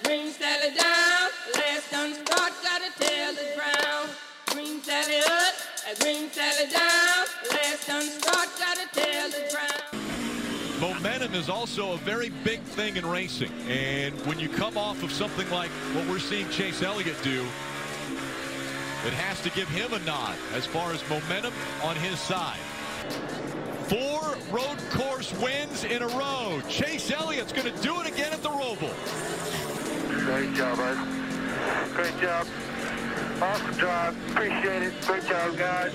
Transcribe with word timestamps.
green 0.00 0.32
down. 0.38 1.28
Gotta 2.62 2.90
tell 2.98 3.34
the 3.34 3.46
ground. 3.54 4.10
Green 4.46 4.80
up, 4.80 5.54
green 6.00 6.28
down. 6.34 7.26
Gotta 8.58 8.88
tell 8.92 9.30
the 9.30 9.48
ground. 9.50 9.82
Momentum 10.80 11.34
is 11.34 11.48
also 11.48 11.92
a 11.92 11.96
very 11.98 12.30
big 12.42 12.60
thing 12.60 12.96
in 12.96 13.06
racing. 13.06 13.52
And 13.68 14.14
when 14.26 14.38
you 14.38 14.48
come 14.48 14.76
off 14.78 15.02
of 15.02 15.12
something 15.12 15.48
like 15.50 15.70
what 15.94 16.08
we're 16.08 16.18
seeing 16.18 16.48
Chase 16.50 16.82
Elliott 16.82 17.16
do, 17.22 17.42
it 19.04 19.12
has 19.12 19.40
to 19.42 19.50
give 19.50 19.68
him 19.68 19.92
a 19.92 19.98
nod 20.00 20.36
as 20.54 20.64
far 20.64 20.92
as 20.92 21.02
momentum 21.08 21.52
on 21.82 21.96
his 21.96 22.18
side. 22.18 22.58
Four 23.88 24.36
road 24.50 24.78
course 24.90 25.32
wins 25.40 25.84
in 25.84 26.02
a 26.02 26.08
row. 26.08 26.62
Chase 26.68 27.10
Elliott's 27.10 27.52
going 27.52 27.70
to 27.70 27.82
do 27.82 28.00
it 28.00 28.06
again 28.06 28.32
at 28.32 28.42
the 28.42 28.48
Roval. 28.48 28.90
Great 30.32 30.54
job, 30.54 30.78
bud. 30.78 30.96
Great 31.92 32.18
job. 32.18 32.46
Awesome 33.42 33.72
drive. 33.72 34.30
Appreciate 34.30 34.82
it. 34.82 34.94
Great 35.02 35.26
job, 35.26 35.58
guys. 35.58 35.92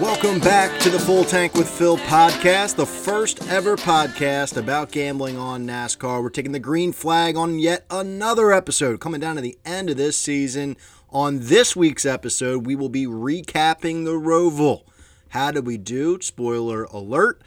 Welcome 0.00 0.40
back 0.40 0.80
to 0.80 0.90
the 0.90 0.98
Full 0.98 1.24
Tank 1.24 1.54
with 1.54 1.70
Phil 1.70 1.98
podcast, 1.98 2.74
the 2.74 2.84
first 2.84 3.48
ever 3.48 3.76
podcast 3.76 4.56
about 4.56 4.90
gambling 4.90 5.38
on 5.38 5.64
NASCAR. 5.64 6.20
We're 6.20 6.30
taking 6.30 6.50
the 6.50 6.58
green 6.58 6.90
flag 6.90 7.36
on 7.36 7.60
yet 7.60 7.86
another 7.90 8.52
episode 8.52 8.98
coming 8.98 9.20
down 9.20 9.36
to 9.36 9.42
the 9.42 9.56
end 9.64 9.88
of 9.88 9.96
this 9.96 10.16
season. 10.16 10.76
On 11.10 11.38
this 11.42 11.76
week's 11.76 12.04
episode, 12.04 12.66
we 12.66 12.74
will 12.74 12.88
be 12.88 13.06
recapping 13.06 14.04
the 14.04 14.18
Roval. 14.18 14.82
How 15.28 15.52
did 15.52 15.64
we 15.64 15.78
do? 15.78 16.20
Spoiler 16.20 16.86
alert, 16.86 17.40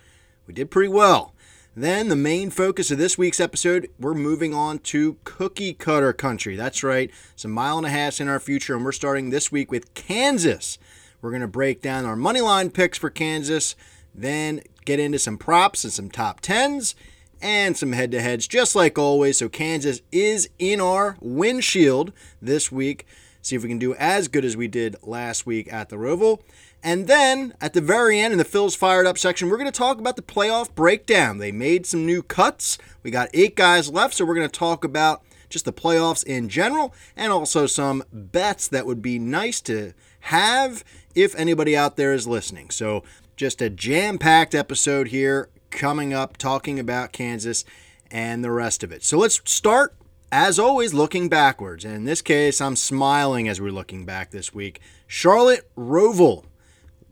we 0.48 0.54
did 0.54 0.72
pretty 0.72 0.88
well. 0.88 1.35
Then, 1.78 2.08
the 2.08 2.16
main 2.16 2.52
focus 2.52 2.90
of 2.90 2.98
this 2.98 3.18
week's 3.18 3.42
episode, 3.42 3.90
we're 4.00 4.14
moving 4.14 4.54
on 4.54 4.80
to 4.80 5.18
cookie 5.26 5.74
cutter 5.74 6.14
country. 6.14 6.56
That's 6.56 6.84
right, 6.84 7.12
it's 7.34 7.44
a 7.44 7.50
mile 7.50 7.78
and 7.78 7.86
a 7.86 7.90
half 7.90 8.22
in 8.22 8.30
our 8.30 8.40
future, 8.40 8.78
and 8.78 8.86
we're 8.86 8.94
starting 8.94 9.30
this 9.30 9.52
week 9.52 9.72
with 9.72 9.94
Kansas. 9.94 10.78
We're 11.22 11.32
going 11.32 11.42
to 11.42 11.50
break 11.50 11.82
down 11.82 12.06
our 12.06 12.16
money 12.16 12.40
line 12.40 12.70
picks 12.70 12.98
for 12.98 13.10
Kansas, 13.10 13.76
then 14.14 14.62
get 14.86 15.02
into 15.02 15.20
some 15.20 15.38
props 15.38 15.84
and 15.84 15.92
some 15.92 16.10
top 16.10 16.40
tens 16.40 16.96
and 17.42 17.76
some 17.76 17.92
head 17.92 18.10
to 18.12 18.22
heads, 18.22 18.48
just 18.48 18.74
like 18.74 18.98
always. 18.98 19.40
So, 19.40 19.50
Kansas 19.50 20.02
is 20.14 20.50
in 20.58 20.80
our 20.80 21.18
windshield 21.20 22.14
this 22.42 22.72
week. 22.72 23.06
See 23.42 23.58
if 23.58 23.64
we 23.64 23.70
can 23.70 23.80
do 23.80 23.94
as 23.96 24.30
good 24.30 24.46
as 24.46 24.56
we 24.56 24.70
did 24.70 24.96
last 25.04 25.46
week 25.46 25.72
at 25.74 25.90
the 25.90 25.98
Roval. 25.98 26.40
And 26.86 27.08
then 27.08 27.56
at 27.60 27.74
the 27.74 27.82
very 27.82 28.20
end, 28.20 28.32
in 28.32 28.38
the 28.38 28.46
Phil's 28.46 28.76
Fired 28.76 29.08
Up 29.08 29.18
section, 29.18 29.50
we're 29.50 29.58
going 29.58 29.66
to 29.66 29.78
talk 29.78 29.98
about 29.98 30.18
the 30.18 30.22
playoff 30.22 30.76
breakdown. 30.76 31.40
They 31.40 31.52
made 31.52 31.88
some 31.88 32.06
new 32.06 32.22
cuts. 32.22 32.78
We 33.02 33.10
got 33.10 33.28
eight 33.34 33.56
guys 33.56 33.90
left, 33.90 34.14
so 34.14 34.24
we're 34.24 34.36
going 34.36 34.48
to 34.48 34.60
talk 34.60 34.84
about 34.84 35.24
just 35.50 35.66
the 35.66 35.74
playoffs 35.74 36.24
in 36.24 36.48
general 36.48 36.94
and 37.16 37.32
also 37.32 37.66
some 37.66 38.04
bets 38.14 38.68
that 38.68 38.86
would 38.86 39.02
be 39.02 39.18
nice 39.18 39.62
to 39.62 39.94
have 40.20 40.84
if 41.16 41.34
anybody 41.36 41.76
out 41.76 41.96
there 41.96 42.14
is 42.14 42.28
listening. 42.28 42.70
So, 42.70 43.04
just 43.36 43.64
a 43.64 43.70
jam 43.72 44.20
packed 44.20 44.54
episode 44.54 45.08
here 45.08 45.50
coming 45.72 46.14
up 46.14 46.38
talking 46.38 46.80
about 46.80 47.12
Kansas 47.12 47.66
and 48.12 48.44
the 48.44 48.52
rest 48.52 48.84
of 48.84 48.92
it. 48.92 49.04
So, 49.04 49.18
let's 49.18 49.42
start, 49.52 49.96
as 50.32 50.60
always, 50.60 50.94
looking 50.94 51.30
backwards. 51.30 51.84
And 51.84 51.96
in 51.96 52.04
this 52.04 52.22
case, 52.22 52.62
I'm 52.62 52.76
smiling 52.76 53.50
as 53.50 53.60
we're 53.60 53.72
looking 53.72 54.06
back 54.06 54.30
this 54.30 54.54
week. 54.54 54.82
Charlotte 55.08 55.68
Roval. 55.76 56.44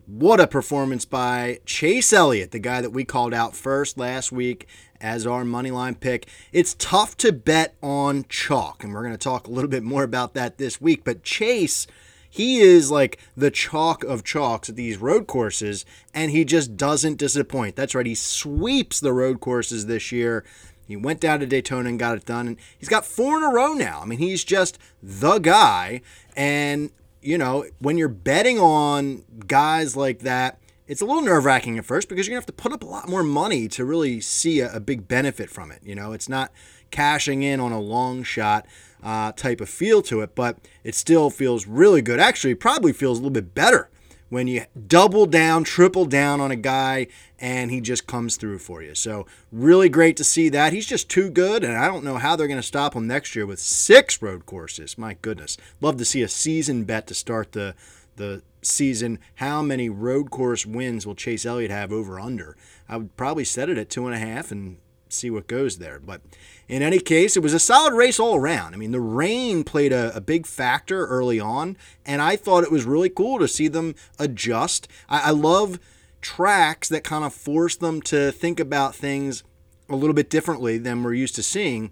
What 0.06 0.42
a 0.42 0.48
performance 0.48 1.06
by 1.06 1.60
Chase 1.66 2.12
Elliott, 2.12 2.52
the 2.52 2.60
guy 2.60 2.82
that 2.82 2.90
we 2.90 3.06
called 3.06 3.34
out 3.34 3.56
first 3.56 3.98
last 3.98 4.34
week 4.34 4.68
as 5.00 5.26
our 5.26 5.46
money 5.46 5.72
line 5.72 5.96
pick. 5.96 6.28
It's 6.52 6.76
tough 6.78 7.16
to 7.18 7.32
bet 7.32 7.76
on 7.82 8.26
chalk, 8.28 8.84
and 8.84 8.94
we're 8.94 9.04
going 9.04 9.14
to 9.14 9.18
talk 9.18 9.48
a 9.48 9.52
little 9.52 9.70
bit 9.70 9.82
more 9.82 10.04
about 10.04 10.34
that 10.34 10.58
this 10.58 10.82
week. 10.82 11.06
But 11.06 11.24
Chase, 11.24 11.88
he 12.30 12.60
is 12.60 12.92
like 12.92 13.18
the 13.38 13.50
chalk 13.50 14.04
of 14.04 14.26
chalks 14.26 14.68
at 14.68 14.76
these 14.76 14.98
road 14.98 15.26
courses, 15.26 15.86
and 16.14 16.32
he 16.32 16.44
just 16.44 16.76
doesn't 16.76 17.18
disappoint. 17.18 17.78
That's 17.78 17.96
right, 17.96 18.06
he 18.06 18.16
sweeps 18.16 19.00
the 19.00 19.14
road 19.14 19.40
courses 19.40 19.86
this 19.86 20.12
year. 20.12 20.44
He 20.86 20.98
went 20.98 21.22
down 21.22 21.40
to 21.40 21.46
Daytona 21.46 21.88
and 21.88 21.98
got 21.98 22.18
it 22.18 22.26
done, 22.26 22.48
and 22.48 22.58
he's 22.78 22.90
got 22.90 23.06
four 23.06 23.38
in 23.38 23.44
a 23.44 23.54
row 23.54 23.72
now. 23.72 24.02
I 24.02 24.06
mean, 24.06 24.20
he's 24.20 24.44
just 24.44 24.78
the 25.02 25.40
guy, 25.40 26.02
and 26.36 26.92
you 27.24 27.38
know, 27.38 27.66
when 27.80 27.98
you're 27.98 28.10
betting 28.10 28.60
on 28.60 29.24
guys 29.48 29.96
like 29.96 30.20
that, 30.20 30.60
it's 30.88 31.02
a 31.02 31.06
little 31.06 31.22
nerve 31.22 31.46
wracking 31.46 31.78
at 31.78 31.86
first 31.86 32.10
because 32.10 32.28
you're 32.28 32.34
gonna 32.34 32.42
have 32.42 32.46
to 32.48 32.54
put 32.54 32.74
up 32.74 32.84
a 32.84 32.88
lot 32.88 33.08
more 33.08 33.24
money 33.24 33.68
to 33.70 33.86
really 33.86 34.20
see 34.20 34.60
a, 34.60 34.74
a 34.76 34.80
big 34.80 35.08
benefit 35.08 35.50
from 35.50 35.72
it. 35.72 35.80
You 35.84 35.96
know, 35.96 36.12
it's 36.12 36.28
not 36.28 36.52
cashing 36.92 37.42
in 37.42 37.60
on 37.60 37.72
a 37.72 37.80
long 37.80 38.24
shot 38.24 38.68
uh, 39.02 39.32
type 39.32 39.62
of 39.62 39.70
feel 39.70 40.02
to 40.04 40.22
it, 40.22 40.36
but 40.36 40.58
it 40.84 40.96
still 40.96 41.30
feels 41.30 41.66
really 41.66 42.02
good. 42.02 42.20
Actually, 42.20 42.56
probably 42.56 42.94
feels 42.94 43.18
a 43.18 43.22
little 43.22 43.34
bit 43.34 43.56
better 43.56 43.90
when 44.34 44.48
you 44.48 44.66
double 44.88 45.28
down, 45.28 45.64
triple 45.64 46.06
down 46.06 46.42
on 46.42 46.50
a 46.50 46.56
guy 46.56 47.06
and 47.38 47.70
he 47.70 47.80
just 47.80 48.08
comes 48.08 48.36
through 48.36 48.58
for 48.58 48.82
you. 48.82 48.96
So, 48.96 49.28
really 49.52 49.90
great 49.90 50.18
to 50.18 50.24
see 50.24 50.50
that. 50.50 50.74
He's 50.74 50.88
just 50.88 51.08
too 51.08 51.30
good, 51.30 51.64
and 51.64 51.78
I 51.78 51.88
don't 51.88 52.04
know 52.04 52.18
how 52.18 52.36
they're 52.36 52.48
going 52.48 52.60
to 52.60 52.64
stop 52.66 52.96
him 52.96 53.06
next 53.06 53.36
year 53.36 53.46
with 53.46 53.60
six 53.60 54.22
road 54.24 54.48
courses. 54.48 54.98
My 54.98 55.18
goodness. 55.22 55.56
Love 55.82 55.98
to 55.98 56.06
see 56.06 56.24
a 56.24 56.28
season 56.28 56.84
bet 56.84 57.06
to 57.08 57.14
start 57.14 57.52
the 57.52 57.76
the 58.16 58.42
season. 58.64 59.20
How 59.36 59.62
many 59.62 59.90
road 59.90 60.32
course 60.32 60.66
wins 60.66 61.06
will 61.06 61.16
Chase 61.16 61.46
Elliott 61.46 61.72
have 61.72 61.92
over 61.92 62.20
under? 62.20 62.58
I 62.90 62.98
would 62.98 63.16
probably 63.16 63.46
set 63.46 63.70
it 63.70 63.78
at 63.78 63.90
two 63.90 64.08
and 64.08 64.16
a 64.16 64.20
half 64.20 64.52
and 64.52 64.78
see 65.14 65.30
what 65.30 65.48
goes 65.48 65.78
there. 65.78 66.00
But 66.00 66.22
in 66.68 66.82
any 66.82 67.00
case, 67.00 67.36
it 67.38 67.44
was 67.44 67.54
a 67.54 67.60
solid 67.60 67.94
race 67.94 68.20
all 68.20 68.36
around. 68.36 68.74
I 68.74 68.78
mean, 68.78 68.92
the 68.92 69.00
rain 69.00 69.64
played 69.64 69.92
a, 69.92 70.16
a, 70.16 70.22
big 70.22 70.46
factor 70.46 71.06
early 71.06 71.40
on, 71.40 71.78
and 72.06 72.22
I 72.22 72.36
thought 72.36 72.64
it 72.64 72.72
was 72.72 72.86
really 72.86 73.10
cool 73.10 73.40
to 73.40 73.48
see 73.48 73.68
them 73.68 73.96
adjust. 74.20 74.88
I, 75.10 75.30
I 75.30 75.32
love 75.32 75.80
tracks 76.22 76.90
that 76.90 77.04
kind 77.04 77.24
of 77.24 77.34
force 77.34 77.76
them 77.76 78.02
to 78.04 78.32
think 78.32 78.60
about 78.60 78.96
things 78.96 79.44
a 79.90 79.96
little 79.96 80.14
bit 80.14 80.30
differently 80.30 80.78
than 80.78 81.04
we're 81.04 81.14
used 81.14 81.36
to 81.36 81.44
seeing. 81.44 81.92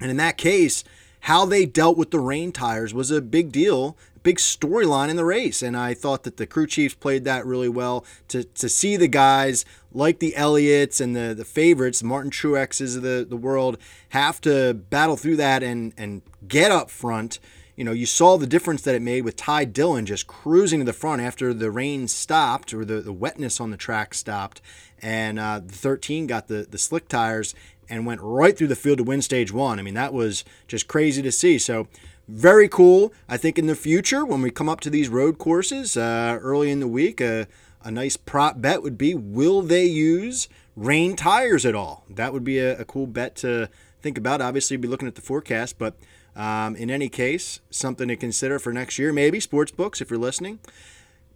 And 0.00 0.10
in 0.10 0.16
that 0.18 0.38
case, 0.38 0.84
how 1.20 1.44
they 1.44 1.66
dealt 1.66 1.96
with 1.96 2.10
the 2.10 2.20
rain 2.20 2.52
tires 2.52 2.94
was 2.94 3.10
a 3.10 3.20
big 3.20 3.50
deal, 3.50 3.96
big 4.26 4.38
storyline 4.38 5.08
in 5.08 5.14
the 5.14 5.24
race. 5.24 5.62
And 5.62 5.76
I 5.76 5.94
thought 5.94 6.24
that 6.24 6.36
the 6.36 6.48
crew 6.48 6.66
chiefs 6.66 6.96
played 6.96 7.22
that 7.22 7.46
really 7.46 7.68
well 7.68 8.04
to, 8.26 8.42
to 8.42 8.68
see 8.68 8.96
the 8.96 9.06
guys 9.06 9.64
like 9.92 10.18
the 10.18 10.34
Elliotts 10.36 11.00
and 11.00 11.14
the, 11.14 11.32
the 11.32 11.44
favorites, 11.44 12.00
the 12.00 12.06
Martin 12.06 12.32
Truexes 12.32 12.96
of 12.96 13.02
the, 13.02 13.24
the 13.28 13.36
world, 13.36 13.78
have 14.08 14.40
to 14.40 14.74
battle 14.74 15.16
through 15.16 15.36
that 15.36 15.62
and, 15.62 15.92
and 15.96 16.22
get 16.48 16.72
up 16.72 16.90
front. 16.90 17.38
You 17.76 17.84
know, 17.84 17.92
you 17.92 18.06
saw 18.06 18.38
the 18.38 18.46
difference 18.46 18.82
that 18.82 18.94
it 18.94 19.02
made 19.02 19.22
with 19.22 19.36
Ty 19.36 19.66
Dillon 19.66 20.06
just 20.06 20.26
cruising 20.26 20.80
to 20.80 20.86
the 20.86 20.94
front 20.94 21.20
after 21.20 21.52
the 21.52 21.70
rain 21.70 22.08
stopped 22.08 22.72
or 22.72 22.84
the, 22.84 23.02
the 23.02 23.12
wetness 23.12 23.60
on 23.60 23.70
the 23.70 23.76
track 23.76 24.14
stopped. 24.14 24.62
And 25.02 25.38
uh, 25.38 25.60
the 25.60 25.74
13 25.74 26.26
got 26.26 26.48
the, 26.48 26.66
the 26.68 26.78
slick 26.78 27.06
tires 27.06 27.54
and 27.88 28.06
went 28.06 28.22
right 28.22 28.56
through 28.56 28.68
the 28.68 28.76
field 28.76 28.98
to 28.98 29.04
win 29.04 29.20
stage 29.20 29.52
one. 29.52 29.78
I 29.78 29.82
mean, 29.82 29.94
that 29.94 30.14
was 30.14 30.42
just 30.66 30.88
crazy 30.88 31.22
to 31.22 31.30
see. 31.30 31.58
So, 31.58 31.86
very 32.28 32.68
cool. 32.68 33.12
I 33.28 33.36
think 33.36 33.56
in 33.56 33.66
the 33.66 33.76
future, 33.76 34.24
when 34.24 34.42
we 34.42 34.50
come 34.50 34.68
up 34.68 34.80
to 34.80 34.90
these 34.90 35.08
road 35.08 35.38
courses 35.38 35.96
uh, 35.96 36.38
early 36.42 36.72
in 36.72 36.80
the 36.80 36.88
week, 36.88 37.20
uh, 37.20 37.44
a 37.84 37.90
nice 37.92 38.16
prop 38.16 38.60
bet 38.60 38.82
would 38.82 38.98
be 38.98 39.14
will 39.14 39.62
they 39.62 39.84
use 39.84 40.48
rain 40.74 41.14
tires 41.14 41.64
at 41.64 41.76
all? 41.76 42.04
That 42.10 42.32
would 42.32 42.42
be 42.42 42.58
a, 42.58 42.80
a 42.80 42.84
cool 42.84 43.06
bet 43.06 43.36
to 43.36 43.68
think 44.02 44.18
about. 44.18 44.40
Obviously, 44.40 44.76
be 44.76 44.88
looking 44.88 45.06
at 45.06 45.14
the 45.14 45.20
forecast, 45.20 45.78
but 45.78 45.94
um, 46.36 46.76
in 46.76 46.90
any 46.90 47.08
case, 47.08 47.60
something 47.70 48.08
to 48.08 48.16
consider 48.16 48.58
for 48.58 48.72
next 48.72 48.98
year, 48.98 49.12
maybe 49.12 49.40
sports 49.40 49.72
books 49.72 50.00
if 50.00 50.10
you're 50.10 50.18
listening. 50.18 50.60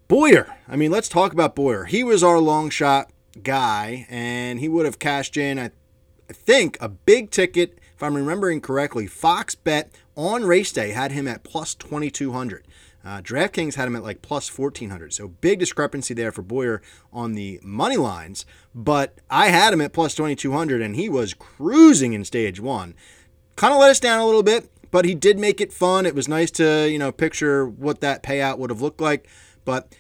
Bowyer, 0.07 0.55
I 0.69 0.77
mean, 0.77 0.91
let's 0.91 1.09
talk 1.09 1.33
about 1.33 1.57
Bowyer. 1.57 1.87
He 1.87 2.05
was 2.05 2.23
our 2.23 2.39
long 2.39 2.69
shot 2.69 3.11
guy, 3.43 4.07
and 4.11 4.61
he 4.61 4.69
would 4.69 4.85
have 4.85 4.99
cashed 4.99 5.37
in, 5.37 5.59
I, 5.59 5.71
I 6.29 6.33
think, 6.33 6.77
a 6.81 6.89
big 6.89 7.31
ticket. 7.31 7.79
If 7.95 8.03
I'm 8.03 8.17
remembering 8.17 8.61
correctly, 8.61 9.07
Fox 9.07 9.55
Bet 9.55 9.91
on 10.17 10.45
race 10.45 10.73
day 10.73 10.91
had 10.91 11.13
him 11.13 11.27
at 11.27 11.45
plus 11.45 11.75
2200. 11.75 12.67
Uh, 13.03 13.23
DraftKings 13.23 13.77
had 13.77 13.89
him 13.89 13.97
at 13.97 14.03
like 14.03 14.21
plus 14.21 14.57
1400. 14.57 15.13
So 15.15 15.29
big 15.29 15.59
discrepancy 15.59 16.13
there 16.13 16.33
for 16.33 16.43
Bowyer 16.43 16.83
on 17.13 17.35
the 17.35 17.59
money 17.63 17.97
lines. 17.97 18.45
But 18.75 19.19
I 19.31 19.49
had 19.49 19.73
him 19.73 19.81
at 19.81 19.93
plus 19.93 20.15
2200 20.15 20.83
and 20.83 20.97
he 20.97 21.09
was 21.09 21.33
cruising 21.33 22.13
in 22.13 22.25
stage 22.25 22.61
one. 22.61 22.95
Kind 23.57 23.73
of 23.73 23.81
let 23.81 23.91
us 23.91 24.01
down 24.01 24.21
a 24.21 24.27
little 24.27 24.43
bit, 24.43 24.71
but 24.91 25.05
he 25.05 25.15
did 25.15 25.39
make 25.39 25.61
it 25.61 25.73
fun. 25.73 26.07
It 26.07 26.15
was 26.15 26.29
nice 26.29 26.51
to, 26.53 26.89
you 26.91 26.99
know, 26.99 27.13
picture 27.13 27.67
what 27.67 28.01
that 28.01 28.23
payout 28.23 28.59
would 28.59 28.71
have 28.71 28.83
looked 28.83 29.01
like. 29.01 29.29
But 29.65 29.95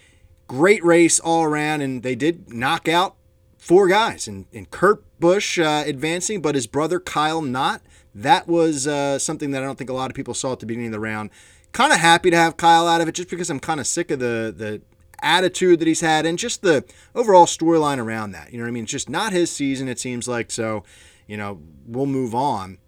great 0.46 0.84
race 0.84 1.20
all 1.20 1.44
around, 1.44 1.80
and 1.80 2.02
they 2.02 2.14
did 2.14 2.52
knock 2.52 2.88
out 2.88 3.16
four 3.58 3.88
guys. 3.88 4.26
And, 4.26 4.46
and 4.52 4.70
Kurt 4.70 5.04
Busch 5.20 5.58
uh, 5.58 5.84
advancing, 5.86 6.40
but 6.40 6.54
his 6.54 6.66
brother 6.66 6.98
Kyle 6.98 7.42
not. 7.42 7.82
That 8.14 8.48
was 8.48 8.86
uh, 8.86 9.18
something 9.18 9.52
that 9.52 9.62
I 9.62 9.66
don't 9.66 9.78
think 9.78 9.90
a 9.90 9.94
lot 9.94 10.10
of 10.10 10.16
people 10.16 10.34
saw 10.34 10.52
at 10.52 10.60
the 10.60 10.66
beginning 10.66 10.88
of 10.88 10.92
the 10.92 11.00
round 11.00 11.30
kind 11.72 11.92
of 11.92 12.00
happy 12.00 12.30
to 12.30 12.36
have 12.36 12.56
Kyle 12.56 12.86
out 12.86 13.00
of 13.00 13.08
it 13.08 13.14
just 13.14 13.30
because 13.30 13.50
I'm 13.50 13.60
kind 13.60 13.80
of 13.80 13.86
sick 13.86 14.10
of 14.10 14.18
the 14.18 14.52
the 14.56 14.82
attitude 15.22 15.78
that 15.78 15.86
he's 15.88 16.00
had 16.00 16.24
and 16.24 16.38
just 16.38 16.62
the 16.62 16.82
overall 17.14 17.44
storyline 17.44 17.98
around 17.98 18.32
that. 18.32 18.52
You 18.52 18.58
know 18.58 18.64
what 18.64 18.68
I 18.68 18.72
mean? 18.72 18.84
It's 18.84 18.92
just 18.92 19.10
not 19.10 19.32
his 19.32 19.50
season, 19.52 19.86
it 19.86 19.98
seems 19.98 20.26
like. 20.26 20.50
So, 20.50 20.82
you 21.26 21.36
know, 21.36 21.60
we'll 21.86 22.06
move 22.06 22.34
on. 22.34 22.78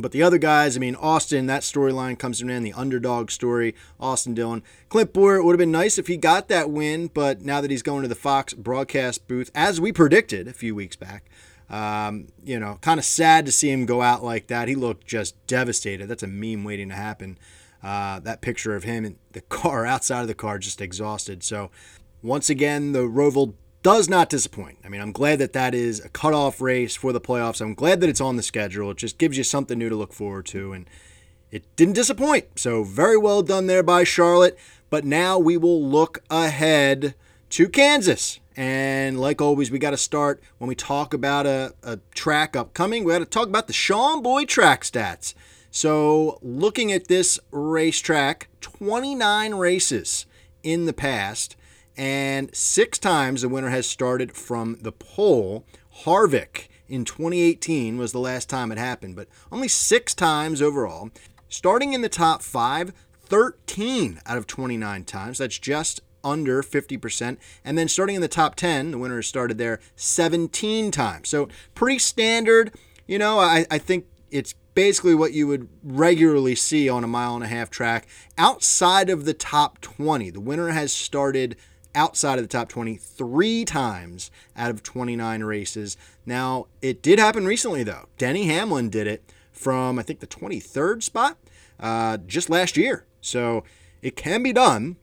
But 0.00 0.12
the 0.12 0.22
other 0.22 0.38
guys, 0.38 0.76
I 0.76 0.80
mean, 0.80 0.94
Austin, 0.94 1.46
that 1.46 1.62
storyline 1.62 2.18
comes 2.18 2.38
to 2.38 2.44
an 2.44 2.50
end, 2.50 2.64
the 2.64 2.72
underdog 2.72 3.30
story, 3.30 3.74
Austin 3.98 4.34
Dillon. 4.34 4.62
Clint 4.88 5.12
Bowyer, 5.12 5.36
it 5.36 5.44
would 5.44 5.52
have 5.52 5.58
been 5.58 5.72
nice 5.72 5.98
if 5.98 6.06
he 6.06 6.16
got 6.16 6.48
that 6.48 6.70
win, 6.70 7.08
but 7.08 7.42
now 7.42 7.60
that 7.60 7.70
he's 7.70 7.82
going 7.82 8.02
to 8.02 8.08
the 8.08 8.14
Fox 8.14 8.54
broadcast 8.54 9.26
booth, 9.26 9.50
as 9.54 9.80
we 9.80 9.92
predicted 9.92 10.46
a 10.46 10.52
few 10.52 10.74
weeks 10.74 10.96
back, 10.96 11.28
um, 11.68 12.28
you 12.42 12.58
know, 12.58 12.78
kind 12.80 12.98
of 12.98 13.04
sad 13.04 13.44
to 13.46 13.52
see 13.52 13.70
him 13.70 13.86
go 13.86 14.00
out 14.00 14.24
like 14.24 14.46
that. 14.46 14.68
He 14.68 14.74
looked 14.74 15.06
just 15.06 15.34
devastated. 15.46 16.06
That's 16.06 16.22
a 16.22 16.28
meme 16.28 16.64
waiting 16.64 16.88
to 16.88 16.94
happen. 16.94 17.38
Uh, 17.82 18.20
that 18.20 18.40
picture 18.40 18.74
of 18.74 18.84
him 18.84 19.04
in 19.04 19.16
the 19.32 19.40
car, 19.48 19.84
outside 19.84 20.22
of 20.22 20.28
the 20.28 20.34
car, 20.34 20.58
just 20.58 20.80
exhausted. 20.80 21.42
So, 21.42 21.70
once 22.22 22.50
again, 22.50 22.92
the 22.92 23.00
Roval 23.00 23.54
does 23.82 24.08
not 24.08 24.28
disappoint. 24.28 24.78
I 24.84 24.88
mean, 24.88 25.00
I'm 25.00 25.12
glad 25.12 25.38
that 25.38 25.52
that 25.52 25.74
is 25.74 26.04
a 26.04 26.08
cutoff 26.08 26.60
race 26.60 26.96
for 26.96 27.12
the 27.12 27.20
playoffs. 27.20 27.60
I'm 27.60 27.74
glad 27.74 28.00
that 28.00 28.08
it's 28.08 28.20
on 28.20 28.36
the 28.36 28.42
schedule. 28.42 28.90
It 28.90 28.96
just 28.96 29.18
gives 29.18 29.38
you 29.38 29.44
something 29.44 29.78
new 29.78 29.88
to 29.88 29.96
look 29.96 30.12
forward 30.12 30.46
to. 30.46 30.72
And 30.72 30.88
it 31.50 31.64
didn't 31.76 31.94
disappoint. 31.94 32.58
So, 32.58 32.82
very 32.82 33.16
well 33.16 33.42
done 33.42 33.66
there 33.66 33.82
by 33.82 34.04
Charlotte. 34.04 34.58
But 34.90 35.04
now 35.04 35.38
we 35.38 35.56
will 35.56 35.82
look 35.82 36.22
ahead 36.30 37.14
to 37.50 37.68
Kansas. 37.68 38.40
And 38.56 39.20
like 39.20 39.40
always, 39.40 39.70
we 39.70 39.78
got 39.78 39.90
to 39.90 39.96
start 39.96 40.42
when 40.58 40.68
we 40.68 40.74
talk 40.74 41.14
about 41.14 41.46
a, 41.46 41.74
a 41.82 41.98
track 42.14 42.56
upcoming. 42.56 43.04
We 43.04 43.12
got 43.12 43.20
to 43.20 43.24
talk 43.24 43.48
about 43.48 43.68
the 43.68 43.72
Sean 43.72 44.22
Boy 44.22 44.44
track 44.44 44.82
stats. 44.82 45.34
So, 45.70 46.38
looking 46.42 46.90
at 46.90 47.08
this 47.08 47.38
racetrack, 47.52 48.48
29 48.60 49.54
races 49.54 50.26
in 50.62 50.86
the 50.86 50.92
past, 50.92 51.56
and 51.98 52.54
six 52.54 52.96
times 52.96 53.42
the 53.42 53.48
winner 53.48 53.70
has 53.70 53.86
started 53.86 54.32
from 54.32 54.78
the 54.80 54.92
pole. 54.92 55.66
Harvick 56.04 56.68
in 56.88 57.04
2018 57.04 57.98
was 57.98 58.12
the 58.12 58.20
last 58.20 58.48
time 58.48 58.70
it 58.70 58.78
happened, 58.78 59.16
but 59.16 59.26
only 59.50 59.66
six 59.66 60.14
times 60.14 60.62
overall. 60.62 61.10
Starting 61.48 61.92
in 61.92 62.02
the 62.02 62.08
top 62.08 62.40
five, 62.40 62.92
13 63.24 64.20
out 64.24 64.38
of 64.38 64.46
29 64.46 65.04
times. 65.04 65.38
That's 65.38 65.58
just 65.58 66.00
under 66.22 66.62
50%. 66.62 67.36
And 67.64 67.76
then 67.76 67.88
starting 67.88 68.14
in 68.14 68.22
the 68.22 68.28
top 68.28 68.54
10, 68.54 68.92
the 68.92 68.98
winner 68.98 69.16
has 69.16 69.26
started 69.26 69.58
there 69.58 69.80
17 69.96 70.92
times. 70.92 71.28
So 71.28 71.48
pretty 71.74 71.98
standard. 71.98 72.72
You 73.08 73.18
know, 73.18 73.40
I, 73.40 73.66
I 73.70 73.78
think 73.78 74.06
it's 74.30 74.54
basically 74.74 75.14
what 75.14 75.32
you 75.32 75.48
would 75.48 75.68
regularly 75.82 76.54
see 76.54 76.88
on 76.88 77.02
a 77.02 77.08
mile 77.08 77.34
and 77.34 77.42
a 77.42 77.48
half 77.48 77.70
track 77.70 78.06
outside 78.36 79.10
of 79.10 79.24
the 79.24 79.34
top 79.34 79.80
20. 79.80 80.30
The 80.30 80.40
winner 80.40 80.68
has 80.68 80.92
started 80.92 81.56
outside 81.94 82.38
of 82.38 82.44
the 82.44 82.48
top 82.48 82.68
20 82.68 82.96
three 82.96 83.64
times 83.64 84.30
out 84.56 84.70
of 84.70 84.82
29 84.82 85.42
races. 85.42 85.96
Now, 86.26 86.66
it 86.82 87.02
did 87.02 87.18
happen 87.18 87.46
recently, 87.46 87.82
though. 87.82 88.06
Denny 88.18 88.44
Hamlin 88.46 88.90
did 88.90 89.06
it 89.06 89.22
from, 89.52 89.98
I 89.98 90.02
think, 90.02 90.20
the 90.20 90.26
23rd 90.26 91.02
spot 91.02 91.36
uh, 91.80 92.18
just 92.18 92.50
last 92.50 92.76
year. 92.76 93.06
So 93.20 93.64
it 94.02 94.16
can 94.16 94.42
be 94.42 94.52
done. 94.52 94.96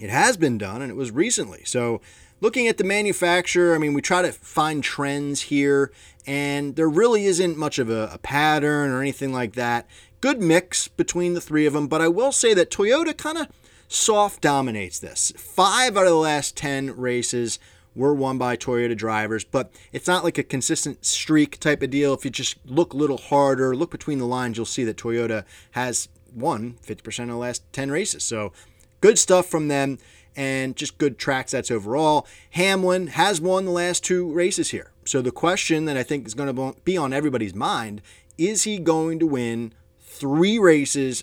It 0.00 0.10
has 0.10 0.36
been 0.36 0.58
done, 0.58 0.82
and 0.82 0.90
it 0.90 0.96
was 0.96 1.10
recently. 1.10 1.62
So 1.64 2.00
looking 2.40 2.66
at 2.66 2.78
the 2.78 2.84
manufacturer, 2.84 3.74
I 3.74 3.78
mean, 3.78 3.94
we 3.94 4.02
try 4.02 4.22
to 4.22 4.32
find 4.32 4.82
trends 4.82 5.42
here, 5.42 5.92
and 6.26 6.76
there 6.76 6.88
really 6.88 7.26
isn't 7.26 7.56
much 7.56 7.78
of 7.78 7.90
a, 7.90 8.10
a, 8.12 8.18
pattern 8.18 8.90
or 8.90 9.00
anything 9.00 9.32
like 9.32 9.54
that. 9.54 9.86
Good 10.20 10.40
mix 10.40 10.88
between 10.88 11.34
the 11.34 11.40
three 11.40 11.66
of 11.66 11.74
them, 11.74 11.86
but 11.86 12.00
I 12.00 12.08
will 12.08 12.32
say 12.32 12.54
that 12.54 12.70
Toyota 12.70 13.16
kind 13.16 13.38
of 13.38 13.48
soft 13.94 14.40
dominates 14.40 14.98
this. 14.98 15.32
Five 15.36 15.96
out 15.96 16.04
of 16.04 16.10
the 16.10 16.16
last 16.16 16.56
10 16.56 16.96
races 16.96 17.58
were 17.94 18.14
won 18.14 18.38
by 18.38 18.56
Toyota 18.56 18.96
drivers, 18.96 19.44
but 19.44 19.72
it's 19.92 20.08
not 20.08 20.24
like 20.24 20.36
a 20.36 20.42
consistent 20.42 21.04
streak 21.04 21.60
type 21.60 21.82
of 21.82 21.90
deal. 21.90 22.12
If 22.12 22.24
you 22.24 22.30
just 22.30 22.56
look 22.66 22.92
a 22.92 22.96
little 22.96 23.18
harder, 23.18 23.76
look 23.76 23.90
between 23.90 24.18
the 24.18 24.26
lines, 24.26 24.56
you'll 24.56 24.66
see 24.66 24.84
that 24.84 24.96
Toyota 24.96 25.44
has 25.72 26.08
won 26.34 26.76
50% 26.84 27.24
of 27.24 27.28
the 27.28 27.36
last 27.36 27.62
10 27.72 27.90
races. 27.90 28.24
So 28.24 28.52
good 29.00 29.18
stuff 29.18 29.46
from 29.46 29.68
them 29.68 29.98
and 30.36 30.74
just 30.74 30.98
good 30.98 31.18
track 31.18 31.48
sets 31.48 31.70
overall. 31.70 32.26
Hamlin 32.50 33.08
has 33.08 33.40
won 33.40 33.64
the 33.64 33.70
last 33.70 34.02
two 34.02 34.32
races 34.32 34.70
here. 34.70 34.90
So 35.04 35.22
the 35.22 35.30
question 35.30 35.84
that 35.84 35.96
I 35.96 36.02
think 36.02 36.26
is 36.26 36.34
going 36.34 36.54
to 36.54 36.74
be 36.82 36.96
on 36.96 37.12
everybody's 37.12 37.54
mind 37.54 38.02
is 38.36 38.64
he 38.64 38.80
going 38.80 39.20
to 39.20 39.26
win 39.26 39.72
three 40.00 40.58
races 40.58 41.22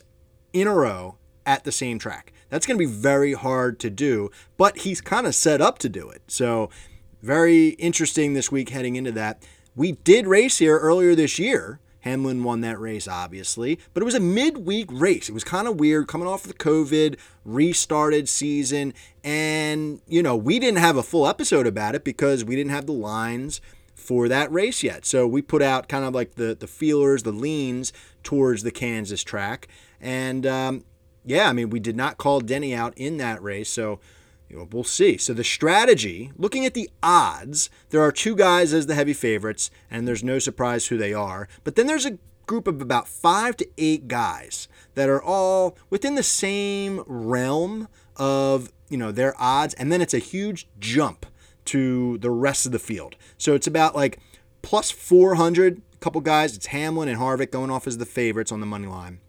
in 0.53 0.68
a 0.68 0.73
row 0.73 1.18
at 1.45 1.65
the 1.65 1.71
same 1.73 2.00
track? 2.00 2.31
That's 2.51 2.68
going 2.68 2.77
to 2.77 2.86
be 2.86 2.92
very 2.92 3.33
hard 3.33 3.80
to 3.80 3.89
do, 3.89 4.30
but 4.57 4.80
he's 4.80 5.01
kind 5.01 5.25
of 5.25 5.33
set 5.33 5.62
up 5.62 5.80
to 5.80 5.89
do 5.89 6.09
it. 6.09 6.21
So, 6.27 6.69
very 7.24 7.69
interesting 7.69 8.33
this 8.33 8.51
week 8.51 8.69
heading 8.69 8.95
into 8.95 9.12
that. 9.13 9.44
We 9.75 9.94
did 9.94 10.27
race 10.27 10.57
here 10.57 10.77
earlier 10.77 11.15
this 11.15 11.39
year. 11.39 11.80
Hamlin 12.01 12.44
won 12.44 12.62
that 12.62 12.80
race, 12.80 13.07
obviously, 13.07 13.80
but 13.94 14.01
it 14.01 14.06
was 14.06 14.15
a 14.15 14.19
midweek 14.19 14.88
race. 14.92 15.30
It 15.30 15.33
was 15.33 15.44
kind 15.44 15.68
of 15.68 15.80
weird 15.80 16.07
coming 16.07 16.27
off 16.27 16.44
the 16.44 16.53
COVID, 16.53 17.18
restarted 17.45 18.27
season, 18.27 18.94
and, 19.24 20.01
you 20.07 20.24
know, 20.24 20.36
we 20.36 20.59
didn't 20.59 20.80
have 20.80 20.97
a 20.97 21.04
full 21.04 21.27
episode 21.27 21.68
about 21.68 21.95
it 21.95 22.04
because 22.04 22.44
we 22.44 22.56
didn't 22.56 22.71
have 22.71 22.88
the 22.88 22.92
lines 22.92 23.62
for 23.94 24.27
that 24.27 24.51
race 24.51 24.81
yet. 24.81 25.06
So 25.06 25.27
we 25.27 25.44
put 25.44 25.62
out 25.62 25.88
kind 25.88 26.04
of 26.04 26.13
like 26.13 26.36
the, 26.36 26.56
the 26.56 26.68
feelers, 26.68 27.24
the 27.24 27.31
leans 27.31 27.94
towards 28.24 28.63
the 28.63 28.71
Kansas 28.71 29.24
track. 29.24 29.68
And 30.01 30.47
um, 30.47 30.83
yeah, 31.25 31.50
I 31.50 31.53
mean, 31.53 31.69
we 31.69 31.79
did 31.79 31.95
not 31.95 32.18
call 32.18 32.39
Denny 32.39 32.73
out 32.73 32.94
in 32.97 33.18
that 33.18 33.41
race, 33.41 33.69
so 33.69 34.00
you 34.50 34.57
know, 34.57 34.68
we'll 34.71 34.83
see. 34.83 35.18
So 35.18 35.33
the 35.33 35.44
strategy, 35.44 36.31
looking 36.35 36.65
at 36.65 36.73
the 36.73 36.89
odds, 37.01 37.69
there 37.89 38.01
are 38.01 38.12
two 38.12 38.35
guys 38.35 38.73
as 38.73 38.85
the 38.85 38.95
heavy 38.95 39.13
favorites, 39.13 39.71
and 39.89 40.07
there's 40.07 40.23
no 40.23 40.39
surprise 40.39 40.88
who 40.88 40.97
they 40.97 41.13
are. 41.13 41.47
But 41.63 41.75
then 41.75 41.88
there's 41.88 42.06
a 42.06 42.18
group 42.47 42.68
of 42.68 42.81
about 42.81 43.07
five 43.07 43.56
to 43.57 43.68
eight 43.77 44.09
guys 44.09 44.68
that 44.95 45.07
are 45.07 45.21
all 45.21 45.77
within 45.89 46.15
the 46.15 46.23
same 46.23 47.01
realm 47.07 47.88
of 48.18 48.73
you 48.89 48.97
know 48.97 49.12
their 49.12 49.33
odds, 49.41 49.73
and 49.75 49.91
then 49.91 50.01
it's 50.01 50.13
a 50.13 50.19
huge 50.19 50.68
jump 50.79 51.25
to 51.65 52.18
the 52.18 52.31
rest 52.31 52.65
of 52.65 52.71
the 52.71 52.79
field. 52.79 53.15
So 53.38 53.53
it's 53.53 53.68
about 53.68 53.95
like 53.95 54.19
plus 54.62 54.91
400. 54.91 55.81
A 55.94 55.97
couple 56.00 56.19
guys, 56.19 56.56
it's 56.56 56.65
Hamlin 56.68 57.07
and 57.07 57.19
Harvick 57.19 57.51
going 57.51 57.69
off 57.69 57.85
as 57.85 58.00
the 58.00 58.06
favorites 58.06 58.51
on 58.51 58.59
the 58.59 58.65
money 58.65 58.88
line 58.88 59.19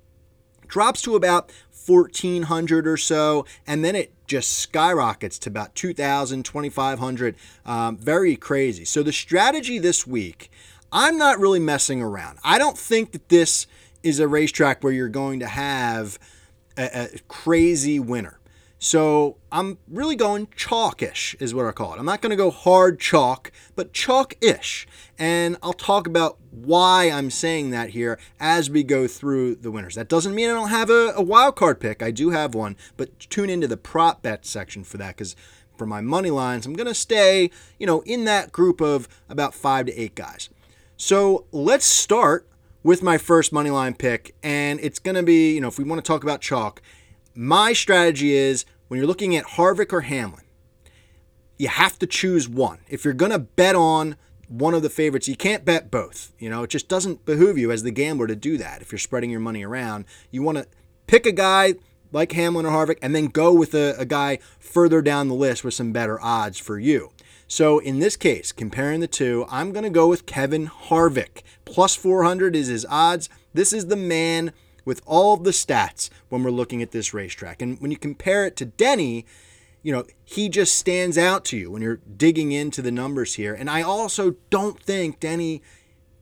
drops 0.73 1.03
to 1.03 1.15
about 1.15 1.53
1400 1.87 2.87
or 2.87 2.97
so, 2.97 3.45
and 3.67 3.85
then 3.85 3.95
it 3.97 4.13
just 4.27 4.59
skyrockets 4.59 5.39
to 5.41 5.51
about 5.51 5.75
2000, 5.75 6.45
2500. 6.45 7.37
Um, 7.67 7.97
very 7.97 8.37
crazy. 8.37 8.85
So 8.85 9.03
the 9.03 9.13
strategy 9.13 9.79
this 9.79 10.07
week, 10.07 10.51
I'm 10.91 11.19
not 11.19 11.39
really 11.39 11.61
messing 11.61 12.03
around. 12.03 12.39
I 12.45 12.59
don't 12.59 12.79
think 12.79 13.13
that 13.13 13.29
this 13.29 13.67
is 14.03 14.21
a 14.21 14.29
racetrack 14.29 14.83
where 14.83 14.93
you're 14.93 15.09
going 15.09 15.41
to 15.41 15.47
have 15.47 16.19
a, 16.77 17.09
a 17.15 17.19
crazy 17.29 18.01
winner. 18.01 18.39
So 18.85 19.37
I'm 19.53 19.79
really 19.87 20.17
going 20.17 20.49
chalkish, 20.49 21.37
is 21.41 21.55
what 21.55 21.67
I 21.67 21.71
call 21.71 21.95
it. 21.95 22.01
I'm 22.01 22.05
not 22.05 22.21
going 22.21 22.31
to 22.31 22.37
go 22.37 22.51
hard 22.51 22.99
chalk, 22.99 23.53
but 23.77 23.93
chalk-ish. 23.93 24.89
And 25.17 25.57
I'll 25.63 25.73
talk 25.73 26.09
about 26.09 26.39
why 26.51 27.09
I'm 27.09 27.31
saying 27.31 27.71
that 27.71 27.91
here 27.91 28.19
as 28.41 28.71
we 28.71 28.83
go 28.83 29.07
through 29.07 29.55
the 29.55 29.71
winners. 29.71 29.95
That 29.95 30.09
doesn't 30.09 30.35
mean 30.35 30.51
I 30.51 30.55
don't 30.55 30.71
have 30.71 30.91
a, 30.91 31.13
a 31.15 31.23
wild 31.23 31.55
card 31.55 31.79
pick. 31.79 32.03
I 32.03 32.11
do 32.11 32.31
have 32.31 32.57
one, 32.57 32.77
but 32.97 33.21
tune 33.21 33.51
into 33.51 33.69
the 33.69 33.77
prop 33.77 34.21
bet 34.21 34.45
section 34.45 34.83
for 34.83 34.99
that 34.99 35.17
because 35.17 35.37
for 35.77 35.87
my 35.87 36.01
money 36.01 36.31
lines, 36.31 36.67
I'm 36.67 36.75
going 36.75 36.89
to 36.89 36.95
stay, 36.95 37.53
you 37.79 37.87
know, 37.87 38.01
in 38.01 38.25
that 38.25 38.51
group 38.51 38.81
of 38.81 39.07
about 39.29 39.55
five 39.55 39.87
to 39.87 39.97
eight 39.97 40.17
guys. 40.17 40.51
So 40.97 41.47
let's 41.53 41.87
start 41.87 42.49
with 42.83 43.01
my 43.01 43.17
first 43.17 43.53
money 43.53 43.71
line 43.71 43.95
pick, 43.95 44.35
and 44.43 44.81
it's 44.81 44.99
going 44.99 45.15
to 45.15 45.23
be, 45.23 45.55
you 45.55 45.61
know, 45.61 45.69
if 45.69 45.79
we 45.79 45.85
want 45.85 46.05
to 46.05 46.07
talk 46.07 46.25
about 46.25 46.41
chalk, 46.41 46.83
my 47.35 47.73
strategy 47.73 48.35
is 48.35 48.65
when 48.89 48.99
you're 48.99 49.07
looking 49.07 49.37
at 49.37 49.45
Harvick 49.45 49.93
or 49.93 50.03
Hamlin, 50.03 50.45
you 51.59 51.69
have 51.69 51.99
to 52.01 52.07
choose 52.07 52.49
one. 52.49 52.81
If 52.89 53.05
you're 53.05 53.15
going 53.15 53.33
to 53.33 53.39
bet 53.39 53.75
on 53.75 54.17
one 54.49 54.75
of 54.75 54.83
the 54.83 54.91
favorites, 54.91 55.29
you 55.29 55.37
can't 55.37 55.65
bet 55.65 55.91
both. 55.91 56.33
You 56.39 56.51
know, 56.51 56.63
it 56.63 56.71
just 56.71 56.89
doesn't 56.89 57.25
behoove 57.25 57.57
you 57.57 57.71
as 57.71 57.83
the 57.83 57.91
gambler 57.91 58.27
to 58.27 58.37
do 58.37 58.59
that. 58.59 58.83
If 58.83 58.93
you're 58.93 58.99
spreading 58.99 59.31
your 59.31 59.41
money 59.41 59.65
around, 59.65 60.05
you 60.31 60.43
want 60.43 60.59
to 60.59 60.67
pick 61.07 61.25
a 61.25 61.33
guy 61.33 61.75
like 62.11 62.33
Hamlin 62.33 62.67
or 62.67 62.71
Harvick 62.71 62.99
and 63.01 63.15
then 63.15 63.27
go 63.27 63.53
with 63.53 63.75
a, 63.75 63.95
a 63.99 64.05
guy 64.05 64.39
further 64.59 65.01
down 65.01 65.29
the 65.29 65.35
list 65.35 65.65
with 65.65 65.75
some 65.75 65.93
better 65.93 66.21
odds 66.21 66.59
for 66.59 66.79
you. 66.79 67.11
So 67.49 67.79
in 67.79 67.99
this 67.99 68.17
case, 68.17 68.53
comparing 68.53 69.01
the 69.01 69.07
two, 69.07 69.47
I'm 69.51 69.73
going 69.73 69.85
to 69.85 69.91
go 69.91 70.09
with 70.09 70.27
Kevin 70.27 70.69
Harvick. 70.69 71.43
Plus 71.65 71.95
400 71.95 72.57
is 72.57 72.69
his 72.69 72.87
odds. 72.89 73.29
This 73.55 73.73
is 73.73 73.87
the 73.87 73.97
man 73.97 74.53
with 74.85 75.03
all 75.07 75.37
the 75.37 75.51
stats 75.51 76.11
when 76.29 76.43
we're 76.43 76.51
looking 76.51 76.83
at 76.83 76.91
this 76.91 77.15
racetrack. 77.15 77.63
And 77.63 77.81
when 77.81 77.91
you 77.91 77.97
compare 77.97 78.47
it 78.47 78.57
to 78.57 78.65
Denny, 78.65 79.27
you 79.83 79.93
know, 79.93 80.05
he 80.25 80.49
just 80.49 80.77
stands 80.77 81.19
out 81.19 81.45
to 81.47 81.57
you 81.57 81.71
when 81.71 81.83
you're 81.83 82.01
digging 82.17 82.53
into 82.53 82.83
the 82.83 82.93
numbers 82.93 83.35
here. 83.35 83.55
And 83.55 83.69
I 83.69 83.83
also 83.83 84.37
don't 84.51 84.81
think 84.81 85.21
Denny 85.21 85.63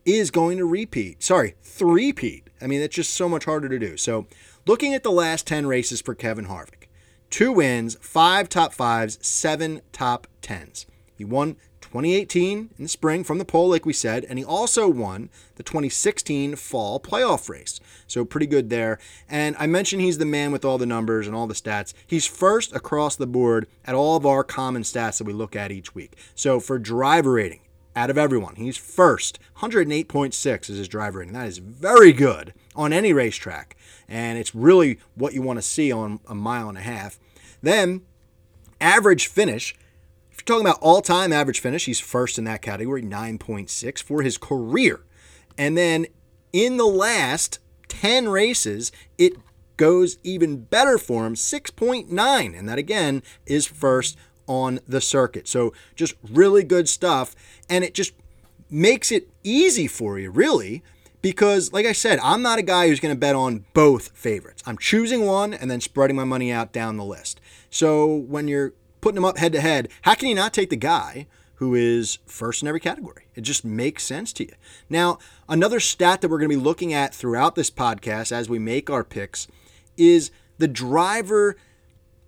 is 0.05 0.31
going 0.31 0.57
to 0.57 0.65
repeat. 0.65 1.23
Sorry, 1.23 1.55
three-peat. 1.61 2.49
I 2.61 2.67
mean, 2.67 2.81
it's 2.81 2.95
just 2.95 3.13
so 3.13 3.29
much 3.29 3.45
harder 3.45 3.69
to 3.69 3.79
do. 3.79 3.97
So, 3.97 4.27
looking 4.65 4.93
at 4.93 5.03
the 5.03 5.11
last 5.11 5.45
10 5.47 5.67
races 5.67 6.01
for 6.01 6.15
Kevin 6.15 6.47
Harvick, 6.47 6.87
two 7.29 7.51
wins, 7.51 7.97
five 8.01 8.49
top 8.49 8.73
fives, 8.73 9.19
seven 9.25 9.81
top 9.91 10.27
tens. 10.41 10.85
He 11.15 11.25
won 11.25 11.55
2018 11.91 12.69
in 12.77 12.83
the 12.83 12.87
spring 12.87 13.21
from 13.21 13.37
the 13.37 13.43
pole, 13.43 13.69
like 13.69 13.85
we 13.85 13.91
said, 13.91 14.23
and 14.23 14.39
he 14.39 14.45
also 14.45 14.87
won 14.87 15.29
the 15.55 15.63
2016 15.63 16.55
fall 16.55 17.01
playoff 17.01 17.49
race. 17.49 17.81
So 18.07 18.23
pretty 18.23 18.47
good 18.47 18.69
there. 18.69 18.97
And 19.27 19.57
I 19.59 19.67
mentioned 19.67 20.01
he's 20.01 20.17
the 20.17 20.25
man 20.25 20.53
with 20.53 20.63
all 20.63 20.77
the 20.77 20.85
numbers 20.85 21.27
and 21.27 21.35
all 21.35 21.47
the 21.47 21.53
stats. 21.53 21.93
He's 22.07 22.25
first 22.25 22.73
across 22.73 23.17
the 23.17 23.27
board 23.27 23.67
at 23.83 23.93
all 23.93 24.15
of 24.15 24.25
our 24.25 24.41
common 24.41 24.83
stats 24.83 25.17
that 25.17 25.27
we 25.27 25.33
look 25.33 25.53
at 25.53 25.69
each 25.69 25.93
week. 25.93 26.15
So 26.33 26.61
for 26.61 26.79
driver 26.79 27.33
rating, 27.33 27.59
out 27.93 28.09
of 28.09 28.17
everyone, 28.17 28.55
he's 28.55 28.77
first. 28.77 29.37
108.6 29.57 30.69
is 30.69 30.77
his 30.77 30.87
driver 30.87 31.19
rating. 31.19 31.33
That 31.33 31.49
is 31.49 31.57
very 31.57 32.13
good 32.13 32.53
on 32.73 32.93
any 32.93 33.11
racetrack. 33.11 33.75
And 34.07 34.39
it's 34.39 34.55
really 34.55 34.97
what 35.15 35.33
you 35.33 35.41
want 35.41 35.57
to 35.57 35.61
see 35.61 35.91
on 35.91 36.21
a 36.25 36.35
mile 36.35 36.69
and 36.69 36.77
a 36.77 36.81
half. 36.81 37.19
Then, 37.61 38.03
average 38.79 39.27
finish, 39.27 39.75
you're 40.41 40.57
talking 40.57 40.67
about 40.67 40.81
all 40.81 41.01
time 41.01 41.31
average 41.31 41.59
finish, 41.59 41.85
he's 41.85 41.99
first 41.99 42.37
in 42.37 42.43
that 42.45 42.61
category, 42.61 43.01
9.6 43.01 44.03
for 44.03 44.21
his 44.21 44.37
career. 44.37 45.01
And 45.57 45.77
then 45.77 46.07
in 46.53 46.77
the 46.77 46.85
last 46.85 47.59
10 47.87 48.29
races, 48.29 48.91
it 49.17 49.33
goes 49.77 50.17
even 50.23 50.63
better 50.63 50.97
for 50.97 51.25
him, 51.25 51.35
6.9. 51.35 52.57
And 52.57 52.69
that 52.69 52.77
again 52.77 53.23
is 53.45 53.65
first 53.65 54.17
on 54.47 54.79
the 54.87 55.01
circuit. 55.01 55.47
So 55.47 55.73
just 55.95 56.15
really 56.29 56.63
good 56.63 56.89
stuff. 56.89 57.35
And 57.69 57.83
it 57.83 57.93
just 57.93 58.13
makes 58.69 59.11
it 59.11 59.29
easy 59.43 59.87
for 59.87 60.17
you, 60.19 60.31
really, 60.31 60.83
because, 61.21 61.71
like 61.73 61.85
I 61.85 61.91
said, 61.91 62.19
I'm 62.23 62.41
not 62.41 62.59
a 62.59 62.63
guy 62.63 62.87
who's 62.87 62.99
going 62.99 63.13
to 63.13 63.19
bet 63.19 63.35
on 63.35 63.65
both 63.73 64.09
favorites. 64.09 64.63
I'm 64.65 64.77
choosing 64.77 65.25
one 65.25 65.53
and 65.53 65.69
then 65.69 65.81
spreading 65.81 66.15
my 66.15 66.23
money 66.23 66.51
out 66.51 66.71
down 66.71 66.97
the 66.97 67.05
list. 67.05 67.39
So 67.69 68.05
when 68.05 68.47
you're 68.47 68.73
putting 69.01 69.15
them 69.15 69.25
up 69.25 69.37
head 69.37 69.53
to 69.53 69.61
head, 69.61 69.89
how 70.03 70.15
can 70.15 70.29
you 70.29 70.35
not 70.35 70.53
take 70.53 70.69
the 70.69 70.75
guy 70.75 71.27
who 71.55 71.75
is 71.75 72.19
first 72.25 72.61
in 72.61 72.67
every 72.67 72.79
category? 72.79 73.25
It 73.35 73.41
just 73.41 73.65
makes 73.65 74.03
sense 74.03 74.31
to 74.33 74.45
you. 74.45 74.53
Now, 74.89 75.19
another 75.49 75.79
stat 75.79 76.21
that 76.21 76.29
we're 76.29 76.39
going 76.39 76.49
to 76.49 76.57
be 76.57 76.63
looking 76.63 76.93
at 76.93 77.13
throughout 77.13 77.55
this 77.55 77.69
podcast 77.69 78.31
as 78.31 78.49
we 78.49 78.59
make 78.59 78.89
our 78.89 79.03
picks 79.03 79.47
is 79.97 80.31
the 80.57 80.67
driver 80.67 81.55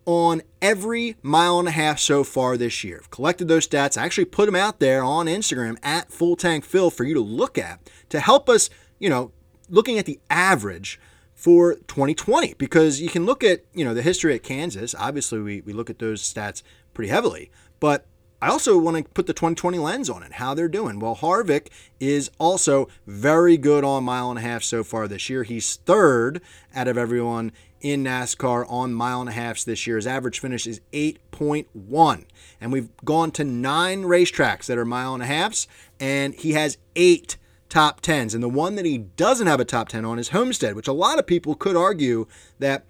on 0.05 0.41
every 0.61 1.15
mile 1.21 1.59
and 1.59 1.67
a 1.67 1.71
half 1.71 1.99
so 1.99 2.23
far 2.23 2.57
this 2.57 2.83
year. 2.83 2.99
I've 3.01 3.09
collected 3.09 3.47
those 3.47 3.67
stats. 3.67 3.97
I 3.97 4.05
actually 4.05 4.25
put 4.25 4.45
them 4.47 4.55
out 4.55 4.79
there 4.79 5.03
on 5.03 5.27
Instagram 5.27 5.77
at 5.81 6.11
Full 6.11 6.35
Tank 6.35 6.65
Phil 6.65 6.89
for 6.89 7.03
you 7.03 7.13
to 7.13 7.21
look 7.21 7.57
at 7.57 7.79
to 8.09 8.19
help 8.19 8.49
us, 8.49 8.69
you 8.99 9.09
know, 9.09 9.31
looking 9.69 9.97
at 9.97 10.05
the 10.05 10.19
average 10.29 10.99
for 11.43 11.75
2020 11.75 12.53
because 12.53 13.01
you 13.01 13.09
can 13.09 13.25
look 13.25 13.43
at, 13.43 13.65
you 13.73 13.83
know, 13.83 13.93
the 13.93 14.01
history 14.01 14.33
at 14.33 14.43
Kansas. 14.43 14.95
Obviously, 14.97 15.41
we, 15.41 15.59
we 15.59 15.73
look 15.73 15.89
at 15.89 15.99
those 15.99 16.21
stats 16.23 16.63
pretty 16.93 17.09
heavily, 17.09 17.51
but 17.81 18.05
I 18.41 18.47
also 18.47 18.77
want 18.77 18.95
to 18.95 19.03
put 19.03 19.27
the 19.27 19.33
2020 19.33 19.77
lens 19.77 20.09
on 20.09 20.23
it, 20.23 20.33
how 20.33 20.53
they're 20.53 20.69
doing. 20.69 20.99
Well, 20.99 21.17
Harvick 21.17 21.67
is 21.99 22.31
also 22.39 22.87
very 23.05 23.57
good 23.57 23.83
on 23.83 24.05
mile 24.05 24.29
and 24.29 24.39
a 24.39 24.41
half 24.41 24.63
so 24.63 24.85
far 24.85 25.05
this 25.05 25.29
year. 25.29 25.43
He's 25.43 25.75
third 25.75 26.41
out 26.73 26.87
of 26.87 26.97
everyone 26.97 27.51
in 27.81 28.05
NASCAR 28.05 28.65
on 28.69 28.93
mile 28.93 29.19
and 29.19 29.29
a 29.29 29.33
halfs 29.33 29.65
this 29.65 29.85
year. 29.85 29.97
His 29.97 30.07
average 30.07 30.39
finish 30.39 30.65
is 30.65 30.79
8.1. 30.93 32.25
And 32.61 32.71
we've 32.71 32.87
gone 33.03 33.31
to 33.31 33.43
nine 33.43 34.03
racetracks 34.03 34.67
that 34.67 34.77
are 34.77 34.85
mile 34.85 35.13
and 35.13 35.23
a 35.23 35.25
halfs, 35.25 35.67
and 35.99 36.33
he 36.35 36.53
has 36.53 36.77
eight 36.95 37.35
top 37.73 38.01
tens. 38.01 38.35
And 38.35 38.43
the 38.43 38.49
one 38.49 38.75
that 38.75 38.85
he 38.85 38.99
doesn't 38.99 39.47
have 39.47 39.59
a 39.59 39.65
top 39.65 39.89
10 39.89 40.05
on 40.05 40.19
is 40.19 40.29
Homestead, 40.29 40.75
which 40.75 40.87
a 40.87 40.93
lot 40.93 41.17
of 41.17 41.25
people 41.25 41.55
could 41.55 41.75
argue 41.75 42.27
that 42.59 42.85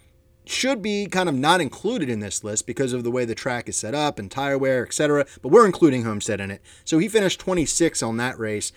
should 0.45 0.81
be 0.81 1.05
kind 1.05 1.29
of 1.29 1.35
not 1.35 1.61
included 1.61 2.09
in 2.09 2.19
this 2.19 2.43
list 2.43 2.67
because 2.67 2.91
of 2.91 3.05
the 3.05 3.11
way 3.11 3.23
the 3.23 3.33
track 3.33 3.69
is 3.69 3.77
set 3.77 3.95
up 3.95 4.19
and 4.19 4.29
tire 4.29 4.57
wear, 4.57 4.85
etc. 4.85 5.25
But 5.41 5.53
we're 5.53 5.65
including 5.65 6.03
Homestead 6.03 6.41
in 6.41 6.51
it. 6.51 6.61
So 6.83 6.97
he 6.97 7.07
finished 7.07 7.39
26 7.39 8.03
on 8.03 8.17
that 8.17 8.37
race. 8.37 8.73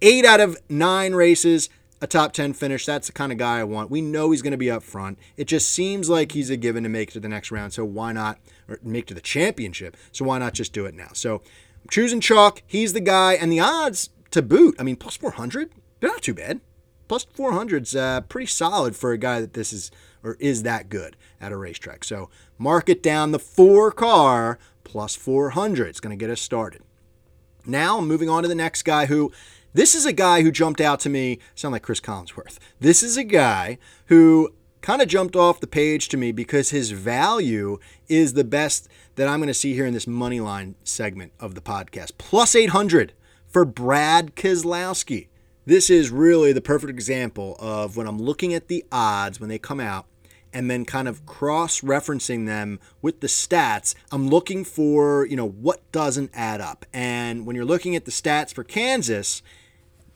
Eight 0.00 0.24
out 0.24 0.40
of 0.40 0.56
nine 0.70 1.12
races, 1.14 1.68
a 2.00 2.06
top 2.06 2.32
10 2.32 2.54
finish. 2.54 2.86
That's 2.86 3.08
the 3.08 3.12
kind 3.12 3.30
of 3.30 3.36
guy 3.36 3.58
I 3.58 3.64
want. 3.64 3.90
We 3.90 4.00
know 4.00 4.30
he's 4.30 4.40
going 4.40 4.52
to 4.52 4.56
be 4.56 4.70
up 4.70 4.82
front. 4.82 5.18
It 5.36 5.44
just 5.44 5.68
seems 5.68 6.08
like 6.08 6.32
he's 6.32 6.48
a 6.48 6.56
given 6.56 6.84
to 6.84 6.88
make 6.88 7.12
to 7.12 7.20
the 7.20 7.28
next 7.28 7.52
round. 7.52 7.74
So 7.74 7.84
why 7.84 8.12
not 8.12 8.38
or 8.66 8.78
make 8.82 9.04
to 9.08 9.14
the 9.14 9.20
championship? 9.20 9.94
So 10.10 10.24
why 10.24 10.38
not 10.38 10.54
just 10.54 10.72
do 10.72 10.86
it 10.86 10.94
now? 10.94 11.10
So 11.12 11.34
I'm 11.34 11.90
choosing 11.90 12.22
Chalk. 12.22 12.62
He's 12.66 12.94
the 12.94 13.00
guy. 13.00 13.34
And 13.34 13.52
the 13.52 13.60
odds 13.60 14.08
to 14.30 14.42
boot, 14.42 14.76
I 14.78 14.82
mean, 14.82 14.96
plus 14.96 15.16
400, 15.16 15.70
they're 16.00 16.10
not 16.10 16.22
too 16.22 16.34
bad. 16.34 16.60
Plus 17.08 17.24
400's 17.24 17.96
uh, 17.96 18.20
pretty 18.22 18.46
solid 18.46 18.94
for 18.94 19.12
a 19.12 19.18
guy 19.18 19.40
that 19.40 19.54
this 19.54 19.72
is 19.72 19.90
or 20.22 20.36
is 20.38 20.62
that 20.62 20.88
good 20.88 21.16
at 21.40 21.52
a 21.52 21.56
racetrack. 21.56 22.04
So 22.04 22.30
mark 22.58 22.88
it 22.88 23.02
down 23.02 23.32
the 23.32 23.38
four 23.38 23.90
car 23.90 24.58
plus 24.84 25.16
400. 25.16 25.88
It's 25.88 26.00
going 26.00 26.16
to 26.16 26.22
get 26.22 26.30
us 26.30 26.40
started. 26.40 26.82
Now, 27.66 28.00
moving 28.00 28.28
on 28.28 28.42
to 28.42 28.48
the 28.48 28.54
next 28.54 28.82
guy 28.82 29.06
who 29.06 29.32
this 29.72 29.94
is 29.94 30.04
a 30.04 30.12
guy 30.12 30.42
who 30.42 30.50
jumped 30.50 30.80
out 30.80 30.98
to 31.00 31.08
me, 31.08 31.38
sound 31.54 31.72
like 31.72 31.82
Chris 31.82 32.00
Collinsworth. 32.00 32.58
This 32.80 33.02
is 33.02 33.16
a 33.16 33.24
guy 33.24 33.78
who 34.06 34.52
kind 34.80 35.00
of 35.00 35.08
jumped 35.08 35.36
off 35.36 35.60
the 35.60 35.66
page 35.66 36.08
to 36.08 36.16
me 36.16 36.32
because 36.32 36.70
his 36.70 36.90
value 36.90 37.78
is 38.08 38.32
the 38.32 38.44
best 38.44 38.88
that 39.14 39.28
I'm 39.28 39.38
going 39.38 39.48
to 39.48 39.54
see 39.54 39.74
here 39.74 39.86
in 39.86 39.94
this 39.94 40.06
money 40.06 40.40
line 40.40 40.74
segment 40.82 41.32
of 41.38 41.54
the 41.54 41.60
podcast. 41.60 42.12
Plus 42.18 42.56
800 42.56 43.12
for 43.50 43.64
Brad 43.64 44.34
Keselowski. 44.36 45.28
This 45.66 45.90
is 45.90 46.10
really 46.10 46.52
the 46.52 46.60
perfect 46.60 46.90
example 46.90 47.56
of 47.58 47.96
when 47.96 48.06
I'm 48.06 48.18
looking 48.18 48.54
at 48.54 48.68
the 48.68 48.84
odds 48.90 49.38
when 49.38 49.50
they 49.50 49.58
come 49.58 49.80
out 49.80 50.06
and 50.52 50.70
then 50.70 50.84
kind 50.84 51.06
of 51.06 51.26
cross 51.26 51.80
referencing 51.80 52.46
them 52.46 52.80
with 53.02 53.20
the 53.20 53.26
stats, 53.26 53.94
I'm 54.10 54.28
looking 54.28 54.64
for, 54.64 55.26
you 55.26 55.36
know, 55.36 55.48
what 55.48 55.80
doesn't 55.92 56.30
add 56.34 56.60
up. 56.60 56.86
And 56.92 57.46
when 57.46 57.54
you're 57.54 57.64
looking 57.64 57.94
at 57.94 58.04
the 58.04 58.10
stats 58.10 58.52
for 58.52 58.64
Kansas, 58.64 59.42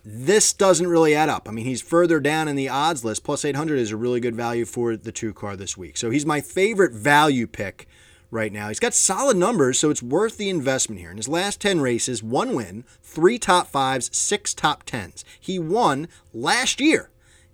this 0.04 0.52
doesn't 0.52 0.86
really 0.86 1.14
add 1.14 1.28
up. 1.28 1.48
I 1.48 1.52
mean, 1.52 1.66
he's 1.66 1.80
further 1.80 2.20
down 2.20 2.48
in 2.48 2.56
the 2.56 2.68
odds 2.68 3.04
list. 3.04 3.24
Plus 3.24 3.44
800 3.44 3.78
is 3.78 3.92
a 3.92 3.96
really 3.96 4.20
good 4.20 4.34
value 4.34 4.64
for 4.64 4.96
the 4.96 5.12
two 5.12 5.32
car 5.32 5.56
this 5.56 5.76
week. 5.76 5.96
So 5.96 6.10
he's 6.10 6.26
my 6.26 6.40
favorite 6.40 6.92
value 6.92 7.46
pick 7.46 7.86
right 8.34 8.52
now. 8.52 8.68
He's 8.68 8.80
got 8.80 8.92
solid 8.92 9.36
numbers, 9.36 9.78
so 9.78 9.88
it's 9.88 10.02
worth 10.02 10.36
the 10.36 10.50
investment 10.50 11.00
here. 11.00 11.10
In 11.10 11.16
his 11.16 11.28
last 11.28 11.60
10 11.60 11.80
races, 11.80 12.22
one 12.22 12.54
win, 12.54 12.84
three 13.02 13.38
top 13.38 13.68
fives, 13.68 14.14
six 14.14 14.52
top 14.52 14.82
tens. 14.82 15.24
He 15.40 15.58
won 15.58 16.08
last 16.34 16.80
year, 16.80 17.10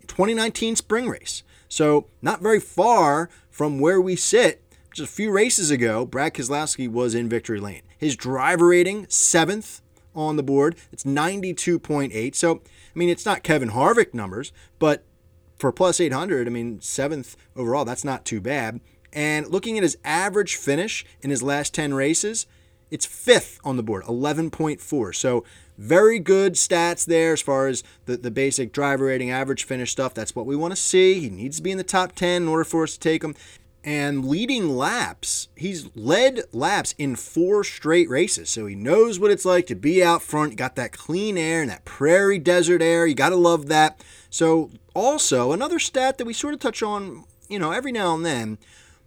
2019 0.06 0.74
spring 0.76 1.08
race. 1.08 1.42
So, 1.68 2.08
not 2.20 2.42
very 2.42 2.58
far 2.58 3.30
from 3.48 3.78
where 3.78 4.00
we 4.00 4.16
sit. 4.16 4.64
Just 4.92 5.12
a 5.12 5.14
few 5.14 5.30
races 5.30 5.70
ago, 5.70 6.04
Brad 6.04 6.34
Keselowski 6.34 6.88
was 6.88 7.14
in 7.14 7.28
victory 7.28 7.60
lane. 7.60 7.82
His 7.96 8.16
driver 8.16 8.68
rating, 8.68 9.06
seventh 9.08 9.82
on 10.14 10.36
the 10.36 10.42
board. 10.42 10.74
It's 10.90 11.04
92.8. 11.04 12.34
So, 12.34 12.56
I 12.56 12.98
mean, 12.98 13.08
it's 13.08 13.26
not 13.26 13.44
Kevin 13.44 13.70
Harvick 13.70 14.12
numbers, 14.14 14.52
but 14.80 15.04
for 15.56 15.70
plus 15.70 16.00
800, 16.00 16.48
I 16.48 16.50
mean, 16.50 16.80
seventh 16.80 17.36
overall, 17.54 17.84
that's 17.84 18.04
not 18.04 18.24
too 18.24 18.40
bad. 18.40 18.80
And 19.12 19.48
looking 19.48 19.76
at 19.76 19.82
his 19.82 19.98
average 20.04 20.56
finish 20.56 21.04
in 21.20 21.30
his 21.30 21.42
last 21.42 21.74
10 21.74 21.94
races, 21.94 22.46
it's 22.90 23.06
fifth 23.06 23.60
on 23.64 23.76
the 23.76 23.82
board, 23.82 24.04
11.4. 24.04 25.14
So 25.14 25.44
very 25.78 26.18
good 26.18 26.54
stats 26.54 27.06
there 27.06 27.32
as 27.32 27.40
far 27.40 27.68
as 27.68 27.82
the, 28.06 28.16
the 28.16 28.30
basic 28.30 28.72
driver 28.72 29.06
rating, 29.06 29.30
average 29.30 29.64
finish 29.64 29.92
stuff. 29.92 30.12
That's 30.12 30.34
what 30.34 30.46
we 30.46 30.56
want 30.56 30.72
to 30.72 30.80
see. 30.80 31.20
He 31.20 31.30
needs 31.30 31.56
to 31.56 31.62
be 31.62 31.70
in 31.70 31.78
the 31.78 31.84
top 31.84 32.14
10 32.14 32.42
in 32.42 32.48
order 32.48 32.64
for 32.64 32.82
us 32.82 32.94
to 32.94 33.00
take 33.00 33.24
him. 33.24 33.34
And 33.82 34.26
leading 34.26 34.76
laps, 34.76 35.48
he's 35.56 35.88
led 35.96 36.42
laps 36.52 36.94
in 36.98 37.16
four 37.16 37.64
straight 37.64 38.10
races. 38.10 38.50
So 38.50 38.66
he 38.66 38.74
knows 38.74 39.18
what 39.18 39.30
it's 39.30 39.46
like 39.46 39.66
to 39.68 39.74
be 39.74 40.04
out 40.04 40.22
front. 40.22 40.50
You 40.50 40.56
got 40.56 40.76
that 40.76 40.92
clean 40.92 41.38
air 41.38 41.62
and 41.62 41.70
that 41.70 41.86
prairie 41.86 42.38
desert 42.38 42.82
air. 42.82 43.06
You 43.06 43.14
got 43.14 43.30
to 43.30 43.36
love 43.36 43.68
that. 43.68 44.04
So, 44.28 44.70
also, 44.92 45.52
another 45.52 45.78
stat 45.78 46.18
that 46.18 46.26
we 46.26 46.34
sort 46.34 46.52
of 46.52 46.60
touch 46.60 46.82
on, 46.82 47.24
you 47.48 47.58
know, 47.58 47.70
every 47.70 47.90
now 47.90 48.14
and 48.14 48.26
then 48.26 48.58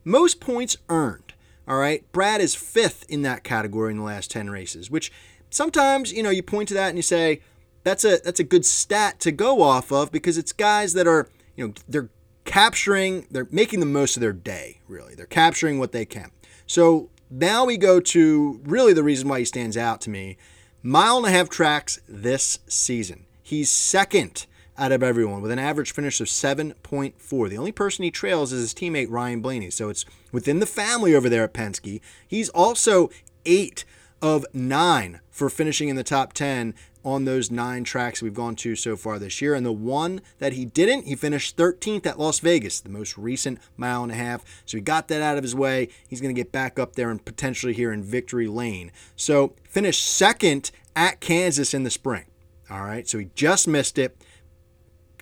most 0.03 0.39
points 0.39 0.77
earned. 0.89 1.33
All 1.67 1.77
right. 1.77 2.09
Brad 2.11 2.41
is 2.41 2.55
fifth 2.55 3.05
in 3.09 3.21
that 3.21 3.43
category 3.43 3.91
in 3.91 3.97
the 3.97 4.03
last 4.03 4.31
10 4.31 4.49
races, 4.49 4.91
which 4.91 5.11
sometimes, 5.49 6.11
you 6.11 6.23
know, 6.23 6.29
you 6.29 6.43
point 6.43 6.67
to 6.69 6.73
that 6.73 6.89
and 6.89 6.97
you 6.97 7.03
say, 7.03 7.41
that's 7.83 8.05
a 8.05 8.19
that's 8.23 8.39
a 8.39 8.45
good 8.45 8.65
stat 8.65 9.19
to 9.21 9.31
go 9.31 9.61
off 9.61 9.91
of 9.91 10.11
because 10.11 10.37
it's 10.37 10.53
guys 10.53 10.93
that 10.93 11.07
are, 11.07 11.27
you 11.55 11.67
know, 11.67 11.73
they're 11.87 12.09
capturing, 12.45 13.27
they're 13.31 13.47
making 13.51 13.79
the 13.79 13.85
most 13.85 14.15
of 14.15 14.21
their 14.21 14.33
day, 14.33 14.79
really. 14.87 15.15
They're 15.15 15.25
capturing 15.25 15.79
what 15.79 15.91
they 15.91 16.05
can. 16.05 16.31
So 16.65 17.09
now 17.29 17.65
we 17.65 17.77
go 17.77 17.99
to 17.99 18.61
really 18.63 18.93
the 18.93 19.03
reason 19.03 19.27
why 19.27 19.39
he 19.39 19.45
stands 19.45 19.77
out 19.77 20.01
to 20.01 20.09
me. 20.09 20.37
Mile 20.81 21.17
and 21.17 21.25
a 21.25 21.29
half 21.29 21.49
tracks 21.49 21.99
this 22.07 22.59
season. 22.67 23.25
He's 23.41 23.69
second 23.69 24.45
out 24.77 24.91
of 24.91 25.03
everyone 25.03 25.41
with 25.41 25.51
an 25.51 25.59
average 25.59 25.93
finish 25.93 26.19
of 26.19 26.27
7.4. 26.27 27.49
The 27.49 27.57
only 27.57 27.71
person 27.71 28.03
he 28.03 28.11
trails 28.11 28.51
is 28.51 28.61
his 28.61 28.73
teammate 28.73 29.09
Ryan 29.09 29.41
Blaney. 29.41 29.69
So 29.69 29.89
it's 29.89 30.05
within 30.31 30.59
the 30.59 30.65
family 30.65 31.15
over 31.15 31.29
there 31.29 31.43
at 31.43 31.53
Penske. 31.53 32.01
He's 32.27 32.49
also 32.49 33.09
eight 33.45 33.85
of 34.21 34.45
nine 34.53 35.19
for 35.29 35.49
finishing 35.49 35.89
in 35.89 35.95
the 35.95 36.03
top 36.03 36.33
10 36.33 36.73
on 37.03 37.25
those 37.25 37.51
nine 37.51 37.83
tracks 37.83 38.21
we've 38.21 38.33
gone 38.33 38.55
to 38.55 38.75
so 38.75 38.95
far 38.95 39.19
this 39.19 39.41
year. 39.41 39.53
And 39.53 39.65
the 39.65 39.73
one 39.73 40.21
that 40.39 40.53
he 40.53 40.63
didn't, 40.63 41.05
he 41.05 41.15
finished 41.15 41.57
13th 41.57 42.05
at 42.05 42.17
Las 42.17 42.39
Vegas, 42.39 42.79
the 42.79 42.89
most 42.89 43.17
recent 43.17 43.59
mile 43.75 44.03
and 44.03 44.11
a 44.11 44.15
half. 44.15 44.43
So 44.65 44.77
he 44.77 44.81
got 44.81 45.09
that 45.09 45.21
out 45.21 45.37
of 45.37 45.43
his 45.43 45.53
way. 45.53 45.89
He's 46.07 46.21
going 46.21 46.33
to 46.33 46.39
get 46.39 46.51
back 46.51 46.79
up 46.79 46.95
there 46.95 47.11
and 47.11 47.23
potentially 47.23 47.73
here 47.73 47.91
in 47.91 48.03
victory 48.03 48.47
lane. 48.47 48.91
So 49.15 49.53
finished 49.67 50.05
second 50.05 50.71
at 50.95 51.19
Kansas 51.19 51.73
in 51.73 51.83
the 51.83 51.91
spring. 51.91 52.25
All 52.69 52.83
right. 52.83 53.07
So 53.07 53.17
he 53.19 53.29
just 53.35 53.67
missed 53.67 53.97
it 53.97 54.15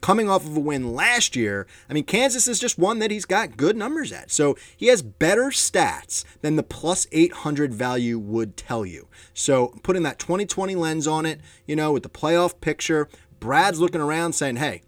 coming 0.01 0.27
off 0.29 0.45
of 0.45 0.57
a 0.57 0.59
win 0.59 0.93
last 0.93 1.35
year. 1.35 1.67
I 1.89 1.93
mean, 1.93 2.03
Kansas 2.03 2.47
is 2.47 2.59
just 2.59 2.77
one 2.77 2.99
that 2.99 3.11
he's 3.11 3.25
got 3.25 3.55
good 3.55 3.77
numbers 3.77 4.11
at. 4.11 4.31
So 4.31 4.57
he 4.75 4.87
has 4.87 5.01
better 5.01 5.45
stats 5.45 6.25
than 6.41 6.55
the 6.55 6.63
plus 6.63 7.07
800 7.11 7.73
value 7.73 8.17
would 8.19 8.57
tell 8.57 8.85
you. 8.85 9.07
So 9.33 9.79
putting 9.83 10.03
that 10.03 10.19
2020 10.19 10.75
lens 10.75 11.07
on 11.07 11.25
it, 11.25 11.39
you 11.65 11.75
know, 11.75 11.93
with 11.93 12.03
the 12.03 12.09
playoff 12.09 12.59
picture, 12.59 13.07
Brad's 13.39 13.79
looking 13.79 14.01
around 14.01 14.33
saying, 14.33 14.57
hey, 14.57 14.81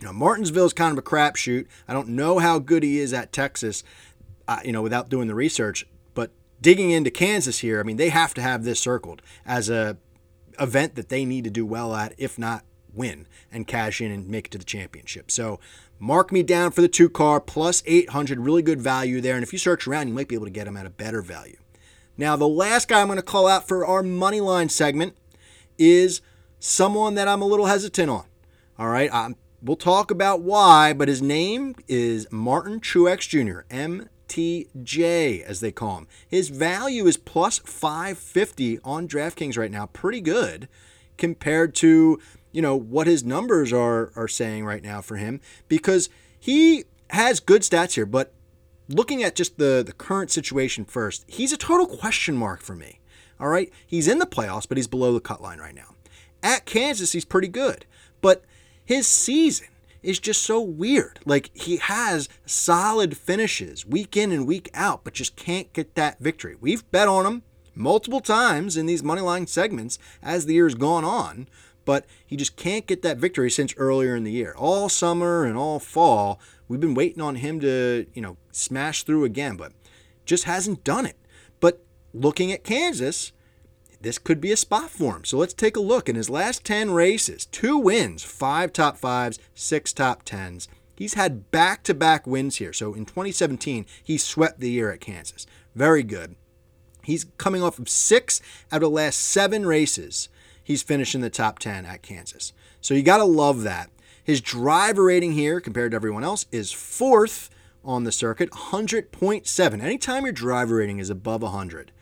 you 0.00 0.06
know, 0.06 0.12
Martinsville's 0.12 0.72
kind 0.72 0.92
of 0.92 0.98
a 0.98 1.06
crapshoot. 1.06 1.66
I 1.88 1.92
don't 1.94 2.08
know 2.08 2.38
how 2.38 2.58
good 2.58 2.82
he 2.82 2.98
is 2.98 3.12
at 3.12 3.32
Texas, 3.32 3.82
uh, 4.46 4.60
you 4.64 4.72
know, 4.72 4.82
without 4.82 5.08
doing 5.08 5.28
the 5.28 5.34
research. 5.34 5.86
But 6.12 6.30
digging 6.60 6.90
into 6.90 7.10
Kansas 7.10 7.60
here, 7.60 7.80
I 7.80 7.84
mean, 7.84 7.96
they 7.96 8.10
have 8.10 8.34
to 8.34 8.42
have 8.42 8.64
this 8.64 8.80
circled 8.80 9.22
as 9.46 9.70
a 9.70 9.96
event 10.60 10.94
that 10.94 11.08
they 11.08 11.24
need 11.24 11.44
to 11.44 11.50
do 11.50 11.64
well 11.66 11.94
at, 11.94 12.14
if 12.18 12.38
not 12.38 12.64
win 12.94 13.26
and 13.50 13.66
cash 13.66 14.00
in 14.00 14.10
and 14.10 14.28
make 14.28 14.46
it 14.46 14.50
to 14.52 14.58
the 14.58 14.64
championship. 14.64 15.30
So 15.30 15.60
mark 15.98 16.32
me 16.32 16.42
down 16.42 16.70
for 16.70 16.80
the 16.80 16.88
two 16.88 17.08
car 17.08 17.40
plus 17.40 17.82
800, 17.86 18.40
really 18.40 18.62
good 18.62 18.80
value 18.80 19.20
there. 19.20 19.34
And 19.34 19.42
if 19.42 19.52
you 19.52 19.58
search 19.58 19.86
around, 19.86 20.08
you 20.08 20.14
might 20.14 20.28
be 20.28 20.34
able 20.34 20.46
to 20.46 20.50
get 20.50 20.64
them 20.64 20.76
at 20.76 20.86
a 20.86 20.90
better 20.90 21.22
value. 21.22 21.56
Now, 22.16 22.36
the 22.36 22.48
last 22.48 22.88
guy 22.88 23.00
I'm 23.00 23.08
going 23.08 23.16
to 23.16 23.22
call 23.22 23.48
out 23.48 23.66
for 23.66 23.84
our 23.84 24.02
money 24.02 24.40
line 24.40 24.68
segment 24.68 25.16
is 25.78 26.20
someone 26.60 27.14
that 27.16 27.28
I'm 27.28 27.42
a 27.42 27.46
little 27.46 27.66
hesitant 27.66 28.10
on. 28.10 28.24
All 28.78 28.88
right, 28.88 29.12
um, 29.12 29.36
we'll 29.62 29.76
talk 29.76 30.10
about 30.10 30.40
why, 30.40 30.92
but 30.92 31.08
his 31.08 31.22
name 31.22 31.74
is 31.88 32.26
Martin 32.30 32.80
Truex 32.80 33.28
Jr., 33.28 33.60
MTJ, 33.74 35.42
as 35.42 35.60
they 35.60 35.72
call 35.72 35.98
him. 35.98 36.08
His 36.28 36.48
value 36.50 37.06
is 37.06 37.16
plus 37.16 37.58
550 37.58 38.78
on 38.84 39.08
DraftKings 39.08 39.58
right 39.58 39.70
now. 39.70 39.86
Pretty 39.86 40.20
good 40.20 40.68
compared 41.16 41.74
to 41.76 42.20
you 42.54 42.62
know 42.62 42.76
what 42.76 43.06
his 43.06 43.24
numbers 43.24 43.72
are 43.72 44.12
are 44.14 44.28
saying 44.28 44.64
right 44.64 44.82
now 44.82 45.00
for 45.00 45.16
him 45.16 45.40
because 45.68 46.08
he 46.38 46.84
has 47.10 47.40
good 47.40 47.62
stats 47.62 47.94
here, 47.94 48.06
but 48.06 48.32
looking 48.88 49.22
at 49.22 49.34
just 49.34 49.58
the 49.58 49.82
the 49.84 49.92
current 49.92 50.30
situation 50.30 50.84
first, 50.84 51.24
he's 51.26 51.52
a 51.52 51.58
total 51.58 51.86
question 51.86 52.36
mark 52.36 52.62
for 52.62 52.76
me. 52.76 53.00
All 53.40 53.48
right, 53.48 53.70
he's 53.84 54.06
in 54.06 54.20
the 54.20 54.26
playoffs, 54.26 54.68
but 54.68 54.78
he's 54.78 54.86
below 54.86 55.12
the 55.12 55.20
cut 55.20 55.42
line 55.42 55.58
right 55.58 55.74
now. 55.74 55.96
At 56.42 56.64
Kansas, 56.64 57.12
he's 57.12 57.24
pretty 57.24 57.48
good, 57.48 57.86
but 58.20 58.44
his 58.84 59.08
season 59.08 59.66
is 60.04 60.20
just 60.20 60.42
so 60.42 60.60
weird. 60.60 61.18
Like 61.26 61.50
he 61.54 61.78
has 61.78 62.28
solid 62.46 63.16
finishes 63.16 63.84
week 63.84 64.16
in 64.16 64.30
and 64.30 64.46
week 64.46 64.70
out, 64.74 65.02
but 65.02 65.14
just 65.14 65.34
can't 65.34 65.72
get 65.72 65.96
that 65.96 66.20
victory. 66.20 66.54
We've 66.60 66.88
bet 66.92 67.08
on 67.08 67.26
him 67.26 67.42
multiple 67.74 68.20
times 68.20 68.76
in 68.76 68.86
these 68.86 69.02
money 69.02 69.22
line 69.22 69.48
segments 69.48 69.98
as 70.22 70.46
the 70.46 70.54
year's 70.54 70.76
gone 70.76 71.04
on, 71.04 71.48
but 71.84 72.06
he 72.26 72.36
just 72.36 72.56
can't 72.56 72.86
get 72.86 73.02
that 73.02 73.18
victory 73.18 73.50
since 73.50 73.74
earlier 73.76 74.16
in 74.16 74.24
the 74.24 74.32
year. 74.32 74.54
All 74.56 74.88
summer 74.88 75.44
and 75.44 75.56
all 75.56 75.78
fall, 75.78 76.40
we've 76.68 76.80
been 76.80 76.94
waiting 76.94 77.22
on 77.22 77.36
him 77.36 77.60
to, 77.60 78.06
you 78.14 78.22
know, 78.22 78.36
smash 78.52 79.02
through 79.02 79.24
again, 79.24 79.56
but 79.56 79.72
just 80.24 80.44
hasn't 80.44 80.84
done 80.84 81.06
it. 81.06 81.16
But 81.60 81.84
looking 82.12 82.52
at 82.52 82.64
Kansas, 82.64 83.32
this 84.00 84.18
could 84.18 84.40
be 84.40 84.52
a 84.52 84.56
spot 84.56 84.90
for 84.90 85.16
him. 85.16 85.24
So 85.24 85.38
let's 85.38 85.54
take 85.54 85.76
a 85.76 85.80
look. 85.80 86.08
In 86.08 86.16
his 86.16 86.30
last 86.30 86.64
10 86.64 86.90
races, 86.90 87.46
two 87.46 87.78
wins, 87.78 88.22
five 88.22 88.72
top 88.72 88.98
fives, 88.98 89.38
six 89.54 89.92
top 89.92 90.22
tens. 90.24 90.68
He's 90.96 91.14
had 91.14 91.50
back 91.50 91.82
to 91.84 91.94
back 91.94 92.26
wins 92.26 92.56
here. 92.56 92.72
So 92.72 92.94
in 92.94 93.04
2017, 93.04 93.86
he 94.02 94.16
swept 94.18 94.60
the 94.60 94.70
year 94.70 94.92
at 94.92 95.00
Kansas. 95.00 95.46
Very 95.74 96.02
good. 96.02 96.36
He's 97.02 97.24
coming 97.36 97.62
off 97.62 97.78
of 97.78 97.88
six 97.88 98.40
out 98.70 98.76
of 98.76 98.82
the 98.82 98.90
last 98.90 99.18
seven 99.18 99.66
races 99.66 100.28
he's 100.64 100.82
finishing 100.82 101.20
the 101.20 101.30
top 101.30 101.58
10 101.60 101.86
at 101.86 102.02
Kansas. 102.02 102.52
So 102.80 102.94
you 102.94 103.02
got 103.02 103.18
to 103.18 103.24
love 103.24 103.62
that. 103.62 103.90
His 104.24 104.40
driver 104.40 105.04
rating 105.04 105.32
here, 105.32 105.60
compared 105.60 105.92
to 105.92 105.96
everyone 105.96 106.24
else, 106.24 106.46
is 106.50 106.72
fourth 106.72 107.50
on 107.84 108.04
the 108.04 108.12
circuit, 108.12 108.50
100.7. 108.50 109.82
Anytime 109.82 110.24
your 110.24 110.32
driver 110.32 110.76
rating 110.76 110.98
is 110.98 111.10
above 111.10 111.42
100, 111.42 111.92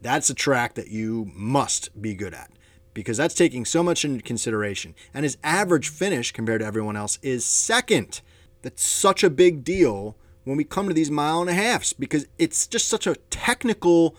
that's 0.00 0.30
a 0.30 0.34
track 0.34 0.74
that 0.74 0.88
you 0.88 1.30
must 1.34 2.00
be 2.00 2.14
good 2.14 2.34
at 2.34 2.50
because 2.92 3.16
that's 3.16 3.34
taking 3.34 3.64
so 3.64 3.82
much 3.82 4.04
into 4.04 4.22
consideration. 4.22 4.94
And 5.14 5.24
his 5.24 5.38
average 5.42 5.88
finish 5.88 6.32
compared 6.32 6.60
to 6.60 6.66
everyone 6.66 6.96
else 6.96 7.18
is 7.22 7.44
second. 7.44 8.20
That's 8.62 8.84
such 8.84 9.24
a 9.24 9.30
big 9.30 9.64
deal 9.64 10.16
when 10.44 10.56
we 10.56 10.64
come 10.64 10.88
to 10.88 10.94
these 10.94 11.10
mile 11.10 11.40
and 11.40 11.50
a 11.50 11.54
halfs 11.54 11.92
because 11.92 12.26
it's 12.38 12.66
just 12.66 12.88
such 12.88 13.06
a 13.06 13.16
technical 13.30 14.16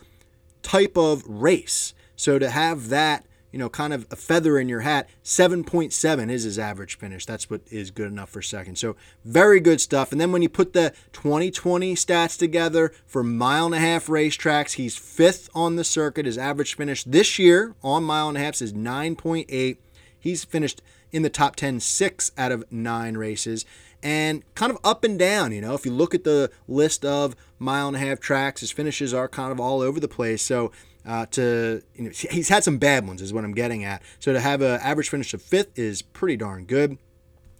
type 0.64 0.98
of 0.98 1.24
race. 1.28 1.94
So 2.16 2.40
to 2.40 2.50
have 2.50 2.90
that 2.90 3.26
you 3.52 3.60
know, 3.60 3.70
kind 3.70 3.94
of 3.94 4.08
a 4.10 4.16
feather 4.16 4.58
in 4.58 4.70
your 4.70 4.82
hat. 4.82 5.10
7.7 5.24 6.30
is 6.30 6.44
his 6.44 6.58
average 6.58 6.98
finish. 6.98 7.26
That's 7.26 7.50
what 7.50 7.62
is 7.70 7.92
good 7.92 8.08
enough 8.08 8.30
for 8.30 8.42
second. 8.42 8.78
So 8.78 8.96
very 9.26 9.60
good 9.60 9.82
stuff. 9.82 10.12
And 10.12 10.20
then 10.20 10.32
when 10.32 10.42
you 10.42 10.50
put 10.50 10.74
the 10.74 10.94
2020 11.14 11.96
stats 11.96 12.38
together 12.38 12.94
for 13.06 13.24
mile 13.24 13.68
and 13.68 13.76
a 13.76 13.80
half 13.80 14.08
racetracks, 14.08 14.74
he's 14.74 14.98
fifth 14.98 15.50
on 15.54 15.76
the 15.76 15.84
circuit. 15.84 16.26
His 16.26 16.38
average 16.38 16.76
finish 16.76 17.04
this 17.04 17.38
year 17.38 17.76
on 17.84 18.04
mile 18.04 18.30
and 18.30 18.38
a 18.38 18.42
half 18.42 18.62
is 18.62 18.74
9.8. 18.74 19.78
He's 20.20 20.44
finished 20.44 20.82
in 21.12 21.24
the 21.24 21.30
top 21.30 21.56
10 21.56 21.80
six 21.80 22.32
out 22.38 22.52
of 22.52 22.64
nine 22.72 23.18
races 23.18 23.66
and 24.04 24.44
kind 24.56 24.72
of 24.72 24.78
up 24.84 25.04
and 25.04 25.20
down. 25.20 25.52
You 25.52 25.62
know, 25.62 25.74
if 25.74 25.86
you 25.86 25.92
look 25.92 26.16
at 26.16 26.24
the 26.24 26.50
list 26.68 27.06
of 27.06 27.36
mile 27.60 27.88
and 27.88 27.96
a 27.96 28.00
half 28.00 28.20
tracks, 28.20 28.62
his 28.62 28.72
finishes 28.72 29.14
are 29.14 29.28
kind 29.28 29.52
of 29.52 29.60
all 29.60 29.82
over 29.82 30.00
the 30.00 30.08
place. 30.08 30.42
So 30.42 30.72
uh, 31.06 31.26
to 31.28 31.82
you 31.96 32.04
know 32.04 32.10
he's 32.10 32.50
had 32.50 32.64
some 32.64 32.78
bad 32.78 33.08
ones 33.08 33.22
is 33.22 33.34
what 33.34 33.44
I'm 33.44 33.54
getting 33.54 33.84
at. 33.84 34.02
So 34.20 34.34
to 34.34 34.40
have 34.40 34.62
an 34.62 34.80
average 34.82 35.10
finish 35.10 35.34
of 35.34 35.42
fifth 35.42 35.78
is 35.78 36.02
pretty 36.02 36.38
darn 36.38 36.66
good. 36.66 36.98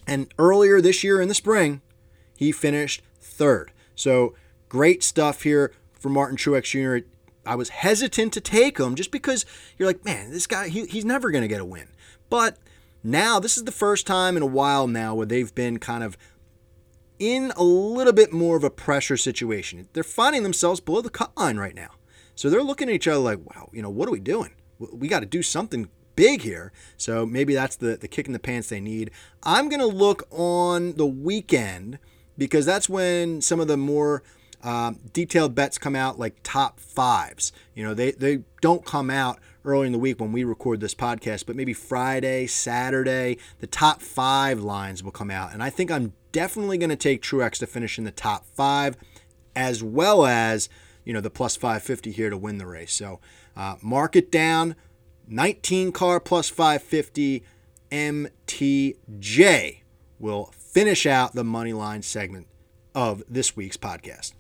And 0.08 0.34
earlier 0.38 0.82
this 0.82 1.04
year 1.04 1.22
in 1.22 1.28
the 1.28 1.36
spring, 1.36 1.82
he 2.36 2.52
finished 2.52 3.02
third. 3.20 3.72
So 3.96 4.36
great 4.70 5.04
stuff 5.04 5.44
here 5.44 5.74
for 5.94 6.10
Martin 6.10 6.38
Truex 6.38 6.72
Jr. 6.72 7.08
I 7.46 7.56
was 7.56 7.70
hesitant 7.70 8.34
to 8.34 8.42
take 8.42 8.80
him 8.80 8.96
just 8.96 9.12
because 9.12 9.46
you're 9.78 9.88
like, 9.88 10.06
man, 10.06 10.32
this 10.32 10.48
guy 10.48 10.70
he, 10.70 10.86
he's 10.86 11.06
never 11.06 11.32
going 11.32 11.44
to 11.44 11.48
get 11.48 11.62
a 11.62 11.66
win. 11.66 11.88
But 12.30 12.58
now 13.04 13.40
this 13.40 13.58
is 13.58 13.64
the 13.64 13.72
first 13.72 14.06
time 14.06 14.38
in 14.38 14.44
a 14.44 14.48
while 14.48 14.88
now 14.88 15.16
where 15.16 15.26
they've 15.26 15.54
been 15.54 15.80
kind 15.80 16.04
of 16.04 16.18
in 17.18 17.52
a 17.56 17.64
little 17.64 18.14
bit 18.14 18.34
more 18.34 18.58
of 18.58 18.64
a 18.64 18.70
pressure 18.70 19.18
situation. 19.18 19.88
They're 19.94 20.04
finding 20.04 20.44
themselves 20.44 20.80
below 20.80 21.02
the 21.02 21.10
cut 21.10 21.32
line 21.38 21.58
right 21.58 21.76
now. 21.76 21.92
So 22.42 22.50
they're 22.50 22.64
looking 22.64 22.90
at 22.90 22.96
each 22.96 23.08
other 23.08 23.20
like, 23.20 23.38
wow, 23.56 23.70
you 23.72 23.84
know, 23.84 23.92
what 23.92 24.08
are 24.08 24.12
we 24.12 24.20
doing? 24.20 24.50
We 24.80 25.08
got 25.08 25.20
to 25.20 25.28
do 25.28 25.44
something 25.44 25.92
big 26.16 26.42
here. 26.42 26.72
So 26.98 27.24
maybe 27.24 27.54
that's 27.54 27.76
the, 27.76 27.98
the 27.98 28.08
kick 28.08 28.26
in 28.26 28.34
the 28.34 28.40
pants 28.40 28.70
they 28.70 28.80
need. 28.80 29.12
I'm 29.44 29.70
going 29.70 29.80
to 29.80 29.86
look 29.86 30.28
on 30.32 30.94
the 30.94 31.06
weekend 31.06 32.00
because 32.40 32.66
that's 32.66 32.90
when 32.90 33.42
some 33.42 33.60
of 33.60 33.68
the 33.68 33.78
more 33.78 34.24
um, 34.64 35.02
detailed 35.14 35.54
bets 35.54 35.78
come 35.78 35.96
out, 35.96 36.18
like 36.18 36.38
top 36.42 36.80
fives. 36.80 37.52
You 37.76 37.84
know, 37.84 37.94
they, 37.94 38.10
they 38.10 38.40
don't 38.60 38.84
come 38.84 39.12
out 39.12 39.38
early 39.64 39.86
in 39.86 39.94
the 39.94 40.00
week 40.00 40.20
when 40.20 40.32
we 40.32 40.44
record 40.44 40.80
this 40.80 40.96
podcast, 40.96 41.46
but 41.46 41.56
maybe 41.56 41.74
Friday, 41.74 42.48
Saturday, 42.48 43.38
the 43.60 43.68
top 43.68 44.02
five 44.02 44.62
lines 44.62 45.04
will 45.04 45.12
come 45.12 45.30
out. 45.30 45.54
And 45.54 45.62
I 45.62 45.70
think 45.70 45.92
I'm 45.92 46.14
definitely 46.32 46.80
going 46.80 46.90
to 46.90 46.96
take 46.96 47.22
Truex 47.22 47.60
to 47.60 47.68
finish 47.68 48.00
in 48.00 48.04
the 48.04 48.10
top 48.10 48.48
five, 48.56 48.98
as 49.56 49.84
well 49.84 50.26
as 50.26 50.70
you 51.06 51.14
know, 51.14 51.22
the 51.22 51.30
plus 51.30 51.56
550 51.56 52.12
here 52.12 52.30
to 52.30 52.38
win 52.38 52.58
the 52.58 52.66
race. 52.66 52.94
So 52.94 53.20
uh, 53.56 53.76
mark 53.82 54.16
it 54.16 54.32
down. 54.32 54.76
19 55.28 55.92
car 55.92 56.20
plus 56.20 56.50
550 56.50 57.44
MTJ 57.92 59.82
will 60.20 60.54
finish 60.58 61.06
out 61.06 61.34
the 61.34 61.44
money 61.44 61.74
line 61.74 62.02
segment 62.02 62.48
of 62.94 63.24
this 63.30 63.56
week's 63.56 63.78
podcast. 63.78 64.34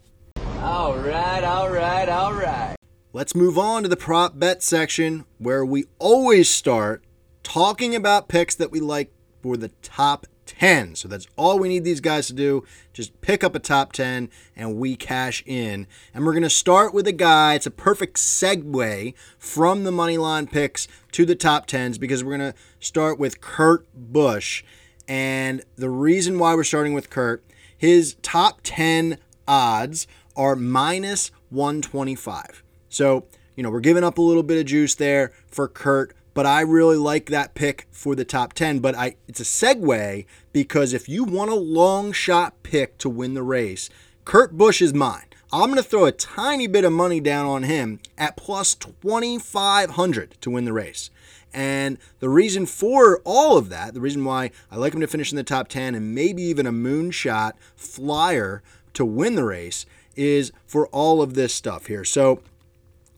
All 0.60 0.97
right, 0.97 1.43
all 1.43 1.69
right, 1.69 2.08
all 2.08 2.34
right. 2.34 2.76
Let's 3.13 3.36
move 3.36 3.58
on 3.58 3.84
to 3.84 3.89
the 3.89 3.97
prop 3.97 4.39
bet 4.39 4.63
section 4.63 5.26
where 5.38 5.65
we 5.65 5.86
always 6.00 6.50
start 6.50 7.04
talking 7.43 7.95
about 7.95 8.30
picks 8.30 8.56
that 8.56 8.71
we 8.71 8.80
like 8.80 9.12
for 9.41 9.58
the 9.58 9.69
top 9.82 10.28
10. 10.58 10.96
So 10.96 11.08
that's 11.08 11.28
all 11.38 11.58
we 11.58 11.70
need 11.70 11.84
these 11.84 12.02
guys 12.02 12.28
to 12.28 12.34
do. 12.34 12.64
Just 12.94 13.20
pick 13.22 13.44
up 13.44 13.56
a 13.56 13.60
top 13.60 13.94
10 13.94 14.30
and 14.56 14.78
we 14.78 14.96
cash 14.96 15.44
in. 15.46 15.88
And 16.14 16.26
we're 16.26 16.34
going 16.34 16.44
to 16.44 16.50
start 16.50 16.94
with 16.94 17.08
a 17.08 17.14
guy. 17.14 17.56
It's 17.56 17.66
a 17.66 17.72
perfect 17.72 18.18
segue 18.18 19.14
from 19.38 19.84
the 19.84 19.92
money 19.92 20.18
line 20.18 20.48
picks 20.48 20.88
to 21.14 21.26
the 21.26 21.36
top 21.36 21.68
10s 21.68 22.00
because 22.00 22.24
we're 22.24 22.38
going 22.38 22.52
to 22.52 22.58
start 22.80 23.18
with 23.18 23.42
Kurt 23.42 23.86
Busch. 23.96 24.64
And 25.08 25.64
the 25.76 25.90
reason 25.90 26.38
why 26.38 26.54
we're 26.54 26.64
starting 26.64 26.94
with 26.94 27.10
Kurt, 27.10 27.44
his 27.78 28.16
top 28.22 28.60
10 28.64 29.18
odds 29.48 30.08
are 30.36 30.56
minus 30.56 31.32
125. 31.50 32.64
So, 32.90 33.26
you 33.56 33.64
know, 33.64 33.70
we're 33.70 33.80
giving 33.80 34.04
up 34.04 34.18
a 34.18 34.22
little 34.22 34.44
bit 34.44 34.60
of 34.60 34.66
juice 34.66 34.96
there 34.96 35.32
for 35.48 35.68
Kurt 35.68 36.14
but 36.34 36.46
I 36.46 36.62
really 36.62 36.98
like 36.98 37.28
that 37.28 37.54
pick 37.54 37.88
for 37.91 38.15
the 38.15 38.26
top 38.26 38.54
10. 38.54 38.80
But 38.80 38.96
I 38.96 39.15
it's 39.28 39.39
a 39.39 39.44
segue 39.44 40.26
because 40.54 40.94
if 40.94 41.10
you 41.10 41.24
want 41.24 41.52
a 41.52 41.56
long 41.56 42.12
shot 42.12 42.62
pick 42.63 42.98
to 43.00 43.10
win 43.10 43.34
the 43.34 43.44
race, 43.44 43.89
Kurt 44.26 44.58
Busch 44.58 44.82
is 44.82 44.94
mine. 44.94 45.26
I'm 45.54 45.65
going 45.65 45.76
to 45.76 45.84
throw 45.84 46.06
a 46.06 46.13
tiny 46.13 46.67
bit 46.67 46.86
of 46.86 46.94
money 46.94 47.20
down 47.20 47.46
on 47.46 47.63
him 47.63 48.00
at 48.17 48.38
plus 48.38 48.74
2,500 48.74 50.36
to 50.39 50.50
win 50.50 50.63
the 50.63 50.72
race. 50.72 51.10
And 51.54 51.98
the 52.20 52.30
reason 52.30 52.65
for 52.65 53.20
all 53.26 53.58
of 53.58 53.67
that, 53.67 53.94
the 53.94 54.00
reason 54.00 54.24
why 54.24 54.52
I 54.72 54.78
like 54.78 54.94
him 54.94 55.02
to 55.02 55.08
finish 55.08 55.32
in 55.32 55.36
the 55.36 55.44
top 55.44 55.67
10 55.67 55.94
and 55.94 56.15
maybe 56.15 56.41
even 56.44 56.65
a 56.65 56.72
moonshot 56.72 57.54
flyer 57.76 58.63
to 58.94 59.04
win 59.04 59.36
the 59.36 59.44
race, 59.44 59.86
is 60.15 60.52
for 60.65 60.88
all 60.88 61.22
of 61.22 61.34
this 61.34 61.54
stuff 61.54 61.88
here. 61.88 62.04
So 62.06 62.41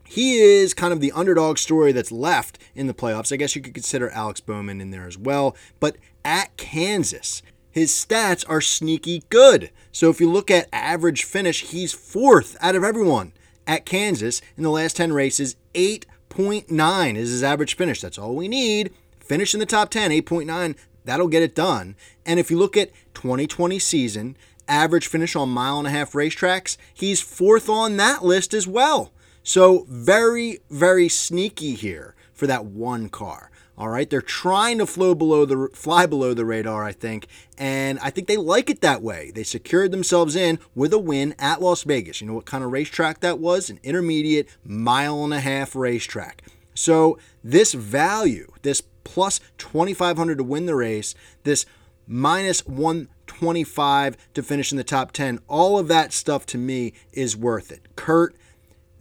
he 0.06 0.38
is 0.38 0.74
kind 0.74 0.92
of 0.92 1.00
the 1.00 1.12
underdog 1.12 1.58
story 1.58 1.92
that's 1.92 2.12
left 2.12 2.58
in 2.74 2.86
the 2.86 2.94
playoffs. 2.94 3.32
I 3.32 3.36
guess 3.36 3.56
you 3.56 3.62
could 3.62 3.74
consider 3.74 4.10
Alex 4.10 4.40
Bowman 4.40 4.80
in 4.80 4.90
there 4.90 5.06
as 5.06 5.18
well. 5.18 5.56
But 5.80 5.96
at 6.24 6.56
Kansas, 6.56 7.42
his 7.70 7.90
stats 7.90 8.44
are 8.48 8.60
sneaky 8.60 9.24
good. 9.30 9.70
So 9.90 10.10
if 10.10 10.20
you 10.20 10.30
look 10.30 10.50
at 10.50 10.68
average 10.72 11.24
finish, 11.24 11.62
he's 11.62 11.92
fourth 11.92 12.56
out 12.60 12.76
of 12.76 12.84
everyone 12.84 13.32
at 13.66 13.86
Kansas 13.86 14.40
in 14.56 14.62
the 14.62 14.70
last 14.70 14.96
10 14.96 15.12
races. 15.12 15.56
8.9 15.74 17.16
is 17.16 17.30
his 17.30 17.42
average 17.42 17.76
finish. 17.76 18.00
That's 18.00 18.18
all 18.18 18.36
we 18.36 18.46
need. 18.46 18.92
Finish 19.18 19.54
in 19.54 19.60
the 19.60 19.66
top 19.66 19.90
10, 19.90 20.10
8.9. 20.10 20.76
That'll 21.04 21.28
get 21.28 21.42
it 21.42 21.54
done. 21.54 21.96
And 22.24 22.38
if 22.38 22.50
you 22.50 22.58
look 22.58 22.76
at 22.76 22.92
2020 23.14 23.78
season, 23.78 24.36
average 24.68 25.06
finish 25.06 25.34
on 25.34 25.48
mile 25.48 25.78
and 25.78 25.86
a 25.86 25.90
half 25.90 26.12
racetracks, 26.12 26.76
he's 26.92 27.20
fourth 27.20 27.68
on 27.68 27.96
that 27.96 28.24
list 28.24 28.54
as 28.54 28.66
well. 28.66 29.12
So 29.44 29.86
very, 29.88 30.60
very 30.70 31.08
sneaky 31.08 31.74
here 31.74 32.14
for 32.32 32.46
that 32.46 32.64
one 32.64 33.10
car. 33.10 33.50
All 33.76 33.88
right, 33.88 34.08
they're 34.08 34.22
trying 34.22 34.78
to 34.78 34.86
flow 34.86 35.14
below 35.14 35.44
the 35.44 35.68
fly 35.74 36.06
below 36.06 36.32
the 36.32 36.44
radar, 36.44 36.84
I 36.84 36.92
think, 36.92 37.26
and 37.58 37.98
I 37.98 38.10
think 38.10 38.28
they 38.28 38.36
like 38.36 38.70
it 38.70 38.80
that 38.82 39.02
way. 39.02 39.32
They 39.34 39.42
secured 39.42 39.90
themselves 39.90 40.36
in 40.36 40.60
with 40.76 40.92
a 40.92 40.98
win 40.98 41.34
at 41.40 41.60
Las 41.60 41.82
Vegas. 41.82 42.20
You 42.20 42.28
know 42.28 42.34
what 42.34 42.46
kind 42.46 42.62
of 42.62 42.70
racetrack 42.70 43.18
that 43.20 43.40
was? 43.40 43.70
An 43.70 43.80
intermediate 43.82 44.48
mile 44.64 45.24
and 45.24 45.34
a 45.34 45.40
half 45.40 45.74
racetrack. 45.74 46.42
So 46.72 47.18
this 47.42 47.74
value, 47.74 48.50
this 48.62 48.80
plus 49.02 49.40
2500 49.58 50.38
to 50.38 50.44
win 50.44 50.66
the 50.66 50.76
race, 50.76 51.16
this 51.42 51.66
minus 52.06 52.64
125 52.66 54.16
to 54.34 54.42
finish 54.42 54.70
in 54.70 54.78
the 54.78 54.84
top 54.84 55.10
10, 55.10 55.40
all 55.48 55.80
of 55.80 55.88
that 55.88 56.12
stuff 56.12 56.46
to 56.46 56.58
me 56.58 56.92
is 57.12 57.36
worth 57.36 57.72
it. 57.72 57.88
Kurt 57.96 58.36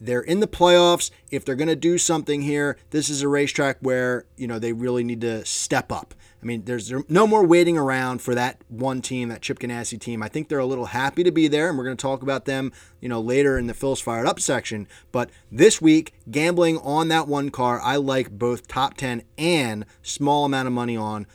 they're 0.05 0.21
in 0.21 0.39
the 0.39 0.47
playoffs. 0.47 1.11
If 1.31 1.45
they're 1.45 1.55
going 1.55 1.67
to 1.67 1.75
do 1.75 1.97
something 1.97 2.41
here, 2.41 2.77
this 2.89 3.09
is 3.09 3.21
a 3.21 3.27
racetrack 3.27 3.77
where, 3.81 4.25
you 4.35 4.47
know, 4.47 4.59
they 4.59 4.73
really 4.73 5.03
need 5.03 5.21
to 5.21 5.45
step 5.45 5.91
up. 5.91 6.13
I 6.41 6.45
mean, 6.45 6.65
there's 6.65 6.91
no 7.07 7.25
more 7.25 7.45
waiting 7.45 7.77
around 7.77 8.21
for 8.21 8.35
that 8.35 8.57
one 8.67 9.01
team, 9.01 9.29
that 9.29 9.41
Chip 9.41 9.59
Ganassi 9.59 9.97
team. 9.97 10.21
I 10.21 10.27
think 10.27 10.49
they're 10.49 10.59
a 10.59 10.65
little 10.65 10.87
happy 10.87 11.23
to 11.23 11.31
be 11.31 11.47
there, 11.47 11.69
and 11.69 11.77
we're 11.77 11.85
going 11.85 11.95
to 11.95 12.01
talk 12.01 12.21
about 12.21 12.43
them, 12.43 12.73
you 12.99 13.07
know, 13.07 13.21
later 13.21 13.57
in 13.57 13.67
the 13.67 13.73
Phil's 13.73 14.01
Fired 14.01 14.27
Up 14.27 14.41
section. 14.41 14.85
But 15.13 15.29
this 15.49 15.81
week, 15.81 16.13
gambling 16.29 16.79
on 16.79 17.07
that 17.07 17.29
one 17.29 17.49
car, 17.49 17.79
I 17.81 17.95
like 17.95 18.29
both 18.29 18.67
top 18.67 18.97
10 18.97 19.23
and 19.37 19.85
small 20.01 20.43
amount 20.43 20.67
of 20.67 20.73
money 20.73 20.97
on 20.97 21.27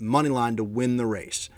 money 0.00 0.30
line 0.30 0.56
to 0.56 0.64
win 0.64 0.96
the 0.96 1.06
race. 1.06 1.48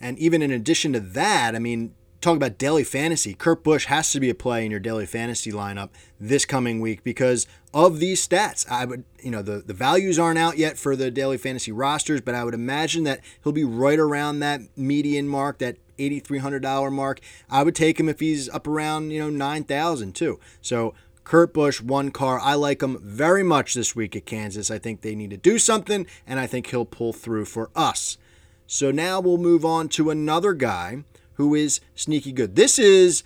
And 0.00 0.18
even 0.18 0.42
in 0.42 0.50
addition 0.50 0.92
to 0.94 1.00
that, 1.00 1.54
I 1.54 1.60
mean, 1.60 1.94
talk 2.20 2.36
about 2.36 2.58
daily 2.58 2.84
fantasy, 2.84 3.34
Kurt 3.34 3.62
Busch 3.62 3.86
has 3.86 4.10
to 4.12 4.20
be 4.20 4.30
a 4.30 4.34
play 4.34 4.64
in 4.64 4.70
your 4.70 4.80
daily 4.80 5.06
fantasy 5.06 5.52
lineup 5.52 5.90
this 6.18 6.44
coming 6.44 6.80
week 6.80 7.04
because 7.04 7.46
of 7.72 8.00
these 8.00 8.26
stats. 8.26 8.68
I 8.70 8.84
would, 8.84 9.04
you 9.22 9.30
know, 9.30 9.42
the, 9.42 9.62
the 9.64 9.74
values 9.74 10.18
aren't 10.18 10.38
out 10.38 10.58
yet 10.58 10.76
for 10.76 10.96
the 10.96 11.10
daily 11.10 11.38
fantasy 11.38 11.70
rosters, 11.70 12.20
but 12.20 12.34
I 12.34 12.44
would 12.44 12.54
imagine 12.54 13.04
that 13.04 13.20
he'll 13.42 13.52
be 13.52 13.64
right 13.64 13.98
around 13.98 14.40
that 14.40 14.62
median 14.76 15.28
mark, 15.28 15.58
that 15.58 15.76
$8,300 15.98 16.92
mark. 16.92 17.20
I 17.50 17.62
would 17.62 17.74
take 17.74 18.00
him 18.00 18.08
if 18.08 18.20
he's 18.20 18.48
up 18.48 18.66
around, 18.66 19.10
you 19.10 19.20
know, 19.20 19.30
9,000 19.30 20.14
too. 20.14 20.40
So 20.60 20.94
Kurt 21.24 21.52
Busch, 21.52 21.80
one 21.80 22.10
car. 22.10 22.40
I 22.40 22.54
like 22.54 22.82
him 22.82 22.98
very 23.02 23.42
much 23.42 23.74
this 23.74 23.94
week 23.94 24.16
at 24.16 24.26
Kansas. 24.26 24.70
I 24.70 24.78
think 24.78 25.02
they 25.02 25.14
need 25.14 25.30
to 25.30 25.36
do 25.36 25.58
something, 25.58 26.06
and 26.26 26.40
I 26.40 26.46
think 26.46 26.68
he'll 26.68 26.84
pull 26.84 27.12
through 27.12 27.44
for 27.44 27.70
us. 27.76 28.18
So 28.66 28.90
now 28.90 29.20
we'll 29.20 29.38
move 29.38 29.64
on 29.64 29.88
to 29.90 30.10
another 30.10 30.52
guy 30.52 31.04
who 31.38 31.54
is 31.54 31.80
sneaky 31.94 32.32
good. 32.32 32.56
This 32.56 32.78
is 32.78 33.22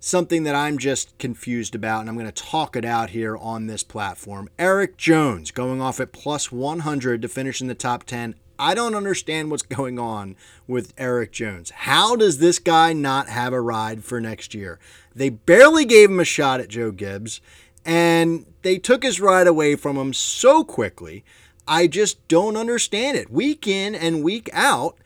something 0.00 0.42
that 0.42 0.54
I'm 0.54 0.76
just 0.76 1.16
confused 1.18 1.74
about, 1.74 2.00
and 2.00 2.10
I'm 2.10 2.16
going 2.16 2.30
to 2.30 2.32
talk 2.32 2.76
it 2.76 2.84
out 2.84 3.10
here 3.10 3.36
on 3.36 3.66
this 3.66 3.82
platform. 3.82 4.50
Erik 4.58 4.98
Jones 4.98 5.50
going 5.50 5.80
off 5.80 6.00
at 6.00 6.12
plus 6.12 6.52
100 6.52 7.22
to 7.22 7.28
finish 7.28 7.60
in 7.62 7.68
the 7.68 7.74
top 7.74 8.04
10. 8.04 8.34
I 8.58 8.74
don't 8.74 8.94
understand 8.94 9.50
what's 9.50 9.62
going 9.62 9.98
on 9.98 10.36
with 10.66 10.92
Erik 10.98 11.32
Jones. 11.32 11.70
How 11.70 12.16
does 12.16 12.38
this 12.38 12.58
guy 12.58 12.92
not 12.92 13.28
have 13.28 13.52
a 13.52 13.60
ride 13.60 14.04
for 14.04 14.20
next 14.20 14.52
year? 14.52 14.78
They 15.14 15.30
barely 15.30 15.84
gave 15.84 16.10
him 16.10 16.20
a 16.20 16.24
shot 16.24 16.60
at 16.60 16.68
Joe 16.68 16.90
Gibbs, 16.90 17.40
and 17.84 18.46
they 18.62 18.78
took 18.78 19.04
his 19.04 19.20
ride 19.20 19.46
away 19.46 19.76
from 19.76 19.96
him 19.96 20.12
so 20.12 20.64
quickly. 20.64 21.24
I 21.68 21.86
just 21.86 22.26
don't 22.26 22.56
understand 22.56 23.16
it. 23.16 23.30
Week 23.30 23.66
in 23.66 23.94
and 23.94 24.24
week 24.24 24.50
out, 24.52 24.98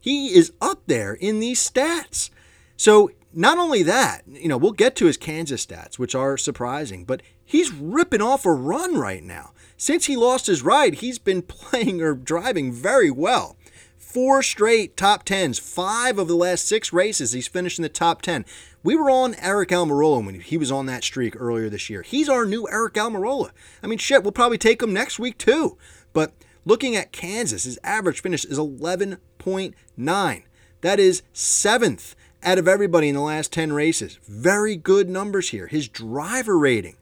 he 0.00 0.34
is 0.34 0.52
up 0.60 0.82
there 0.86 1.14
in 1.14 1.40
these 1.40 1.68
stats. 1.68 2.30
So 2.76 3.10
not 3.32 3.58
only 3.58 3.82
that, 3.82 4.22
you 4.26 4.48
know, 4.48 4.56
we'll 4.56 4.72
get 4.72 4.96
to 4.96 5.06
his 5.06 5.16
Kansas 5.16 5.64
stats, 5.64 5.98
which 5.98 6.14
are 6.14 6.36
surprising, 6.36 7.04
but 7.04 7.22
he's 7.44 7.72
ripping 7.72 8.22
off 8.22 8.46
a 8.46 8.52
run 8.52 8.96
right 8.96 9.22
now. 9.22 9.52
Since 9.76 10.06
he 10.06 10.16
lost 10.16 10.46
his 10.46 10.62
ride, 10.62 10.96
he's 10.96 11.18
been 11.18 11.42
playing 11.48 12.00
or 12.00 12.14
driving 12.14 12.72
very 12.72 13.10
well. 13.10 13.56
Four 13.96 14.42
straight 14.42 14.96
top 14.96 15.24
tens, 15.24 15.58
five 15.58 16.18
of 16.18 16.28
the 16.28 16.34
last 16.34 16.66
six 16.66 16.92
races, 16.92 17.32
he's 17.32 17.46
finished 17.46 17.78
in 17.78 17.82
the 17.82 17.90
top 17.90 18.22
10. 18.22 18.46
We 18.82 18.96
were 18.96 19.10
on 19.10 19.34
Aric 19.34 19.66
Almirola 19.66 20.24
when 20.24 20.40
he 20.40 20.56
was 20.56 20.72
on 20.72 20.86
that 20.86 21.04
streak 21.04 21.38
earlier 21.38 21.68
this 21.68 21.90
year. 21.90 22.02
He's 22.02 22.28
our 22.28 22.46
new 22.46 22.66
Aric 22.72 22.94
Almirola. 22.94 23.50
I 23.82 23.86
mean, 23.86 23.98
shit, 23.98 24.22
we'll 24.22 24.32
probably 24.32 24.56
take 24.56 24.82
him 24.82 24.94
next 24.94 25.18
week 25.18 25.36
too. 25.36 25.76
But 26.14 26.32
looking 26.64 26.96
at 26.96 27.12
Kansas, 27.12 27.64
his 27.64 27.78
average 27.84 28.22
finish 28.22 28.46
is 28.46 28.56
11 28.56 29.18
6.9. 29.38 30.42
That 30.80 31.00
is 31.00 31.22
seventh 31.32 32.14
out 32.42 32.58
of 32.58 32.68
everybody 32.68 33.08
in 33.08 33.14
the 33.14 33.20
last 33.20 33.52
10 33.52 33.72
races. 33.72 34.18
Very 34.26 34.76
good 34.76 35.08
numbers 35.08 35.50
here. 35.50 35.66
His 35.66 35.88
driver 35.88 36.58
rating 36.58 36.96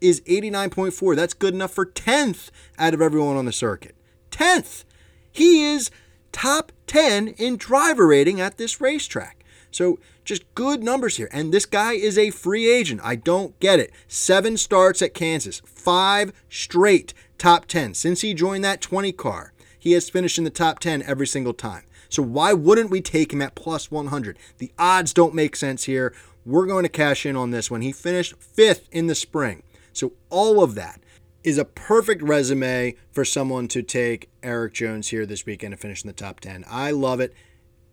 is 0.00 0.20
89.4. 0.22 1.16
That's 1.16 1.34
good 1.34 1.54
enough 1.54 1.72
for 1.72 1.86
10th 1.86 2.50
out 2.78 2.94
of 2.94 3.00
everyone 3.00 3.36
on 3.36 3.46
the 3.46 3.52
circuit. 3.52 3.94
10th. 4.30 4.84
He 5.32 5.64
is 5.64 5.90
top 6.32 6.72
10 6.86 7.28
in 7.28 7.56
driver 7.56 8.06
rating 8.06 8.40
at 8.40 8.58
this 8.58 8.80
racetrack. 8.80 9.44
So 9.70 9.98
just 10.24 10.44
good 10.54 10.82
numbers 10.82 11.16
here. 11.16 11.28
And 11.32 11.52
this 11.52 11.66
guy 11.66 11.94
is 11.94 12.18
a 12.18 12.30
free 12.30 12.70
agent. 12.70 13.00
I 13.02 13.16
don't 13.16 13.58
get 13.60 13.80
it. 13.80 13.92
Seven 14.06 14.56
starts 14.56 15.02
at 15.02 15.14
Kansas, 15.14 15.62
five 15.64 16.32
straight 16.48 17.14
top 17.38 17.66
10 17.66 17.94
since 17.94 18.20
he 18.20 18.34
joined 18.34 18.64
that 18.64 18.80
20 18.80 19.10
car 19.12 19.53
he 19.84 19.92
has 19.92 20.08
finished 20.08 20.38
in 20.38 20.44
the 20.44 20.50
top 20.50 20.78
10 20.78 21.02
every 21.02 21.26
single 21.26 21.52
time. 21.52 21.82
So 22.08 22.22
why 22.22 22.54
wouldn't 22.54 22.88
we 22.88 23.02
take 23.02 23.34
him 23.34 23.42
at 23.42 23.54
plus 23.54 23.90
100? 23.90 24.38
The 24.56 24.72
odds 24.78 25.12
don't 25.12 25.34
make 25.34 25.54
sense 25.54 25.84
here. 25.84 26.14
We're 26.46 26.64
going 26.64 26.84
to 26.84 26.88
cash 26.88 27.26
in 27.26 27.36
on 27.36 27.50
this 27.50 27.70
one. 27.70 27.82
He 27.82 27.92
finished 27.92 28.34
fifth 28.38 28.88
in 28.90 29.08
the 29.08 29.14
spring. 29.14 29.62
So 29.92 30.14
all 30.30 30.62
of 30.62 30.74
that 30.76 31.02
is 31.42 31.58
a 31.58 31.66
perfect 31.66 32.22
resume 32.22 32.94
for 33.12 33.26
someone 33.26 33.68
to 33.68 33.82
take 33.82 34.30
Erik 34.42 34.72
Jones 34.72 35.08
here 35.08 35.26
this 35.26 35.44
weekend 35.44 35.74
and 35.74 35.80
finish 35.82 36.02
in 36.02 36.08
the 36.08 36.14
top 36.14 36.40
10. 36.40 36.64
I 36.66 36.90
love 36.90 37.20
it. 37.20 37.34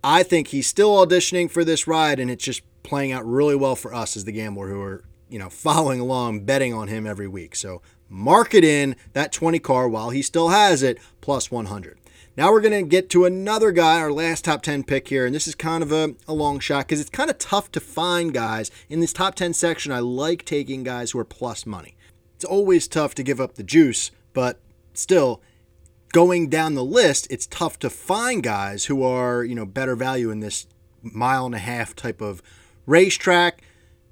I 0.01 0.23
think 0.23 0.47
he's 0.47 0.67
still 0.67 1.06
auditioning 1.06 1.51
for 1.51 1.65
this 1.65 1.88
ride, 1.88 2.21
and 2.21 2.32
it's 2.32 2.45
just 2.45 2.62
playing 2.84 3.12
out 3.12 3.27
really 3.27 3.58
well 3.58 3.75
for 3.75 3.93
us 3.93 4.15
as 4.15 4.23
the 4.23 4.32
gambler 4.32 4.69
who 4.69 4.82
are, 4.82 5.04
you 5.27 5.39
know, 5.39 5.49
following 5.49 5.99
along, 5.99 6.45
betting 6.45 6.73
on 6.73 6.88
him 6.88 7.06
every 7.06 7.27
week. 7.27 7.54
So 7.54 7.82
mark 8.12 8.54
it 8.54 8.63
in 8.63 8.95
that 9.13 9.32
20 9.32 9.58
car 9.60 9.88
while 9.88 10.10
he 10.10 10.21
still 10.21 10.50
has 10.50 10.84
it, 10.84 11.00
plus 11.21 11.50
100. 11.50 11.97
Now 12.38 12.52
we're 12.52 12.62
going 12.62 12.84
to 12.84 12.89
get 12.89 13.10
to 13.12 13.26
another 13.26 13.71
guy, 13.71 14.00
our 14.00 14.12
last 14.12 14.45
top 14.45 14.62
10 14.62 14.84
pick 14.84 15.08
here, 15.08 15.26
and 15.26 15.34
this 15.34 15.47
is 15.47 15.56
kind 15.56 15.84
of 15.84 15.91
a, 15.91 16.15
a 16.28 16.34
long 16.34 16.60
shot 16.60 16.88
because 16.88 17.00
it's 17.00 17.10
kind 17.10 17.30
of 17.30 17.38
tough 17.38 17.71
to 17.71 17.80
find 17.80 18.34
guys. 18.34 18.71
In 18.89 19.00
this 19.00 19.13
top 19.13 19.36
10 19.36 19.54
section, 19.54 19.91
I 19.91 20.00
like 20.00 20.45
taking 20.45 20.84
guys 20.84 21.12
who 21.12 21.19
are 21.19 21.26
plus 21.26 21.65
money. 21.65 21.95
It's 22.36 22.45
always 22.45 22.88
tough 22.88 23.15
to 23.15 23.24
give 23.24 23.39
up 23.39 23.56
the 23.56 23.63
juice, 23.63 24.12
but 24.34 24.60
still, 24.93 25.41
going 26.13 26.50
down 26.50 26.74
the 26.74 26.84
list, 26.84 27.28
it's 27.30 27.47
tough 27.47 27.80
to 27.80 27.89
find 27.89 28.43
guys 28.43 28.86
who 28.86 29.04
are, 29.04 29.43
you 29.43 29.56
know, 29.56 29.65
better 29.65 29.95
value 29.95 30.32
in 30.32 30.39
this 30.39 30.67
mile 31.02 31.45
and 31.45 31.56
a 31.56 31.60
half 31.60 31.95
type 31.95 32.21
of 32.21 32.41
racetrack. 32.86 33.62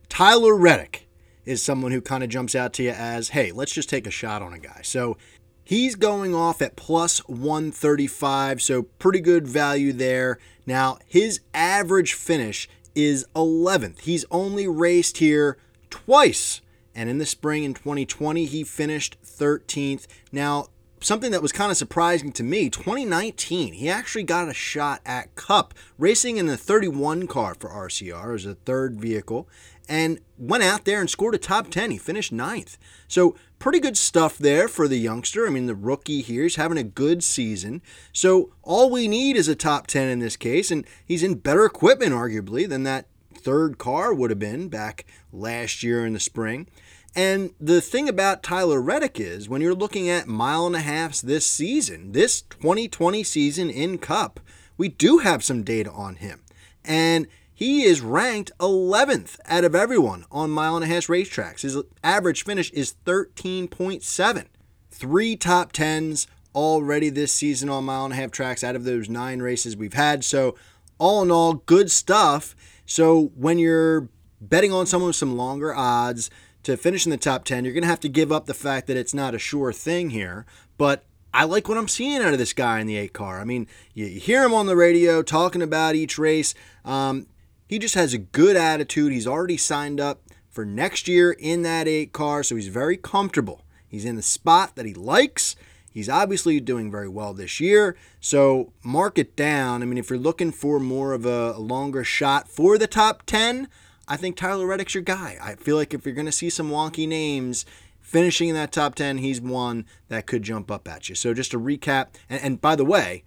Tyler 0.09 0.55
Reddick 0.55 1.08
is 1.45 1.61
someone 1.61 1.91
who 1.91 2.01
kind 2.01 2.23
of 2.23 2.29
jumps 2.29 2.55
out 2.55 2.73
to 2.73 2.83
you 2.83 2.91
as, 2.91 3.29
hey, 3.29 3.51
let's 3.51 3.73
just 3.73 3.89
take 3.89 4.07
a 4.07 4.11
shot 4.11 4.41
on 4.41 4.53
a 4.53 4.59
guy. 4.59 4.81
So 4.83 5.17
he's 5.63 5.95
going 5.95 6.35
off 6.35 6.61
at 6.61 6.75
plus 6.75 7.19
135, 7.27 8.61
so 8.61 8.83
pretty 8.83 9.19
good 9.19 9.47
value 9.47 9.93
there. 9.93 10.39
Now, 10.65 10.99
his 11.05 11.39
average 11.53 12.13
finish 12.13 12.67
is 12.95 13.25
11th. 13.35 14.01
He's 14.01 14.25
only 14.31 14.67
raced 14.67 15.17
here 15.17 15.57
twice. 15.89 16.61
And 16.93 17.09
in 17.09 17.17
the 17.17 17.25
spring 17.25 17.63
in 17.63 17.73
2020, 17.73 18.45
he 18.45 18.63
finished 18.63 19.17
13th. 19.23 20.07
Now, 20.31 20.67
something 21.01 21.31
that 21.31 21.41
was 21.41 21.51
kind 21.51 21.71
of 21.71 21.77
surprising 21.77 22.31
to 22.31 22.43
me 22.43 22.69
2019 22.69 23.73
he 23.73 23.89
actually 23.89 24.23
got 24.23 24.49
a 24.49 24.53
shot 24.53 24.99
at 25.05 25.33
cup 25.35 25.73
racing 25.97 26.37
in 26.37 26.45
the 26.45 26.57
31 26.57 27.25
car 27.27 27.55
for 27.55 27.69
rcr 27.69 28.35
as 28.35 28.45
a 28.45 28.55
third 28.55 28.99
vehicle 28.99 29.47
and 29.89 30.19
went 30.37 30.63
out 30.63 30.85
there 30.85 31.01
and 31.01 31.09
scored 31.09 31.35
a 31.35 31.39
top 31.39 31.69
10 31.69 31.91
he 31.91 31.97
finished 31.97 32.31
ninth. 32.31 32.77
So 33.07 33.35
pretty 33.57 33.79
good 33.79 33.97
stuff 33.97 34.37
there 34.37 34.67
for 34.67 34.87
the 34.87 34.99
youngster. 34.99 35.47
I 35.47 35.49
mean 35.49 35.65
the 35.65 35.75
rookie 35.75 36.21
here 36.21 36.45
is 36.45 36.55
having 36.55 36.77
a 36.77 36.83
good 36.83 37.23
season. 37.23 37.81
So 38.13 38.53
all 38.61 38.89
we 38.89 39.07
need 39.07 39.35
is 39.35 39.47
a 39.47 39.55
top 39.55 39.87
10 39.87 40.07
in 40.07 40.19
this 40.19 40.37
case 40.37 40.69
and 40.69 40.85
he's 41.03 41.23
in 41.23 41.35
better 41.35 41.65
equipment 41.65 42.13
arguably 42.13 42.69
than 42.69 42.83
that 42.83 43.07
third 43.33 43.77
car 43.77 44.13
would 44.13 44.29
have 44.29 44.39
been 44.39 44.69
back 44.69 45.05
last 45.33 45.81
year 45.81 46.05
in 46.05 46.13
the 46.13 46.19
spring. 46.19 46.67
And 47.15 47.51
the 47.59 47.81
thing 47.81 48.07
about 48.07 48.43
Tyler 48.43 48.79
Reddick 48.79 49.19
is 49.19 49.49
when 49.49 49.61
you're 49.61 49.73
looking 49.73 50.07
at 50.07 50.27
mile 50.27 50.67
and 50.67 50.75
a 50.75 50.81
halfs 50.81 51.21
this 51.21 51.45
season, 51.45 52.11
this 52.11 52.43
2020 52.43 53.23
season 53.23 53.69
in 53.71 53.97
Cup, 53.97 54.39
we 54.77 54.89
do 54.89 55.17
have 55.17 55.43
some 55.43 55.63
data 55.63 55.91
on 55.91 56.17
him. 56.17 56.43
And 56.85 57.27
he 57.59 57.83
is 57.83 57.99
ranked 57.99 58.53
11th 58.61 59.37
out 59.45 59.65
of 59.65 59.75
everyone 59.75 60.23
on 60.31 60.49
mile 60.49 60.77
and 60.77 60.85
a 60.85 60.87
half 60.87 61.07
racetracks. 61.07 61.63
His 61.63 61.77
average 62.01 62.45
finish 62.45 62.71
is 62.71 62.95
13.7. 63.05 64.45
Three 64.89 65.35
top 65.35 65.73
10s 65.73 66.27
already 66.55 67.09
this 67.09 67.33
season 67.33 67.67
on 67.67 67.83
mile 67.83 68.05
and 68.05 68.13
a 68.13 68.15
half 68.15 68.31
tracks 68.31 68.63
out 68.63 68.77
of 68.77 68.85
those 68.85 69.09
nine 69.09 69.41
races 69.41 69.75
we've 69.75 69.91
had. 69.91 70.23
So, 70.23 70.55
all 70.99 71.21
in 71.21 71.31
all, 71.31 71.55
good 71.55 71.91
stuff. 71.91 72.55
So, 72.85 73.33
when 73.35 73.59
you're 73.59 74.07
betting 74.39 74.71
on 74.71 74.85
someone 74.85 75.09
with 75.09 75.17
some 75.17 75.35
longer 75.35 75.75
odds, 75.75 76.29
to 76.63 76.77
finish 76.77 77.05
in 77.05 77.09
the 77.09 77.17
top 77.17 77.43
10, 77.43 77.65
you're 77.65 77.73
going 77.73 77.83
to 77.83 77.89
have 77.89 77.99
to 77.99 78.07
give 78.07 78.31
up 78.31 78.45
the 78.45 78.53
fact 78.53 78.87
that 78.87 78.95
it's 78.95 79.13
not 79.13 79.35
a 79.35 79.39
sure 79.39 79.73
thing 79.73 80.11
here. 80.11 80.45
But 80.77 81.03
I 81.33 81.43
like 81.43 81.67
what 81.67 81.77
I'm 81.77 81.89
seeing 81.89 82.21
out 82.21 82.31
of 82.31 82.39
this 82.39 82.53
guy 82.53 82.79
in 82.79 82.87
the 82.87 82.95
eight 82.95 83.11
car. 83.11 83.41
I 83.41 83.43
mean, 83.43 83.67
you 83.93 84.05
hear 84.07 84.45
him 84.45 84.53
on 84.53 84.65
the 84.65 84.77
radio 84.77 85.21
talking 85.21 85.61
about 85.61 85.95
each 85.95 86.17
race. 86.17 86.53
Um, 86.85 87.27
he 87.69 87.77
just 87.77 87.93
has 87.93 88.15
a 88.15 88.17
good 88.17 88.55
attitude. 88.55 89.13
He's 89.13 89.27
already 89.27 89.55
signed 89.55 89.99
up 89.99 90.23
for 90.49 90.65
next 90.65 91.07
year 91.07 91.31
in 91.31 91.61
that 91.61 91.87
eight 91.87 92.11
car, 92.11 92.41
so 92.41 92.55
he's 92.55 92.67
very 92.67 92.97
comfortable. 92.97 93.61
He's 93.87 94.05
in 94.05 94.15
the 94.15 94.23
spot 94.23 94.75
that 94.75 94.87
he 94.87 94.93
likes. 94.95 95.55
He's 95.91 96.09
obviously 96.09 96.59
doing 96.59 96.89
very 96.89 97.07
well 97.07 97.35
this 97.35 97.59
year, 97.59 97.95
so 98.19 98.73
mark 98.83 99.19
it 99.19 99.35
down. 99.35 99.83
I 99.83 99.85
mean, 99.85 99.99
if 99.99 100.09
you're 100.09 100.17
looking 100.17 100.51
for 100.51 100.79
more 100.79 101.13
of 101.13 101.27
a, 101.27 101.57
longer 101.59 102.03
shot 102.03 102.47
for 102.47 102.79
the 102.79 102.87
top 102.87 103.23
10, 103.27 103.67
I 104.07 104.17
think 104.17 104.35
Tyler 104.35 104.65
Reddick's 104.65 104.95
your 104.95 105.03
guy. 105.03 105.37
I 105.39 105.53
feel 105.53 105.75
like 105.75 105.93
if 105.93 106.05
you're 106.05 106.15
going 106.15 106.25
to 106.25 106.31
see 106.31 106.49
some 106.49 106.71
wonky 106.71 107.07
names 107.07 107.67
finishing 108.01 108.49
in 108.49 108.55
that 108.55 108.71
top 108.71 108.95
10, 108.95 109.19
he's 109.19 109.41
one 109.41 109.85
that 110.07 110.25
could 110.25 110.41
jump 110.41 110.71
up 110.71 110.87
at 110.87 111.07
you. 111.07 111.13
So 111.13 111.35
just 111.35 111.51
to 111.51 111.59
recap, 111.59 112.07
and, 112.29 112.41
and 112.41 112.61
by 112.61 112.75
the 112.75 112.85
way, 112.85 113.23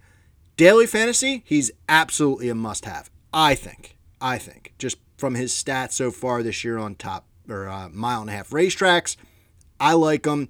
daily 0.57 0.85
fantasy, 0.85 1.43
he's 1.45 1.71
absolutely 1.87 2.49
a 2.49 2.55
must 2.55 2.83
have. 2.83 3.09
I 3.33 3.55
think. 3.55 3.95
I 4.23 4.37
think. 4.37 4.73
Just 4.79 4.97
from 5.17 5.35
his 5.35 5.51
stats 5.51 5.91
so 5.91 6.09
far 6.09 6.41
this 6.41 6.63
year 6.63 6.77
on 6.77 6.95
top 6.95 7.27
or 7.49 7.67
uh, 7.67 7.89
mile 7.89 8.21
and 8.21 8.29
a 8.29 8.33
half 8.33 8.49
racetracks, 8.51 9.17
I 9.79 9.93
like 9.93 10.25
him. 10.25 10.47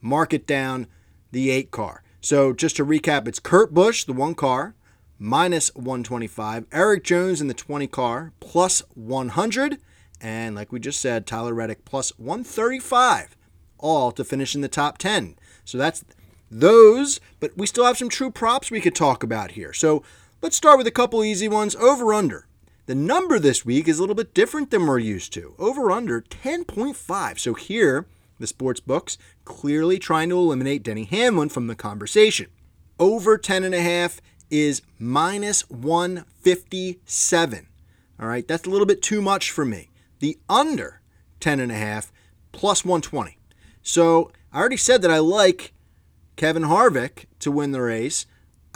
Mark 0.00 0.32
it 0.32 0.46
down, 0.46 0.86
the 1.32 1.50
eight 1.50 1.72
car. 1.72 2.04
So 2.20 2.52
just 2.52 2.76
to 2.76 2.86
recap, 2.86 3.26
it's 3.26 3.40
Kurt 3.40 3.74
Busch, 3.74 4.04
the 4.04 4.12
one 4.12 4.36
car, 4.36 4.76
minus 5.18 5.74
125. 5.74 6.66
Erik 6.70 7.02
Jones 7.02 7.40
in 7.40 7.48
the 7.48 7.54
20 7.54 7.88
car 7.88 8.32
plus 8.38 8.82
100. 8.94 9.78
And 10.20 10.54
like 10.54 10.70
we 10.70 10.78
just 10.78 11.00
said, 11.00 11.26
Tyler 11.26 11.52
Reddick 11.52 11.84
plus 11.84 12.10
135, 12.18 13.36
all 13.78 14.12
to 14.12 14.24
finish 14.24 14.54
in 14.54 14.60
the 14.60 14.68
top 14.68 14.98
10. 14.98 15.36
So 15.64 15.76
that's 15.78 16.04
those, 16.48 17.20
but 17.40 17.56
we 17.56 17.66
still 17.66 17.84
have 17.84 17.98
some 17.98 18.08
true 18.08 18.30
props 18.30 18.70
we 18.70 18.80
could 18.80 18.94
talk 18.94 19.24
about 19.24 19.52
here. 19.52 19.72
So 19.72 20.04
let's 20.42 20.56
start 20.56 20.78
with 20.78 20.86
a 20.86 20.92
couple 20.92 21.24
easy 21.24 21.48
ones. 21.48 21.74
Over 21.74 22.14
under. 22.14 22.46
The 22.86 22.94
number 22.94 23.38
this 23.40 23.66
week 23.66 23.88
is 23.88 23.98
a 23.98 24.00
little 24.00 24.14
bit 24.14 24.32
different 24.32 24.70
than 24.70 24.86
we're 24.86 25.00
used 25.00 25.32
to. 25.32 25.56
Over 25.58 25.90
under 25.90 26.20
10.5. 26.20 27.38
So 27.40 27.54
here, 27.54 28.06
the 28.38 28.46
sports 28.46 28.78
books 28.78 29.18
clearly 29.44 29.98
trying 29.98 30.28
to 30.28 30.38
eliminate 30.38 30.84
Denny 30.84 31.02
Hamlin 31.02 31.48
from 31.48 31.66
the 31.66 31.74
conversation. 31.74 32.46
Over 33.00 33.36
10.5 33.38 34.20
is 34.50 34.82
minus 35.00 35.68
157. 35.68 37.66
All 38.20 38.28
right, 38.28 38.46
that's 38.46 38.68
a 38.68 38.70
little 38.70 38.86
bit 38.86 39.02
too 39.02 39.20
much 39.20 39.50
for 39.50 39.64
me. 39.64 39.90
The 40.20 40.38
under 40.48 41.00
10.5 41.40 42.12
plus 42.52 42.84
120. 42.84 43.36
So 43.82 44.30
I 44.52 44.60
already 44.60 44.76
said 44.76 45.02
that 45.02 45.10
I 45.10 45.18
like 45.18 45.72
Kevin 46.36 46.62
Harvick 46.62 47.24
to 47.40 47.50
win 47.50 47.72
the 47.72 47.82
race. 47.82 48.26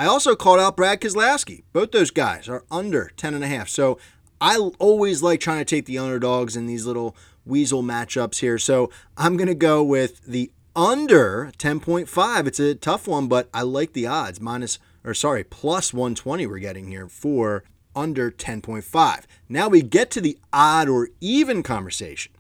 I 0.01 0.07
also 0.07 0.35
called 0.35 0.61
out 0.61 0.79
Brad 0.79 1.03
Keselowski. 1.03 1.65
Both 1.75 1.93
those 1.93 2.11
guys 2.11 2.49
are 2.49 2.65
under 2.71 3.13
10.5. 3.19 3.69
So 3.69 3.99
I 4.41 4.57
always 4.79 5.23
like 5.23 5.41
trying 5.41 5.59
to 5.59 5.65
take 5.67 5.85
the 5.85 5.99
underdogs 5.99 6.57
in 6.57 6.65
these 6.65 6.87
little 6.87 7.15
weasel 7.45 7.83
matchups 7.83 8.39
here. 8.39 8.57
So 8.57 8.91
I'm 9.19 9.37
going 9.37 9.47
to 9.47 9.55
go 9.55 9.83
with 9.83 10.25
the 10.25 10.53
under 10.75 11.53
10.5. 11.59 12.47
It's 12.47 12.59
a 12.59 12.75
tough 12.75 13.07
one, 13.07 13.29
but 13.29 13.51
I 13.53 13.61
like 13.61 13.93
the 13.93 14.07
odds. 14.07 14.41
Minus 14.41 14.79
or 15.05 15.13
sorry, 15.13 15.45
plus 15.45 15.93
120 15.93 16.47
we're 16.47 16.61
getting 16.61 16.89
here 16.89 17.07
for 17.07 17.63
under 17.95 18.31
10.5. 18.31 19.25
Now 19.51 19.69
we 19.69 19.83
get 19.83 20.11
to 20.13 20.23
the 20.23 20.39
odd 20.51 20.89
or 20.89 21.11
even 21.21 21.63
conversation. 21.63 22.33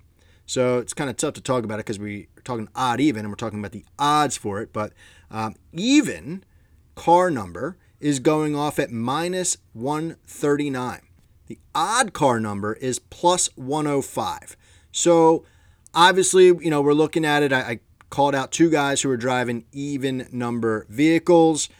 So 0.46 0.78
it's 0.78 0.94
kind 0.94 1.10
of 1.10 1.18
tough 1.18 1.34
to 1.34 1.42
talk 1.42 1.64
about 1.64 1.74
it 1.74 1.84
because 1.84 1.98
we 1.98 2.28
are 2.38 2.42
talking 2.42 2.70
odd 2.74 3.00
even 3.00 3.20
and 3.20 3.28
we're 3.28 3.34
talking 3.34 3.58
about 3.58 3.72
the 3.72 3.84
odds 3.98 4.38
for 4.38 4.62
it. 4.62 4.72
But 4.72 4.94
um, 5.30 5.56
even 5.74 6.42
car 7.00 7.30
number 7.30 7.78
is 7.98 8.18
going 8.18 8.54
off 8.54 8.78
at 8.78 8.90
minus 8.90 9.56
139. 9.72 11.00
The 11.46 11.58
odd 11.74 12.12
car 12.12 12.38
number 12.38 12.74
is 12.74 12.98
plus 12.98 13.48
105. 13.56 14.54
So 14.92 15.46
obviously, 15.94 16.48
you 16.48 16.68
know, 16.68 16.82
we're 16.82 16.92
looking 16.92 17.24
at 17.24 17.42
it. 17.42 17.54
I, 17.54 17.60
I 17.60 17.80
called 18.10 18.34
out 18.34 18.52
two 18.52 18.68
guys 18.68 19.00
who 19.00 19.08
are 19.08 19.16
driving 19.16 19.64
even 19.72 20.28
number 20.30 20.84
vehicles 20.90 21.70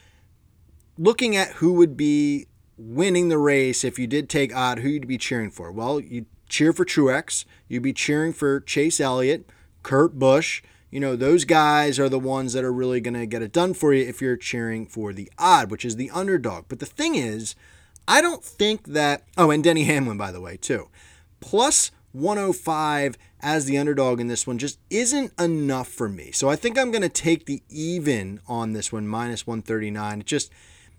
looking 0.96 1.36
at 1.36 1.48
who 1.56 1.74
would 1.74 1.98
be 1.98 2.46
winning 2.78 3.28
the 3.28 3.36
race 3.36 3.84
if 3.84 3.98
you 3.98 4.06
did 4.06 4.30
take 4.30 4.56
odd, 4.56 4.78
who 4.78 4.88
you'd 4.88 5.06
be 5.06 5.18
cheering 5.18 5.50
for. 5.50 5.70
Well, 5.70 6.00
you'd 6.00 6.26
cheer 6.48 6.72
for 6.72 6.86
Truex, 6.86 7.44
you'd 7.68 7.82
be 7.82 7.92
cheering 7.92 8.32
for 8.32 8.58
Chase 8.58 8.98
Elliott, 8.98 9.50
Kurt 9.82 10.18
Busch. 10.18 10.62
You 10.90 11.00
know, 11.00 11.14
those 11.14 11.44
guys 11.44 11.98
are 11.98 12.08
the 12.08 12.18
ones 12.18 12.52
that 12.52 12.64
are 12.64 12.72
really 12.72 13.00
going 13.00 13.14
to 13.14 13.26
get 13.26 13.42
it 13.42 13.52
done 13.52 13.74
for 13.74 13.94
you 13.94 14.06
if 14.06 14.20
you're 14.20 14.36
cheering 14.36 14.86
for 14.86 15.12
the 15.12 15.30
odd, 15.38 15.70
which 15.70 15.84
is 15.84 15.96
the 15.96 16.10
underdog. 16.10 16.64
But 16.68 16.80
the 16.80 16.86
thing 16.86 17.14
is, 17.14 17.54
I 18.08 18.20
don't 18.20 18.44
think 18.44 18.88
that. 18.88 19.22
Oh, 19.36 19.50
and 19.50 19.62
Denny 19.62 19.84
Hamlin, 19.84 20.18
by 20.18 20.32
the 20.32 20.40
way, 20.40 20.56
too. 20.56 20.88
Plus 21.40 21.92
105 22.12 23.16
as 23.40 23.66
the 23.66 23.78
underdog 23.78 24.20
in 24.20 24.26
this 24.26 24.46
one 24.46 24.58
just 24.58 24.78
isn't 24.90 25.32
enough 25.40 25.88
for 25.88 26.08
me. 26.08 26.32
So 26.32 26.50
I 26.50 26.56
think 26.56 26.76
I'm 26.76 26.90
going 26.90 27.02
to 27.02 27.08
take 27.08 27.46
the 27.46 27.62
even 27.68 28.40
on 28.48 28.72
this 28.72 28.92
one, 28.92 29.06
minus 29.06 29.46
139. 29.46 30.20
It's 30.20 30.28
just 30.28 30.52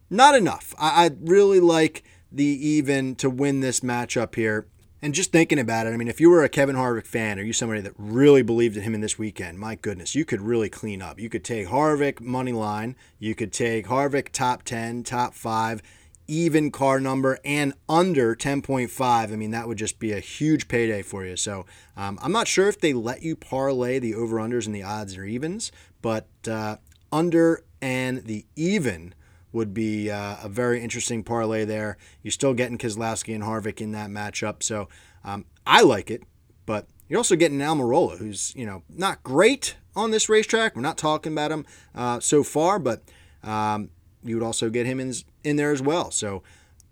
not 0.10 0.36
enough. 0.36 0.74
I, 0.80 1.06
I 1.06 1.12
really 1.20 1.60
like 1.60 2.04
the 2.32 2.46
even 2.46 3.16
to 3.16 3.30
win 3.30 3.60
this 3.60 3.82
matchup 3.82 4.36
here. 4.36 4.66
And 5.04 5.16
just 5.16 5.32
thinking 5.32 5.58
about 5.58 5.88
it, 5.88 5.94
I 5.94 5.98
mean, 5.98 6.08
if 6.08 6.22
you 6.22 6.30
were 6.30 6.44
a 6.44 6.50
Kevin 6.50 6.76
Harvick 6.76 7.08
fan 7.08 7.40
or 7.40 7.42
you 7.42 7.54
somebody 7.54 7.82
that 7.82 7.94
really 7.98 8.44
believed 8.44 8.78
in 8.78 8.84
him 8.84 8.94
in 8.94 9.02
this 9.02 9.18
weekend, 9.18 9.58
my 9.58 9.74
goodness, 9.74 10.14
you 10.14 10.26
could 10.26 10.42
really 10.42 10.70
clean 10.70 11.02
up. 11.02 11.20
You 11.20 11.28
could 11.28 11.44
take 11.44 11.70
Harvick 11.70 12.22
money 12.22 12.52
line, 12.52 12.96
you 13.18 13.34
could 13.34 13.52
take 13.52 13.88
Harvick 13.88 14.30
top 14.30 14.62
10, 14.62 15.04
top 15.04 15.34
5, 15.34 15.82
even 16.28 16.70
car 16.70 17.00
number, 17.00 17.40
and 17.44 17.74
under 17.90 18.36
10.5. 18.36 19.02
I 19.02 19.36
mean, 19.36 19.50
that 19.52 19.68
would 19.68 19.80
just 19.80 19.98
be 19.98 20.12
a 20.12 20.20
huge 20.20 20.68
payday 20.68 21.02
for 21.02 21.26
you. 21.26 21.36
So 21.36 21.66
um, 21.98 22.20
I'm 22.22 22.32
not 22.32 22.48
sure 22.48 22.68
if 22.68 22.80
they 22.80 22.94
let 22.94 23.24
you 23.24 23.36
parlay 23.36 23.98
the 23.98 24.14
over 24.14 24.38
unders 24.38 24.68
and 24.68 24.76
the 24.76 24.84
odds 24.84 25.18
or 25.18 25.26
evens, 25.26 25.72
but 26.04 26.28
uh, 26.48 26.76
under 27.12 27.64
and 27.82 28.26
the 28.26 28.46
even 28.56 29.16
would 29.52 29.74
be 29.74 30.10
uh, 30.10 30.38
a 30.44 30.50
very 30.50 30.82
interesting 30.82 31.24
parlay 31.24 31.66
there. 31.66 31.98
You're 32.24 32.32
still 32.32 32.54
getting 32.54 32.78
Keselowski 32.78 33.34
and 33.36 33.44
Harvick 33.44 33.82
in 33.82 33.92
that 33.92 34.10
matchup, 34.10 34.64
so 34.64 34.88
um, 35.24 35.46
I 35.66 35.82
like 35.82 36.10
it. 36.10 36.24
But 36.66 36.88
you're 37.10 37.20
also 37.20 37.36
getting 37.36 37.60
Almirola, 37.60 38.18
who's 38.18 38.54
you 38.56 38.66
know 38.66 38.84
not 38.90 39.24
great 39.24 39.76
on 39.96 40.12
this 40.12 40.30
racetrack. 40.30 40.76
We're 40.76 40.82
not 40.82 40.98
talking 40.98 41.34
about 41.34 41.52
him 41.52 41.66
uh, 41.94 42.20
so 42.20 42.44
far, 42.44 42.80
but 42.80 43.02
um, 43.44 43.90
you 44.24 44.36
would 44.36 44.46
also 44.46 44.70
get 44.70 44.86
him 44.86 45.00
in 45.00 45.14
in 45.44 45.56
there 45.56 45.72
as 45.72 45.82
well. 45.82 46.12
So 46.12 46.44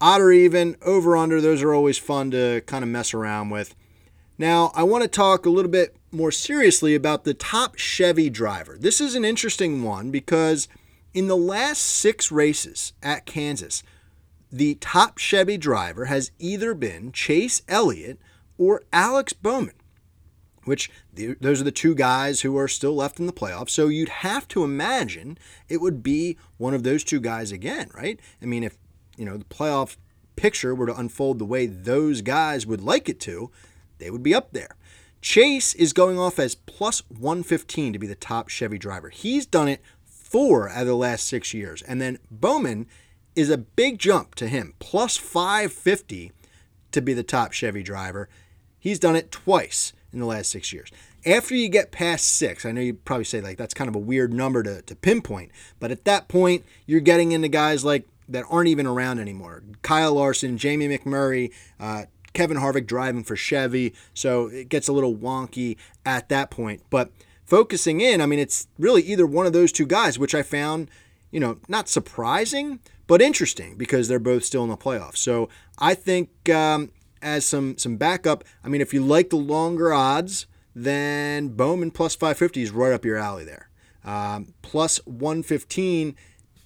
odd 0.02 0.22
or 0.22 0.32
even, 0.32 0.76
over 0.82 1.17
under, 1.17 1.41
those 1.41 1.62
are 1.62 1.74
always 1.74 1.98
fun 1.98 2.32
to 2.32 2.62
kind 2.65 2.84
of 2.84 2.89
mess 2.89 3.13
around 3.13 3.50
with. 3.50 3.76
Now, 4.38 4.72
I 4.74 4.84
want 4.84 5.04
to 5.04 5.10
talk 5.10 5.45
a 5.45 5.50
little 5.50 5.72
bit 5.72 5.95
more 6.12 6.32
seriously 6.32 6.95
about 6.95 7.24
the 7.24 7.34
top 7.34 7.76
Chevy 7.78 8.30
driver. 8.30 8.78
This 8.80 9.02
is 9.02 9.13
an 9.15 9.26
interesting 9.26 9.84
one 9.84 10.12
because 10.12 10.67
in 11.13 11.28
the 11.28 11.38
last 11.38 11.82
six 11.82 12.32
races 12.32 12.93
at 13.02 13.26
Kansas, 13.26 13.84
the 14.52 14.76
top 14.76 15.17
Chevy 15.17 15.58
driver 15.58 16.06
has 16.06 16.32
either 16.39 16.74
been 16.74 17.12
Chase 17.12 17.62
Elliott 17.67 18.19
or 18.58 18.84
Alex 18.91 19.34
Bowman. 19.34 19.76
which 20.65 20.91
those 21.13 21.60
are 21.62 21.63
the 21.63 21.72
two 21.72 21.95
guys 21.95 22.41
who 22.41 22.56
are 22.58 22.67
still 22.67 22.93
left 22.93 23.19
in 23.19 23.26
the 23.26 23.34
playoffs. 23.34 23.72
So 23.72 23.88
you'd 23.88 24.10
have 24.10 24.48
to 24.50 24.63
imagine 24.63 25.38
it 25.67 25.82
would 25.82 26.04
be 26.04 26.38
one 26.58 26.74
of 26.76 26.84
those 26.84 27.04
two 27.04 27.19
guys 27.19 27.52
again, 27.52 27.89
right? 27.95 28.19
I 28.41 28.45
mean, 28.45 28.63
if 28.63 28.78
you 29.17 29.26
know 29.26 29.38
the 29.38 29.45
playoff 29.45 29.98
picture 30.36 30.76
were 30.76 30.86
to 30.86 30.95
unfold 30.95 31.39
the 31.39 31.45
way 31.45 31.65
those 31.65 32.22
guys 32.22 32.67
would 32.67 32.82
like 32.82 33.10
it 33.10 33.19
to, 33.22 33.50
they 33.98 34.12
would 34.12 34.22
be 34.22 34.36
up 34.36 34.52
there. 34.52 34.76
Chase 35.22 35.74
is 35.74 35.91
going 35.91 36.19
off 36.19 36.39
as 36.39 36.56
plus 36.56 37.04
115 37.10 37.93
to 37.93 38.00
be 38.00 38.08
the 38.08 38.15
top 38.15 38.48
Chevy 38.48 38.78
driver. 38.78 39.10
He's 39.10 39.45
done 39.45 39.67
it 39.67 39.82
four 40.30 40.70
out 40.70 40.82
of 40.82 40.88
the 40.88 40.96
last 40.96 41.28
six 41.28 41.54
years. 41.54 41.82
And 41.82 42.02
then 42.02 42.20
Bowman 42.30 42.88
is 43.36 43.50
a 43.50 43.58
big 43.58 44.00
jump 44.00 44.36
to 44.36 44.48
him, 44.48 44.74
plus 44.80 45.18
550 45.18 46.32
to 46.92 47.02
be 47.02 47.13
the 47.13 47.24
top 47.24 47.52
Chevy 47.52 47.84
driver. 47.84 48.30
He's 48.80 49.00
done 49.00 49.15
it 49.15 49.32
twice 49.32 49.94
in 50.12 50.20
the 50.20 50.26
last 50.26 50.52
six 50.52 50.72
years. 50.74 50.89
After 51.26 51.54
you 51.54 51.68
get 51.68 51.92
past 51.92 52.26
six, 52.26 52.65
I 52.65 52.72
know 52.72 52.82
you 52.82 52.94
probably 52.94 53.26
say 53.26 53.42
like 53.42 53.58
that's 53.58 53.74
kind 53.74 53.89
of 53.89 53.96
a 53.96 54.00
weird 54.00 54.34
number 54.34 54.63
to, 54.63 54.82
to 54.82 54.96
pinpoint, 54.96 55.52
but 55.80 55.92
at 55.92 56.06
that 56.06 56.28
point, 56.28 56.65
you're 56.86 57.02
getting 57.02 57.34
into 57.34 57.50
guys 57.50 57.84
like 57.84 58.08
that 58.30 58.46
aren't 58.50 58.70
even 58.70 58.86
around 58.88 59.20
anymore. 59.20 59.63
Kyle 59.82 60.13
Larson, 60.13 60.58
Jamie 60.58 60.88
McMurray, 60.88 61.52
uh, 61.80 62.06
Kevin 62.34 62.58
Harvick 62.58 62.88
driving 62.88 63.24
for 63.24 63.36
Chevy, 63.36 63.94
so 64.13 64.48
it 64.48 64.70
gets 64.70 64.88
a 64.88 64.94
little 64.94 65.15
wonky 65.15 65.78
at 66.06 66.30
that 66.30 66.52
point. 66.52 66.84
But 66.89 67.12
focusing 67.49 67.99
in, 67.99 68.21
I 68.21 68.25
mean, 68.25 68.39
it's 68.39 68.67
really 68.77 69.01
either 69.01 69.25
one 69.25 69.45
of 69.45 69.53
those 69.53 69.71
two 69.71 69.85
guys, 69.85 70.19
which 70.19 70.35
I 70.35 70.43
found, 70.43 70.89
you 71.31 71.39
know, 71.39 71.57
not 71.67 71.89
surprising, 71.89 72.79
but 73.07 73.21
interesting 73.21 73.75
because 73.75 74.07
they're 74.07 74.19
both 74.19 74.43
still 74.45 74.63
in 74.63 74.69
the 74.69 74.77
playoffs. 74.77 75.17
So 75.17 75.49
I 75.79 75.95
think 75.95 76.49
um, 76.49 76.91
as 77.21 77.45
some 77.45 77.77
some 77.77 77.97
backup, 77.97 78.43
I 78.63 78.69
mean, 78.69 78.81
if 78.81 78.93
you 78.93 79.03
like 79.03 79.31
the 79.31 79.38
longer 79.38 79.91
odds, 79.91 80.45
then 80.75 81.49
Bowman 81.49 81.91
plus 81.91 82.15
550 82.15 82.62
is 82.62 82.71
right 82.71 82.93
up 82.93 83.03
your 83.03 83.17
alley 83.17 83.43
there. 83.43 83.69
Um, 84.05 84.53
plus 84.62 84.97
115, 85.05 86.15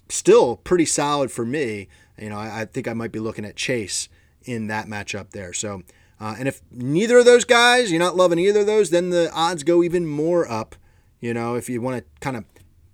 still 0.08 0.56
pretty 0.56 0.84
solid 0.84 1.32
for 1.32 1.44
me. 1.44 1.88
You 2.18 2.28
know, 2.28 2.38
I, 2.38 2.60
I, 2.60 2.64
think 2.66 2.86
I 2.86 2.92
might 2.92 3.10
be 3.10 3.18
looking 3.18 3.44
at 3.44 3.56
Chase 3.56 4.08
in 4.44 4.68
that 4.68 4.86
matchup 4.86 5.30
there. 5.30 5.52
So, 5.52 5.82
uh, 6.20 6.36
and 6.38 6.48
if 6.48 6.60
neither 6.70 7.18
of 7.18 7.24
those 7.24 7.44
guys, 7.44 7.90
you're 7.90 8.00
not 8.00 8.16
loving 8.16 8.38
either 8.38 8.60
of 8.60 8.66
those, 8.66 8.90
then 8.90 9.10
the 9.10 9.30
odds 9.32 9.62
go 9.62 9.82
even 9.82 10.06
more 10.06 10.50
up. 10.50 10.76
You 11.20 11.34
know, 11.34 11.54
if 11.54 11.68
you 11.68 11.80
want 11.80 11.98
to 11.98 12.04
kind 12.20 12.36
of 12.36 12.44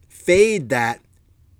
fade 0.08 0.68
that 0.70 1.00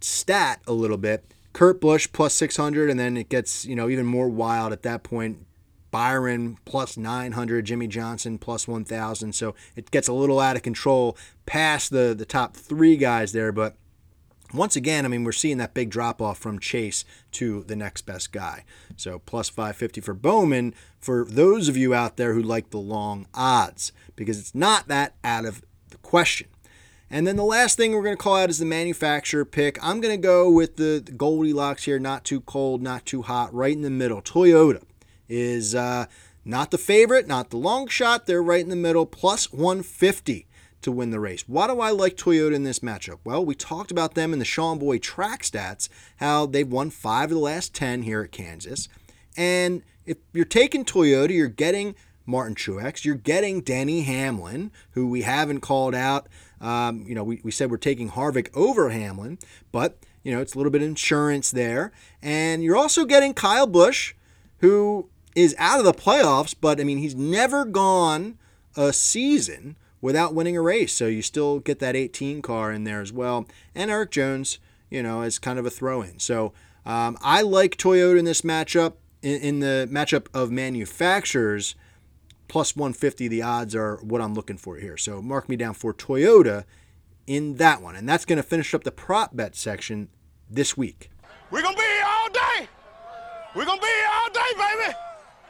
stat 0.01 0.61
a 0.67 0.73
little 0.73 0.97
bit, 0.97 1.25
Kurt 1.53 1.81
Busch 1.81 2.09
plus 2.13 2.35
600, 2.35 2.89
and 2.89 2.99
then 2.99 3.17
it 3.17 3.29
gets, 3.29 3.65
you 3.65 3.75
know, 3.75 3.89
even 3.89 4.07
more 4.07 4.29
wild 4.29 4.73
at 4.73 4.83
that 4.83 5.03
point. 5.03 5.47
Byron 5.91 6.57
plus 6.65 6.97
900, 6.97 7.65
Jimmie 7.65 7.89
Johnson 7.89 8.39
plus 8.39 8.69
1,000. 8.69 9.35
So 9.35 9.57
it 9.75 9.91
gets 9.91 10.07
a 10.07 10.13
little 10.13 10.39
out 10.39 10.55
of 10.55 10.63
control 10.63 11.17
past 11.47 11.91
the, 11.91 12.15
the 12.17 12.25
top 12.25 12.57
three 12.57 12.97
guys 12.97 13.33
there. 13.33 13.51
But 13.51 13.75
once 14.53 14.77
again, 14.77 15.05
I 15.05 15.09
mean, 15.09 15.25
we're 15.25 15.33
seeing 15.33 15.59
that 15.59 15.75
big 15.75 15.91
drop 15.91 16.21
off 16.21 16.39
from 16.39 16.59
Chase 16.59 17.05
to 17.33 17.63
the 17.65 17.77
next 17.77 18.03
best 18.03 18.33
guy. 18.33 18.65
So 18.97 19.19
plus 19.21 19.49
550 19.49 20.01
for 20.01 20.15
Bowman 20.15 20.75
for 20.99 21.25
those 21.25 21.69
of 21.69 21.77
you 21.77 21.95
out 21.95 22.17
there 22.17 22.35
who 22.35 22.43
like 22.43 22.71
the 22.71 22.79
long 22.79 23.27
odds, 23.35 23.93
because 24.17 24.39
it's 24.39 24.55
not 24.55 24.89
that 24.89 25.15
out 25.25 25.45
of 25.45 25.63
the 25.91 25.99
question. 25.99 26.49
And 27.13 27.27
then 27.27 27.37
the 27.37 27.45
last 27.45 27.77
thing 27.77 27.93
we're 27.93 28.05
going 28.05 28.17
to 28.17 28.23
call 28.23 28.37
out 28.37 28.51
is 28.51 28.61
the 28.61 28.65
manufacturer 28.65 29.45
pick. 29.45 29.79
I'm 29.83 30.01
going 30.01 30.15
to 30.15 30.23
go 30.23 30.49
with 30.49 30.77
the 30.77 31.01
Goldilocks 31.17 31.85
here, 31.85 31.99
not 31.99 32.25
too 32.25 32.41
cold, 32.41 32.83
not 32.83 33.05
too 33.05 33.23
hot, 33.23 33.53
right 33.53 33.73
in 33.75 33.83
the 33.83 33.91
middle. 33.91 34.23
Toyota 34.23 34.83
is 35.29 35.75
uh, 35.75 36.07
not 36.45 36.71
the 36.71 36.79
favorite, 36.79 37.27
not 37.27 37.51
the 37.51 37.57
long 37.57 37.89
shot. 37.89 38.27
They're 38.27 38.43
right 38.43 38.63
in 38.63 38.71
the 38.71 38.77
middle, 38.77 39.07
plus 39.07 39.53
150 39.53 40.47
to 40.83 40.93
win 40.93 41.11
the 41.11 41.21
race. 41.21 41.45
Why 41.47 41.67
do 41.67 41.81
I 41.81 41.91
like 41.91 42.17
Toyota 42.17 42.55
in 42.55 42.65
this 42.65 42.81
matchup? 42.81 43.19
Well, 43.25 43.45
we 43.45 43.55
talked 43.55 43.91
about 43.91 44.15
them 44.15 44.33
in 44.33 44.39
the 44.39 44.45
Sean 44.45 44.79
Boy 44.79 44.99
track 44.99 45.43
stats, 45.43 45.89
how 46.17 46.47
they've 46.47 46.71
won 46.71 46.91
five 46.91 47.31
of 47.31 47.37
the 47.37 47.39
last 47.39 47.75
10 47.75 48.03
here 48.03 48.23
at 48.23 48.33
Kansas. 48.33 48.89
And 49.37 49.83
if 50.07 50.19
you're 50.33 50.45
taking 50.45 50.85
Toyota, 50.85 51.31
you're 51.31 51.49
getting 51.49 51.95
Martin 52.27 52.55
Truex, 52.55 53.05
you're 53.05 53.15
getting 53.15 53.61
Denny 53.61 54.03
Hamlin, 54.03 54.71
who 54.93 55.09
we 55.09 55.23
haven't 55.23 55.61
called 55.61 55.95
out. 55.95 56.29
Um, 56.61 57.05
you 57.07 57.15
know, 57.15 57.25
we, 57.25 57.41
we 57.43 57.51
said 57.51 57.71
we're 57.71 57.77
taking 57.79 58.11
Harvick 58.11 58.49
over 58.55 58.91
Hamlin, 58.91 59.39
but, 59.73 59.99
you 60.23 60.33
know, 60.33 60.41
it's 60.41 60.55
a 60.55 60.59
little 60.59 60.71
bit 60.71 60.83
of 60.83 60.89
insurance 60.89 61.51
there. 61.51 61.93
And 62.23 62.63
you're 62.63 62.77
also 62.77 63.05
getting 63.05 63.35
Kyle 63.35 63.67
Busch, 63.67 64.15
who 64.59 65.09
is 65.35 65.55
out 65.59 65.79
of 65.79 65.85
the 65.85 65.95
playoffs, 65.95 66.55
but 66.59 66.81
I 66.81 66.85
mean, 66.85 66.99
he's 66.99 67.15
never 67.15 67.65
gone 67.65 68.39
a 68.77 68.93
season 68.93 69.77
without 70.01 70.35
winning 70.35 70.57
a 70.57 70.63
race. 70.63 70.93
So 70.93 71.07
you 71.07 71.23
still 71.23 71.61
get 71.61 71.79
that 71.81 71.97
18 71.97 72.43
car 72.43 72.73
in 72.73 72.85
there 72.85 73.01
as 73.01 73.13
well. 73.13 73.47
And 73.75 73.91
Erik 73.91 74.11
Jones, 74.11 74.59
you 74.89 75.03
know, 75.03 75.23
as 75.23 75.39
kind 75.39 75.59
of 75.59 75.67
a 75.67 75.71
throw 75.71 76.03
in. 76.03 76.19
So 76.19 76.53
um, 76.87 77.19
I 77.21 77.43
like 77.43 77.77
Toyota 77.77 78.19
in 78.19 78.25
this 78.25 78.43
matchup. 78.43 78.95
In, 79.23 79.41
in, 79.43 79.61
the 79.61 79.87
matchup 79.91 80.29
of 80.33 80.51
manufacturers, 80.51 81.75
plus 82.49 82.75
150, 82.75 83.29
the 83.29 83.43
odds 83.43 83.75
are 83.75 83.97
what 83.97 84.23
I'm 84.23 84.33
looking 84.33 84.57
for 84.57 84.77
here. 84.77 84.97
So 84.97 85.21
mark 85.21 85.47
me 85.47 85.57
down 85.57 85.75
for 85.75 85.93
Toyota 85.93 86.65
in 87.27 87.57
that 87.57 87.83
one. 87.83 87.97
And 87.97 88.09
that's 88.09 88.25
going 88.25 88.39
to 88.39 88.43
finish 88.43 88.73
up 88.73 88.83
the 88.83 88.91
prop 88.91 89.37
bet 89.37 89.55
section 89.55 90.09
this 90.49 90.75
week. 90.77 91.11
We're 91.51 91.61
going 91.63 91.75
to 91.75 91.81
be 91.81 91.87
here 91.87 92.07
all 92.07 92.31
day. 92.31 92.69
We're 93.55 93.67
going 93.67 93.79
to 93.79 93.83
be 93.83 93.93
here 93.93 94.09
all 94.11 94.31
day, 94.31 94.41
baby. 94.57 94.97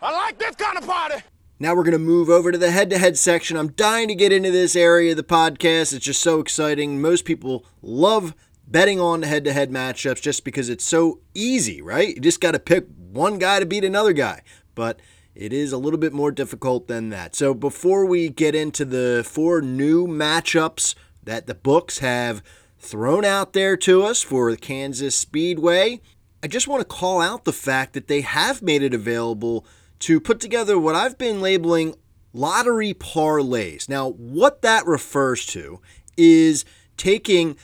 I 0.02 0.12
like 0.12 0.38
this 0.38 0.56
kind 0.56 0.78
of 0.78 0.86
party. 0.86 1.22
Now 1.62 1.74
we're 1.74 1.84
going 1.84 1.92
to 1.92 1.98
move 1.98 2.30
over 2.30 2.50
to 2.50 2.56
the 2.56 2.70
head 2.70 2.88
to 2.88 2.96
head 2.96 3.18
section. 3.18 3.58
I'm 3.58 3.72
dying 3.72 4.08
to 4.08 4.14
get 4.14 4.32
into 4.32 4.50
this 4.50 4.74
area 4.74 5.10
of 5.10 5.18
the 5.18 5.22
podcast. 5.22 5.92
It's 5.92 6.06
just 6.06 6.22
so 6.22 6.40
exciting. 6.40 7.02
Most 7.02 7.26
people 7.26 7.66
love 7.82 8.34
betting 8.66 8.98
on 8.98 9.20
head 9.20 9.44
to 9.44 9.52
head 9.52 9.70
matchups 9.70 10.22
just 10.22 10.42
because 10.42 10.70
it's 10.70 10.86
so 10.86 11.20
easy, 11.34 11.82
right? 11.82 12.14
You 12.14 12.20
just 12.22 12.40
got 12.40 12.52
to 12.52 12.58
pick 12.58 12.86
one 13.12 13.38
guy 13.38 13.60
to 13.60 13.66
beat 13.66 13.84
another 13.84 14.14
guy. 14.14 14.40
But 14.74 15.00
it 15.34 15.52
is 15.52 15.70
a 15.70 15.76
little 15.76 15.98
bit 15.98 16.14
more 16.14 16.32
difficult 16.32 16.88
than 16.88 17.10
that. 17.10 17.36
So 17.36 17.52
before 17.52 18.06
we 18.06 18.30
get 18.30 18.54
into 18.54 18.86
the 18.86 19.22
four 19.28 19.60
new 19.60 20.06
matchups 20.06 20.94
that 21.24 21.46
the 21.46 21.54
books 21.54 21.98
have 21.98 22.42
thrown 22.78 23.26
out 23.26 23.52
there 23.52 23.76
to 23.76 24.02
us 24.02 24.22
for 24.22 24.50
the 24.50 24.56
Kansas 24.56 25.14
Speedway, 25.14 26.00
I 26.42 26.46
just 26.46 26.68
want 26.68 26.80
to 26.80 26.86
call 26.86 27.20
out 27.20 27.44
the 27.44 27.52
fact 27.52 27.92
that 27.92 28.08
they 28.08 28.22
have 28.22 28.62
made 28.62 28.82
it 28.82 28.94
available 28.94 29.66
to 30.00 30.20
put 30.20 30.40
together 30.40 30.78
what 30.78 30.94
I've 30.94 31.18
been 31.18 31.40
labeling 31.40 31.94
lottery 32.32 32.94
parlays. 32.94 33.88
Now, 33.88 34.10
what 34.10 34.62
that 34.62 34.86
refers 34.86 35.46
to 35.46 35.80
is 36.16 36.64
taking 36.96 37.56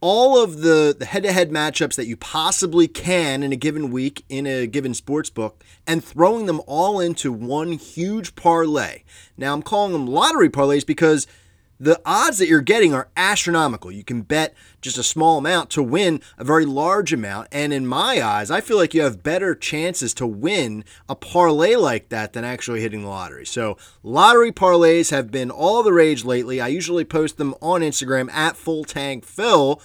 all 0.00 0.42
of 0.42 0.62
the, 0.62 0.96
the 0.98 1.04
head-to-head 1.04 1.50
matchups 1.50 1.94
that 1.96 2.06
you 2.06 2.16
possibly 2.16 2.88
can 2.88 3.42
in 3.42 3.52
a 3.52 3.56
given 3.56 3.90
week 3.90 4.24
in 4.28 4.46
a 4.46 4.66
given 4.66 4.94
sports 4.94 5.28
book 5.28 5.62
and 5.86 6.02
throwing 6.02 6.46
them 6.46 6.60
all 6.66 7.00
into 7.00 7.30
one 7.30 7.72
huge 7.72 8.34
parlay. 8.34 9.02
Now 9.36 9.52
I'm 9.52 9.62
calling 9.62 9.92
them 9.92 10.06
lottery 10.06 10.48
parlays 10.48 10.86
because 10.86 11.26
the 11.80 12.00
odds 12.04 12.36
that 12.38 12.46
you're 12.46 12.60
getting 12.60 12.92
are 12.92 13.08
astronomical. 13.16 13.90
You 13.90 14.04
can 14.04 14.20
bet 14.20 14.54
just 14.82 14.98
a 14.98 15.02
small 15.02 15.38
amount 15.38 15.70
to 15.70 15.82
win 15.82 16.20
a 16.36 16.44
very 16.44 16.66
large 16.66 17.10
amount. 17.10 17.48
And 17.50 17.72
in 17.72 17.86
my 17.86 18.22
eyes, 18.22 18.50
I 18.50 18.60
feel 18.60 18.76
like 18.76 18.92
you 18.92 19.00
have 19.00 19.22
better 19.22 19.54
chances 19.54 20.12
to 20.14 20.26
win 20.26 20.84
a 21.08 21.16
parlay 21.16 21.76
like 21.76 22.10
that 22.10 22.34
than 22.34 22.44
actually 22.44 22.82
hitting 22.82 23.02
the 23.02 23.08
lottery. 23.08 23.46
So, 23.46 23.78
lottery 24.02 24.52
parlays 24.52 25.10
have 25.10 25.30
been 25.30 25.50
all 25.50 25.82
the 25.82 25.92
rage 25.92 26.22
lately. 26.22 26.60
I 26.60 26.68
usually 26.68 27.04
post 27.04 27.38
them 27.38 27.54
on 27.62 27.80
Instagram 27.80 28.30
at 28.30 28.58
Full 28.58 28.84
Tank 28.84 29.24
Phil 29.24 29.80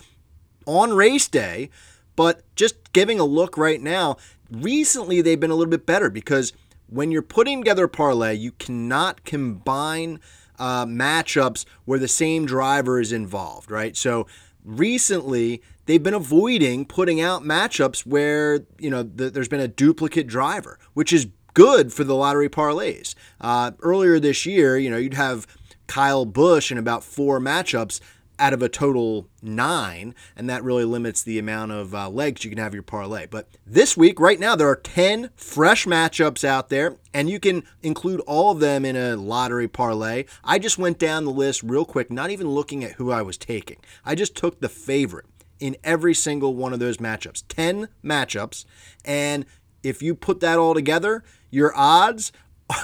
on 0.65 0.93
race 0.93 1.29
day. 1.29 1.69
But 2.17 2.43
just 2.55 2.91
giving 2.91 3.19
a 3.19 3.25
look 3.25 3.58
right 3.58 3.81
now, 3.81 4.17
recently 4.51 5.21
they've 5.21 5.39
been 5.39 5.51
a 5.51 5.55
little 5.55 5.71
bit 5.71 5.86
better 5.86 6.10
because 6.10 6.51
when 6.88 7.12
you're 7.12 7.21
putting 7.21 7.62
together 7.62 7.86
a 7.86 7.89
parlay, 7.89 8.36
you 8.36 8.51
cannot 8.51 9.23
combine 9.23 10.19
uh, 10.59 10.85
matchups 10.85 11.65
where 11.85 11.99
the 11.99 12.07
same 12.07 12.45
driver 12.45 12.99
is 12.99 13.11
involved, 13.11 13.71
right? 13.71 13.95
So 13.95 14.27
recently 14.63 15.61
they've 15.85 16.01
been 16.01 16.13
avoiding 16.13 16.85
putting 16.85 17.21
out 17.21 17.43
matchups 17.43 18.05
where 18.05 18.65
you 18.79 18.89
know 18.89 19.03
the, 19.03 19.29
there's 19.29 19.47
been 19.47 19.59
a 19.59 19.67
duplicate 19.67 20.27
driver, 20.27 20.79
which 20.93 21.13
is 21.13 21.27
good 21.53 21.93
for 21.93 22.03
the 22.03 22.15
lottery 22.15 22.49
parlays. 22.49 23.15
Uh, 23.41 23.71
earlier 23.81 24.19
this 24.19 24.45
year, 24.45 24.77
you 24.77 24.89
know, 24.89 24.97
you'd 24.97 25.13
have 25.13 25.47
Kyle 25.87 26.25
Busch 26.25 26.71
in 26.71 26.77
about 26.77 27.03
four 27.03 27.39
matchups 27.39 27.99
out 28.39 28.53
of 28.53 28.61
a 28.61 28.69
total 28.69 29.27
nine, 29.41 30.15
and 30.36 30.49
that 30.49 30.63
really 30.63 30.86
limits 30.86 31.23
the 31.23 31.39
amount 31.39 31.71
of 31.71 31.93
uh, 31.93 32.09
legs 32.09 32.43
you 32.43 32.49
can 32.49 32.59
have 32.59 32.73
your 32.73 32.83
parlay. 32.83 33.25
But 33.25 33.49
this 33.65 33.95
week, 33.95 34.19
right 34.19 34.39
now, 34.39 34.55
there 34.55 34.67
are 34.67 34.75
10 34.75 35.29
fresh 35.36 35.86
matchups 35.86 36.43
out 36.43 36.69
there, 36.69 36.97
and 37.13 37.29
you 37.29 37.39
can 37.39 37.63
include 37.81 38.19
all 38.21 38.51
of 38.51 38.59
them 38.59 38.86
in 38.86 38.95
a 38.95 39.15
lottery 39.15 39.67
parlay. 39.67 40.25
I 40.43 40.59
just 40.59 40.77
went 40.77 40.99
down 40.99 41.25
the 41.25 41.31
list 41.31 41.63
real 41.63 41.86
quick, 41.86 42.11
not 42.11 42.29
even 42.29 42.49
looking 42.49 42.83
at 42.83 42.93
who 42.93 43.11
I 43.11 43.21
was 43.21 43.38
taking. 43.38 43.77
I 44.03 44.15
just 44.15 44.36
took 44.36 44.59
the 44.59 44.69
favorite 44.69 45.25
in 45.59 45.77
every 45.83 46.13
single 46.13 46.53
one 46.53 46.73
of 46.73 46.79
those 46.79 46.97
matchups 46.97 47.43
10 47.47 47.88
matchups, 48.03 48.65
and 49.03 49.45
if 49.83 50.01
you 50.01 50.15
put 50.15 50.39
that 50.39 50.57
all 50.57 50.73
together, 50.73 51.23
your 51.49 51.71
odds 51.75 52.31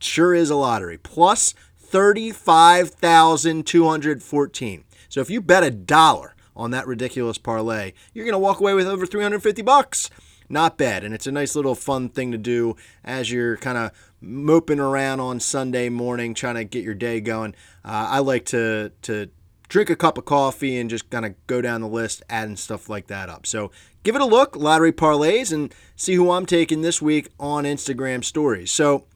sure 0.00 0.34
is 0.34 0.50
a 0.50 0.56
lottery. 0.56 0.98
Plus 0.98 1.54
35,214. 1.94 4.84
So 5.08 5.20
if 5.20 5.30
you 5.30 5.40
bet 5.40 5.62
a 5.62 5.70
dollar 5.70 6.34
on 6.56 6.72
that 6.72 6.88
ridiculous 6.88 7.38
parlay, 7.38 7.92
you're 8.12 8.24
going 8.24 8.32
to 8.32 8.38
walk 8.40 8.58
away 8.58 8.74
with 8.74 8.88
over 8.88 9.06
350 9.06 9.62
bucks. 9.62 10.10
Not 10.48 10.76
bad, 10.76 11.04
and 11.04 11.14
it's 11.14 11.28
a 11.28 11.32
nice 11.32 11.54
little 11.54 11.76
fun 11.76 12.08
thing 12.08 12.32
to 12.32 12.38
do 12.38 12.74
as 13.04 13.30
you're 13.30 13.56
kind 13.58 13.78
of 13.78 13.92
moping 14.20 14.80
around 14.80 15.20
on 15.20 15.38
Sunday 15.38 15.88
morning 15.88 16.34
trying 16.34 16.56
to 16.56 16.64
get 16.64 16.82
your 16.82 16.94
day 16.94 17.20
going. 17.20 17.54
Uh, 17.84 18.08
I 18.10 18.18
like 18.18 18.46
to 18.46 18.90
to 19.02 19.28
drink 19.68 19.88
a 19.88 19.94
cup 19.94 20.18
of 20.18 20.24
coffee 20.24 20.76
and 20.76 20.90
just 20.90 21.08
kind 21.10 21.24
of 21.24 21.36
go 21.46 21.62
down 21.62 21.80
the 21.80 21.86
list, 21.86 22.24
adding 22.28 22.56
stuff 22.56 22.88
like 22.88 23.06
that 23.06 23.28
up. 23.28 23.46
So 23.46 23.70
give 24.02 24.16
it 24.16 24.20
a 24.20 24.26
look, 24.26 24.56
lottery 24.56 24.92
parlays, 24.92 25.52
and 25.52 25.72
see 25.94 26.14
who 26.14 26.32
I'm 26.32 26.44
taking 26.44 26.82
this 26.82 27.00
week 27.00 27.28
on 27.38 27.62
Instagram 27.62 28.24
stories. 28.24 28.72
So 28.72 29.06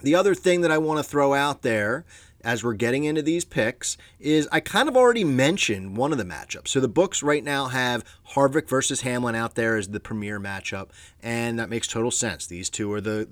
the 0.00 0.14
other 0.14 0.34
thing 0.34 0.60
that 0.62 0.70
I 0.70 0.78
want 0.78 0.98
to 0.98 1.08
throw 1.08 1.34
out 1.34 1.62
there 1.62 2.04
as 2.44 2.62
we're 2.62 2.74
getting 2.74 3.04
into 3.04 3.22
these 3.22 3.44
picks 3.44 3.96
is 4.20 4.46
I 4.52 4.60
kind 4.60 4.88
of 4.88 4.96
already 4.96 5.24
mentioned 5.24 5.96
one 5.96 6.12
of 6.12 6.18
the 6.18 6.24
matchups. 6.24 6.68
So 6.68 6.80
the 6.80 6.88
books 6.88 7.22
right 7.22 7.42
now 7.42 7.66
have 7.66 8.04
Harvick 8.32 8.68
versus 8.68 9.00
Hamlin 9.00 9.34
out 9.34 9.54
there 9.54 9.76
as 9.76 9.88
the 9.88 10.00
premier 10.00 10.38
matchup, 10.38 10.90
and 11.22 11.58
that 11.58 11.70
makes 11.70 11.88
total 11.88 12.10
sense. 12.10 12.46
These 12.46 12.68
two 12.68 12.92
are 12.92 13.00
the 13.00 13.28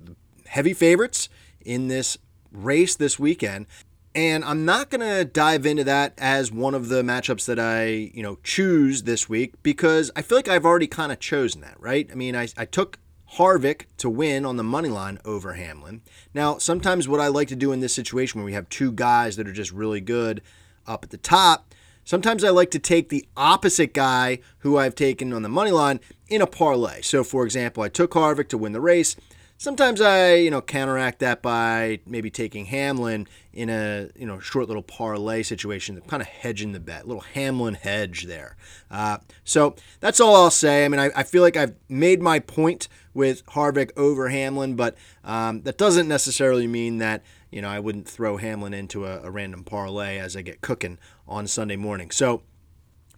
heavy 0.47 0.73
favorites 0.73 1.29
in 1.63 1.87
this 1.87 2.17
race 2.51 2.95
this 2.95 3.19
weekend. 3.19 3.67
And 4.15 4.45
I'm 4.45 4.63
not 4.63 4.91
going 4.91 5.01
to 5.01 5.25
dive 5.25 5.65
into 5.65 5.83
that 5.85 6.13
as 6.19 6.51
one 6.51 6.75
of 6.75 6.89
the 6.89 7.01
matchups 7.01 7.45
that 7.45 7.57
I, 7.57 7.85
you 7.85 8.21
know, 8.21 8.37
choose 8.43 9.03
this 9.03 9.27
week 9.27 9.53
because 9.63 10.11
I 10.15 10.21
feel 10.21 10.37
like 10.37 10.47
I've 10.47 10.65
already 10.65 10.85
kind 10.85 11.11
of 11.11 11.19
chosen 11.19 11.61
that, 11.61 11.79
right? 11.79 12.07
I 12.11 12.15
mean, 12.15 12.35
I, 12.35 12.47
I 12.55 12.65
took 12.65 12.99
Harvick 13.37 13.85
to 13.97 14.09
win 14.09 14.45
on 14.45 14.57
the 14.57 14.63
money 14.63 14.89
line 14.89 15.19
over 15.25 15.53
Hamlin. 15.53 16.01
Now, 16.33 16.57
sometimes 16.57 17.07
what 17.07 17.19
I 17.19 17.27
like 17.27 17.47
to 17.47 17.55
do 17.55 17.71
in 17.71 17.79
this 17.79 17.93
situation 17.93 18.39
where 18.39 18.45
we 18.45 18.53
have 18.53 18.69
two 18.69 18.91
guys 18.91 19.35
that 19.37 19.47
are 19.47 19.53
just 19.53 19.71
really 19.71 20.01
good 20.01 20.41
up 20.85 21.03
at 21.03 21.09
the 21.09 21.17
top, 21.17 21.73
sometimes 22.03 22.43
I 22.43 22.49
like 22.49 22.71
to 22.71 22.79
take 22.79 23.09
the 23.09 23.25
opposite 23.35 23.93
guy 23.93 24.39
who 24.59 24.77
I've 24.77 24.95
taken 24.95 25.33
on 25.33 25.41
the 25.41 25.49
money 25.49 25.71
line 25.71 25.99
in 26.27 26.41
a 26.41 26.47
parlay. 26.47 27.01
So, 27.01 27.23
for 27.23 27.43
example, 27.43 27.81
I 27.81 27.89
took 27.89 28.11
Harvick 28.11 28.49
to 28.49 28.57
win 28.57 28.73
the 28.73 28.81
race. 28.81 29.15
Sometimes 29.63 30.01
I, 30.01 30.33
you 30.33 30.51
know, 30.51 30.61
counteract 30.61 31.19
that 31.19 31.41
by 31.41 32.01
maybe 32.05 32.29
taking 32.29 32.65
Hamlin 32.65 33.29
in 33.53 33.69
a, 33.69 34.09
you 34.13 34.25
know, 34.25 34.37
short 34.37 34.67
little 34.67 34.83
parlay 34.83 35.41
situation, 35.41 36.01
kind 36.01 36.19
of 36.19 36.27
hedging 36.27 36.73
the 36.73 36.81
bet, 36.81 37.07
little 37.07 37.23
Hamlin 37.33 37.75
hedge 37.75 38.23
there. 38.23 38.57
Uh, 38.91 39.19
so 39.45 39.77
that's 40.01 40.19
all 40.19 40.35
I'll 40.35 40.51
say. 40.51 40.83
I 40.83 40.89
mean, 40.89 40.99
I, 40.99 41.11
I, 41.15 41.23
feel 41.23 41.41
like 41.41 41.55
I've 41.55 41.75
made 41.87 42.21
my 42.21 42.39
point 42.39 42.89
with 43.13 43.45
Harvick 43.45 43.91
over 43.95 44.27
Hamlin, 44.27 44.75
but 44.75 44.97
um, 45.23 45.61
that 45.61 45.77
doesn't 45.77 46.09
necessarily 46.09 46.67
mean 46.67 46.97
that, 46.97 47.23
you 47.49 47.61
know, 47.61 47.69
I 47.69 47.79
wouldn't 47.79 48.05
throw 48.05 48.35
Hamlin 48.35 48.73
into 48.73 49.05
a, 49.05 49.21
a 49.21 49.31
random 49.31 49.63
parlay 49.63 50.17
as 50.17 50.35
I 50.35 50.41
get 50.41 50.59
cooking 50.59 50.97
on 51.25 51.47
Sunday 51.47 51.77
morning. 51.77 52.11
So 52.11 52.43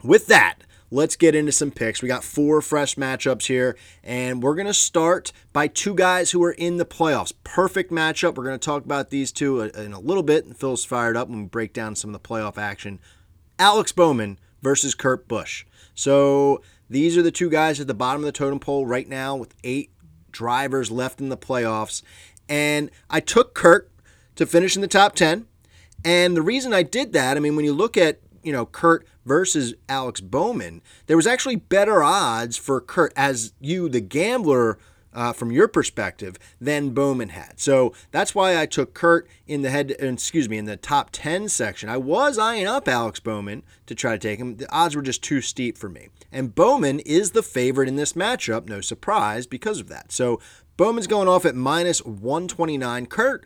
with 0.03 0.27
that, 0.27 0.59
let's 0.91 1.15
get 1.15 1.35
into 1.35 1.51
some 1.51 1.71
picks. 1.71 2.01
We 2.01 2.07
got 2.07 2.23
four 2.23 2.61
fresh 2.61 2.95
matchups 2.95 3.47
here, 3.47 3.77
and 4.03 4.41
we're 4.41 4.55
going 4.55 4.67
to 4.67 4.73
start 4.73 5.31
by 5.53 5.67
two 5.67 5.93
guys 5.93 6.31
who 6.31 6.43
are 6.43 6.51
in 6.51 6.77
the 6.77 6.85
playoffs. 6.85 7.33
Perfect 7.43 7.91
matchup. 7.91 8.35
We're 8.35 8.45
going 8.45 8.59
to 8.59 8.65
talk 8.65 8.85
about 8.85 9.09
these 9.09 9.31
two 9.31 9.61
uh, 9.61 9.69
in 9.75 9.93
a 9.93 9.99
little 9.99 10.23
bit, 10.23 10.45
and 10.45 10.57
Phil's 10.57 10.85
fired 10.85 11.17
up 11.17 11.29
when 11.29 11.41
we 11.41 11.47
break 11.47 11.73
down 11.73 11.95
some 11.95 12.13
of 12.13 12.21
the 12.21 12.27
playoff 12.27 12.57
action. 12.57 12.99
Alex 13.57 13.91
Bowman 13.91 14.39
versus 14.61 14.95
Kurt 14.95 15.27
Busch. 15.27 15.65
So 15.93 16.61
these 16.89 17.17
are 17.17 17.21
the 17.21 17.31
two 17.31 17.49
guys 17.49 17.79
at 17.79 17.87
the 17.87 17.93
bottom 17.93 18.21
of 18.21 18.25
the 18.25 18.31
totem 18.31 18.59
pole 18.59 18.85
right 18.85 19.07
now 19.07 19.35
with 19.35 19.55
eight 19.63 19.91
drivers 20.31 20.91
left 20.91 21.21
in 21.21 21.29
the 21.29 21.37
playoffs. 21.37 22.01
And 22.47 22.91
I 23.09 23.19
took 23.21 23.53
Kurt 23.53 23.89
to 24.35 24.45
finish 24.45 24.75
in 24.75 24.81
the 24.81 24.87
top 24.87 25.15
10. 25.15 25.47
And 26.03 26.37
the 26.37 26.41
reason 26.41 26.73
I 26.73 26.83
did 26.83 27.13
that, 27.13 27.37
I 27.37 27.39
mean, 27.39 27.55
when 27.55 27.65
you 27.65 27.73
look 27.73 27.97
at, 27.97 28.19
you 28.45 28.53
know, 28.53 28.65
Kurt 28.65 29.05
versus 29.25 29.73
Alex 29.89 30.21
Bowman, 30.21 30.81
there 31.07 31.17
was 31.17 31.27
actually 31.27 31.55
better 31.55 32.03
odds 32.03 32.57
for 32.57 32.79
Kurt 32.79 33.11
as 33.15 33.53
you, 33.59 33.89
the 33.89 34.01
gambler, 34.01 34.77
uh, 35.15 35.31
from 35.31 35.51
your 35.51 35.67
perspective 35.67 36.37
than 36.59 36.89
Bowman 36.89 37.29
had. 37.29 37.59
So 37.59 37.93
that's 38.11 38.35
why 38.35 38.59
I 38.59 38.65
took 38.65 38.93
Kurt 38.93 39.27
in 39.47 39.61
the 39.61 39.69
head, 39.69 39.91
excuse 39.91 40.49
me, 40.49 40.57
in 40.57 40.65
the 40.65 40.75
top 40.75 41.09
10 41.11 41.47
section. 41.47 41.89
I 41.89 41.97
was 41.97 42.37
eyeing 42.37 42.67
up 42.67 42.87
Alex 42.87 43.19
Bowman 43.21 43.63
to 43.85 43.95
try 43.95 44.11
to 44.11 44.19
take 44.19 44.39
him. 44.39 44.57
The 44.57 44.69
odds 44.71 44.95
were 44.95 45.01
just 45.01 45.23
too 45.23 45.41
steep 45.41 45.77
for 45.77 45.89
me. 45.89 46.09
And 46.31 46.53
Bowman 46.53 46.99
is 46.99 47.31
the 47.31 47.41
favorite 47.41 47.87
in 47.87 47.95
this 47.95 48.13
matchup, 48.13 48.67
no 48.67 48.81
surprise 48.81 49.47
because 49.47 49.79
of 49.79 49.87
that. 49.87 50.11
So 50.11 50.41
Bowman's 50.75 51.07
going 51.07 51.29
off 51.29 51.45
at 51.45 51.55
minus 51.55 52.03
129. 52.03 53.05
Kurt, 53.05 53.45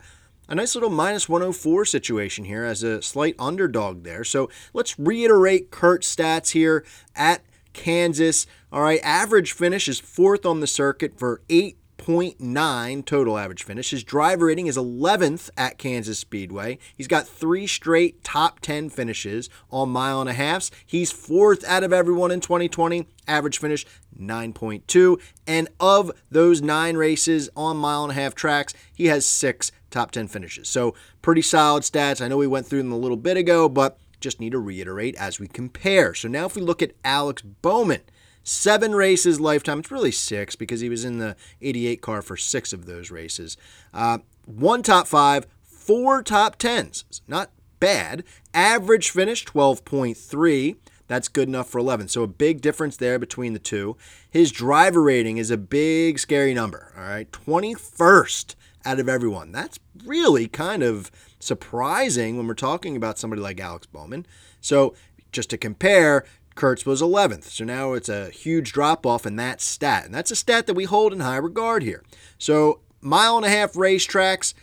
a 0.49 0.55
nice 0.55 0.73
little 0.75 0.89
minus 0.89 1.29
104 1.29 1.85
situation 1.85 2.45
here 2.45 2.65
as 2.65 2.81
a 2.81 3.01
slight 3.03 3.35
underdog 3.37 4.03
there. 4.03 4.23
So 4.23 4.49
let's 4.73 4.97
reiterate 4.97 5.69
Kurt's 5.69 6.13
stats 6.13 6.51
here 6.51 6.83
at 7.15 7.43
Kansas. 7.73 8.47
All 8.71 8.81
right, 8.81 8.99
average 9.03 9.51
finish 9.53 9.87
is 9.87 9.99
fourth 9.99 10.47
on 10.47 10.59
the 10.59 10.67
circuit 10.67 11.19
for 11.19 11.41
8.9 11.49 13.05
total 13.05 13.37
average 13.37 13.63
finish. 13.63 13.91
His 13.91 14.03
driver 14.03 14.47
rating 14.47 14.65
is 14.65 14.75
11th 14.75 15.51
at 15.55 15.77
Kansas 15.77 16.17
Speedway. 16.17 16.79
He's 16.97 17.07
got 17.07 17.27
three 17.27 17.67
straight 17.67 18.23
top 18.23 18.59
10 18.59 18.89
finishes 18.89 19.51
on 19.69 19.89
mile 19.89 20.19
and 20.19 20.29
a 20.29 20.33
halfs. 20.33 20.71
He's 20.83 21.11
fourth 21.11 21.63
out 21.65 21.83
of 21.83 21.93
everyone 21.93 22.31
in 22.31 22.41
2020. 22.41 23.07
Average 23.27 23.59
finish 23.59 23.85
9.2. 24.19 25.19
And 25.47 25.69
of 25.79 26.11
those 26.29 26.61
nine 26.61 26.97
races 26.97 27.49
on 27.55 27.77
mile 27.77 28.03
and 28.03 28.11
a 28.11 28.15
half 28.15 28.35
tracks, 28.35 28.73
he 28.93 29.07
has 29.07 29.25
six 29.25 29.71
top 29.89 30.11
10 30.11 30.27
finishes. 30.27 30.69
So 30.69 30.93
pretty 31.21 31.41
solid 31.41 31.83
stats. 31.83 32.21
I 32.21 32.27
know 32.27 32.37
we 32.37 32.47
went 32.47 32.67
through 32.67 32.83
them 32.83 32.91
a 32.91 32.97
little 32.97 33.17
bit 33.17 33.37
ago, 33.37 33.69
but 33.69 33.97
just 34.19 34.39
need 34.39 34.51
to 34.51 34.59
reiterate 34.59 35.15
as 35.15 35.39
we 35.39 35.47
compare. 35.47 36.13
So 36.13 36.27
now 36.27 36.45
if 36.45 36.55
we 36.55 36.61
look 36.61 36.81
at 36.81 36.93
Alex 37.03 37.41
Bowman, 37.41 38.01
seven 38.43 38.93
races 38.93 39.39
lifetime. 39.39 39.79
It's 39.79 39.91
really 39.91 40.11
six 40.11 40.55
because 40.55 40.81
he 40.81 40.89
was 40.89 41.05
in 41.05 41.19
the 41.19 41.35
88 41.61 42.01
car 42.01 42.21
for 42.21 42.35
six 42.35 42.73
of 42.73 42.85
those 42.85 43.11
races. 43.11 43.57
Uh, 43.93 44.19
one 44.45 44.81
top 44.81 45.07
five, 45.07 45.45
four 45.61 46.23
top 46.23 46.57
tens. 46.57 47.05
Not 47.27 47.51
bad. 47.79 48.23
Average 48.53 49.11
finish 49.11 49.45
12.3. 49.45 50.77
That's 51.09 51.27
good 51.27 51.47
enough 51.47 51.67
for 51.67 51.79
11. 51.79 52.07
So 52.07 52.21
a 52.21 52.27
big 52.27 52.61
difference 52.61 52.95
there 52.95 53.17
between 53.17 53.53
the 53.53 53.59
two. 53.59 53.97
His 54.29 54.51
driver 54.51 55.01
rating 55.01 55.37
is 55.37 55.49
a 55.49 55.57
big, 55.57 56.19
scary 56.19 56.53
number. 56.53 56.93
All 56.95 57.03
right. 57.03 57.29
21st 57.31 58.55
out 58.85 58.99
of 58.99 59.09
everyone. 59.09 59.51
That's 59.51 59.79
really 60.05 60.47
kind 60.47 60.83
of 60.83 61.11
surprising 61.39 62.37
when 62.37 62.45
we're 62.45 62.53
talking 62.53 62.95
about 62.95 63.17
somebody 63.17 63.41
like 63.41 63.59
Alex 63.59 63.87
Bowman. 63.87 64.27
So, 64.61 64.93
just 65.31 65.49
to 65.49 65.57
compare, 65.57 66.25
Kurt's 66.53 66.85
was 66.85 67.01
11th. 67.01 67.45
So 67.45 67.65
now 67.65 67.93
it's 67.93 68.09
a 68.09 68.29
huge 68.29 68.71
drop 68.71 69.03
off 69.03 69.25
in 69.25 69.35
that 69.37 69.61
stat. 69.61 70.05
And 70.05 70.13
that's 70.13 70.31
a 70.31 70.35
stat 70.35 70.67
that 70.67 70.75
we 70.75 70.83
hold 70.83 71.11
in 71.11 71.21
high 71.21 71.37
regard 71.37 71.81
here. 71.81 72.03
So, 72.37 72.81
mile 73.01 73.35
and 73.35 73.45
a 73.45 73.49
half 73.49 73.73
racetracks 73.73 74.53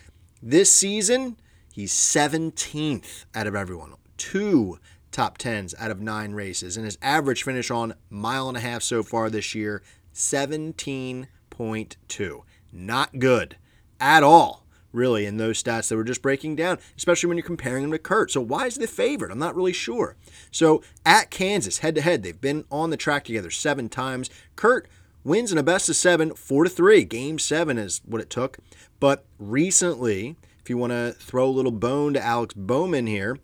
this 0.40 0.70
season, 0.70 1.38
he's 1.72 1.92
17th 1.92 3.24
out 3.34 3.48
of 3.48 3.56
everyone. 3.56 3.94
Two 4.16 4.78
top 5.16 5.38
10s 5.38 5.74
out 5.78 5.90
of 5.90 6.00
nine 6.00 6.32
races. 6.32 6.76
And 6.76 6.84
his 6.84 6.98
average 7.00 7.42
finish 7.42 7.70
on 7.70 7.94
mile 8.10 8.48
and 8.48 8.56
a 8.56 8.60
half 8.60 8.82
so 8.82 9.02
far 9.02 9.30
this 9.30 9.54
year, 9.54 9.82
17.2. 10.14 12.40
Not 12.72 13.18
good 13.18 13.56
at 13.98 14.22
all 14.22 14.62
really, 14.92 15.26
in 15.26 15.36
those 15.36 15.62
stats 15.62 15.88
that 15.88 15.96
we're 15.96 16.04
just 16.04 16.22
breaking 16.22 16.56
down, 16.56 16.78
especially 16.96 17.28
when 17.28 17.36
you're 17.36 17.46
comparing 17.46 17.82
them 17.82 17.92
to 17.92 17.98
Kurt. 17.98 18.30
So 18.30 18.40
why 18.40 18.66
is 18.66 18.76
the 18.76 18.86
favorite? 18.86 19.30
I'm 19.30 19.38
not 19.38 19.54
really 19.54 19.74
sure. 19.74 20.16
So 20.50 20.82
at 21.04 21.30
Kansas, 21.30 21.78
head 21.78 21.94
to 21.96 22.00
head, 22.00 22.22
they've 22.22 22.40
been 22.40 22.64
on 22.70 22.88
the 22.88 22.96
track 22.96 23.24
together 23.24 23.50
seven 23.50 23.90
times. 23.90 24.30
Kurt 24.56 24.88
wins 25.22 25.52
in 25.52 25.58
a 25.58 25.62
best 25.62 25.90
of 25.90 25.96
seven, 25.96 26.34
four 26.34 26.64
to 26.64 26.70
three. 26.70 27.04
Game 27.04 27.38
seven 27.38 27.78
is 27.78 28.00
what 28.06 28.22
it 28.22 28.30
took. 28.30 28.56
But 28.98 29.26
recently, 29.38 30.36
if 30.60 30.70
you 30.70 30.78
want 30.78 30.92
to 30.92 31.14
throw 31.18 31.46
a 31.46 31.52
little 31.52 31.72
bone 31.72 32.14
to 32.14 32.24
Alex 32.24 32.54
Bowman 32.54 33.06
here, 33.06 33.38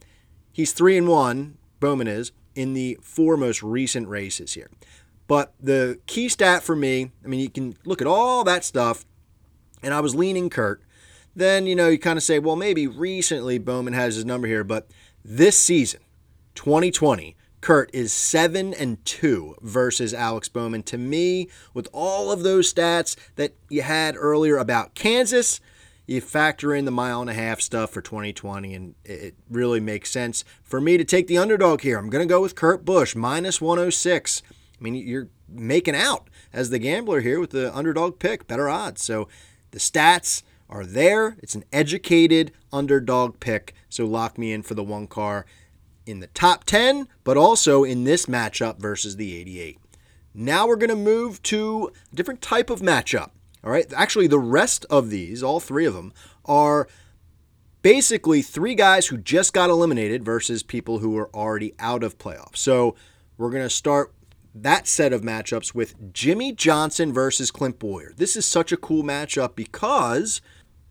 he's 0.53 0.73
three 0.73 0.97
and 0.97 1.07
one. 1.07 1.59
Bowman 1.83 2.09
is 2.09 2.33
in 2.55 2.73
the 2.73 2.99
four 3.03 3.37
most 3.37 3.63
recent 3.63 4.09
races 4.09 4.55
here. 4.55 4.71
But 5.29 5.53
the 5.61 5.99
key 6.07 6.31
stat 6.31 6.63
for 6.63 6.75
me, 6.75 7.11
I 7.23 7.29
mean, 7.29 7.41
you 7.41 7.51
can 7.51 7.75
look 7.85 8.01
at 8.01 8.07
all 8.07 8.45
that 8.45 8.65
stuff, 8.65 9.05
and 9.83 9.93
I 9.93 10.01
was 10.01 10.15
leaning 10.15 10.49
Kurt 10.49 10.83
then 11.35 11.67
you 11.67 11.75
know 11.75 11.89
you 11.89 11.99
kind 11.99 12.17
of 12.17 12.23
say, 12.23 12.39
well, 12.39 12.57
maybe 12.57 12.87
recently 12.87 13.59
Bowman 13.59 13.95
has 13.95 14.17
his 14.17 14.25
number 14.25 14.47
here, 14.47 14.65
but 14.65 14.89
this 15.25 15.59
season, 15.59 16.01
2020, 16.55 17.37
Kurt 17.61 17.91
is 17.95 18.13
7 18.13 18.75
and 18.75 19.03
2 19.05 19.57
versus 19.63 20.13
Alex 20.13 20.49
Bowman. 20.49 20.83
To 20.85 20.99
me, 20.99 21.49
with 21.73 21.89
all 21.93 22.33
of 22.33 22.43
those 22.43 22.73
stats 22.73 23.17
that 23.37 23.55
you 23.69 23.83
had 23.83 24.17
earlier 24.17 24.57
about 24.57 24.95
Kansas, 24.95 25.61
you 26.13 26.21
factor 26.21 26.75
in 26.75 26.85
the 26.85 26.91
mile 26.91 27.21
and 27.21 27.31
a 27.31 27.35
half 27.35 27.61
stuff 27.61 27.91
for 27.91 28.01
2020, 28.01 28.75
and 28.75 28.95
it 29.05 29.35
really 29.51 29.81
makes 29.81 30.11
sense 30.11 30.45
for 30.63 30.81
me 30.81 30.97
to 30.97 31.05
take 31.05 31.27
the 31.27 31.39
underdog 31.39 31.81
here. 31.81 31.99
I'm 31.99 32.11
going 32.11 32.27
to 32.27 32.33
go 32.33 32.41
with 32.41 32.55
Kurt 32.55 32.85
Busch, 32.85 33.17
minus 33.17 33.61
106. 33.61 34.43
I 34.51 34.83
mean, 34.83 34.95
you're 34.95 35.29
making 35.49 35.97
out 35.97 36.29
as 36.53 36.71
the 36.71 36.79
gambler 36.79 37.21
here 37.21 37.41
with 37.41 37.51
the 37.51 37.75
underdog 37.75 38.19
pick, 38.19 38.47
better 38.47 38.69
odds. 38.69 39.03
So 39.03 39.29
the 39.71 39.79
stats 39.79 40.43
are 40.69 40.87
there. 40.87 41.37
It's 41.43 41.55
an 41.55 41.65
educated 41.73 42.53
underdog 42.73 43.41
pick. 43.41 43.75
So 43.89 44.07
lock 44.07 44.39
me 44.39 44.53
in 44.53 44.63
for 44.63 44.75
the 44.75 44.85
one 44.85 45.07
car 45.07 45.47
in 46.07 46.21
the 46.21 46.27
top 46.29 46.65
10, 46.65 47.07
but 47.25 47.37
also 47.37 47.85
in 47.85 48.05
this 48.05 48.27
matchup 48.27 48.79
versus 48.79 49.17
the 49.17 49.37
88. 49.37 49.79
Now 50.35 50.67
we're 50.67 50.77
going 50.77 50.91
to 50.91 50.97
move 50.97 51.43
to 51.45 51.91
a 52.11 52.17
different 52.17 52.41
type 52.41 52.71
of 52.71 52.81
matchup. 52.81 53.31
All 53.65 53.71
right. 53.71 53.91
Actually, 53.95 54.27
the 54.27 54.39
rest 54.39 54.85
of 54.91 55.11
these, 55.11 55.43
all 55.43 55.61
three 55.61 55.87
of 55.87 55.95
them, 55.95 56.13
are 56.45 56.89
basically 57.83 58.43
three 58.43 58.75
guys 58.75 59.09
who 59.09 59.17
just 59.17 59.53
got 59.53 59.71
eliminated 59.71 60.25
versus 60.25 60.63
people 60.63 60.99
who 60.99 61.17
are 61.19 61.35
already 61.35 61.75
out 61.79 62.03
of 62.03 62.19
playoffs. 62.19 62.59
So 62.59 62.95
we're 63.37 63.51
going 63.51 63.63
to 63.63 63.71
start 63.71 64.13
that 64.55 64.87
set 64.87 65.13
of 65.13 65.23
matchups 65.23 65.75
with 65.75 66.13
Jimmie 66.13 66.53
Johnson 66.53 67.13
versus 67.13 67.51
Clint 67.51 67.79
Bowyer. 67.79 68.13
This 68.17 68.37
is 68.37 68.45
such 68.47 68.71
a 68.71 68.77
cool 68.77 69.03
matchup 69.03 69.55
because 69.55 70.41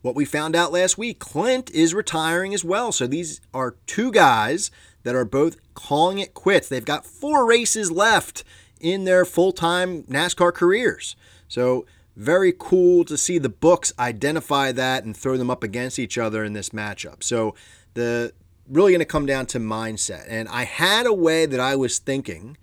what 0.02 0.16
we 0.16 0.26
found 0.26 0.56
out 0.56 0.72
last 0.72 0.98
week, 0.98 1.20
Clint 1.20 1.70
is 1.72 1.94
retiring 1.94 2.54
as 2.54 2.66
well. 2.66 2.92
So 2.92 3.06
these 3.06 3.40
are 3.54 3.76
two 3.86 4.12
guys 4.12 4.72
that 5.04 5.16
are 5.16 5.26
both 5.26 5.58
calling 5.74 6.20
it 6.20 6.34
quits. 6.34 6.68
They've 6.68 6.84
got 6.84 7.06
four 7.06 7.46
races 7.46 7.92
left 7.92 8.44
in 8.80 9.04
their 9.04 9.26
full 9.26 9.52
time 9.52 10.04
NASCAR 10.04 10.54
careers. 10.54 11.16
So 11.48 11.86
very 12.22 12.54
cool 12.58 13.04
to 13.04 13.18
see 13.18 13.40
the 13.40 13.50
books 13.50 13.92
identify 13.98 14.72
that 14.72 15.04
and 15.04 15.18
throw 15.18 15.38
them 15.38 15.50
up 15.50 15.64
against 15.64 15.98
each 15.98 16.20
other 16.20 16.44
in 16.44 16.54
this 16.54 16.70
matchup. 16.70 17.24
So 17.24 17.56
the 17.96 18.32
really 18.70 18.92
going 18.92 19.00
to 19.00 19.06
come 19.06 19.26
down 19.26 19.48
to 19.48 19.60
mindset. 19.60 20.26
And 20.30 20.48
I 20.48 20.64
had 20.64 21.08
a 21.08 21.14
way 21.14 21.48
that 21.48 21.60
I 21.60 21.76
was 21.76 21.98
thinking 21.98 22.58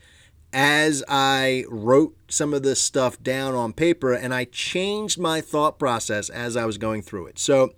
as 0.52 1.02
I 1.09 1.64
wrote 1.68 2.16
some 2.28 2.54
of 2.54 2.62
this 2.62 2.80
stuff 2.80 3.20
down 3.20 3.54
on 3.54 3.72
paper 3.72 4.12
and 4.14 4.32
I 4.32 4.44
changed 4.44 5.18
my 5.18 5.40
thought 5.40 5.78
process 5.78 6.30
as 6.30 6.56
I 6.56 6.64
was 6.64 6.78
going 6.78 7.02
through 7.02 7.26
it. 7.26 7.38
So 7.38 7.74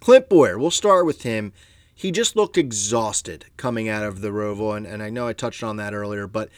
Clint 0.00 0.30
Bowyer, 0.30 0.58
we'll 0.58 0.70
start 0.70 1.04
with 1.04 1.22
him. 1.22 1.52
He 1.94 2.10
just 2.10 2.36
looked 2.36 2.56
exhausted 2.56 3.44
coming 3.56 3.88
out 3.88 4.04
of 4.04 4.20
the 4.20 4.28
Roval, 4.28 4.76
and, 4.76 4.86
and 4.86 5.02
I 5.02 5.10
know 5.10 5.26
I 5.26 5.32
touched 5.32 5.64
on 5.64 5.76
that 5.76 5.92
earlier, 5.92 6.28
but 6.28 6.48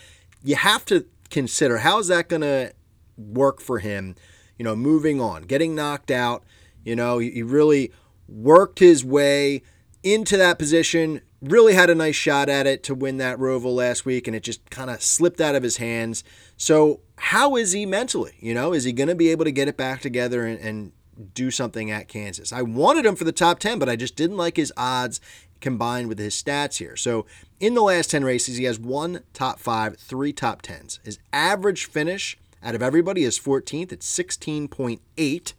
you 0.45 0.55
have 0.55 0.85
to 0.87 1.07
consider 1.31 1.79
how 1.79 1.99
is 1.99 2.09
that 2.09 2.29
going 2.29 2.43
to 2.43 2.73
work 3.17 3.61
for 3.61 3.79
him 3.79 4.15
you 4.61 4.65
know, 4.65 4.77
moving 4.77 5.23
on, 5.23 5.45
getting 5.45 5.75
knocked 5.75 6.11
out. 6.11 6.45
You 6.85 6.95
know, 6.95 7.17
he 7.17 7.43
really 7.43 7.93
worked 8.29 8.79
his 8.79 9.03
way 9.03 9.63
into 10.03 10.37
that 10.37 10.59
position, 10.59 11.23
really 11.41 11.73
had 11.73 11.89
a 11.89 11.95
nice 11.95 12.15
shot 12.15 12.51
at 12.51 12.67
it 12.67 12.83
to 12.83 12.95
win 12.95 13.17
that 13.17 13.39
Roval 13.39 13.75
last 13.75 14.05
week, 14.05 14.27
and 14.27 14.37
it 14.37 14.43
just 14.43 14.69
kind 14.69 14.91
of 14.91 15.01
slipped 15.01 15.41
out 15.41 15.55
of 15.55 15.63
his 15.63 15.79
hands. 15.79 16.23
So, 16.59 17.01
how 17.17 17.57
is 17.57 17.73
he 17.73 17.87
mentally? 17.87 18.35
You 18.39 18.53
know, 18.53 18.75
is 18.75 18.85
he 18.85 18.93
going 18.93 19.09
to 19.09 19.15
be 19.15 19.31
able 19.31 19.47
to 19.47 19.51
get 19.51 19.67
it 19.67 19.79
back 19.79 20.03
together 20.03 20.45
and, 20.45 20.61
and 20.61 20.93
do 21.33 21.51
something 21.51 21.91
at 21.91 22.09
Kansas? 22.09 22.53
I 22.53 22.61
wanted 22.61 23.07
him 23.07 23.17
for 23.17 23.25
the 23.25 23.33
top 23.33 23.61
10, 23.61 23.79
but 23.79 23.89
I 23.89 23.97
just 23.97 24.15
didn't 24.15 24.37
like 24.37 24.59
his 24.59 24.75
odds 24.77 25.23
combined 25.63 26.09
with 26.09 26.19
his 26.19 26.35
stats 26.35 26.77
here. 26.77 26.97
So, 26.97 27.25
in 27.61 27.73
the 27.73 27.83
last 27.83 28.11
10 28.11 28.25
races, 28.25 28.59
he 28.59 28.65
has 28.65 28.79
one 28.79 29.23
top 29.33 29.59
five, 29.59 29.97
three 29.97 30.35
top 30.35 30.61
10s. 30.61 30.99
His 31.03 31.19
average 31.33 31.87
finish 31.87 32.37
out 32.63 32.75
of 32.75 32.83
everybody 32.83 33.25
is 33.25 33.39
14th. 33.39 33.93
It's 33.93 34.19
16.8. 34.19 35.53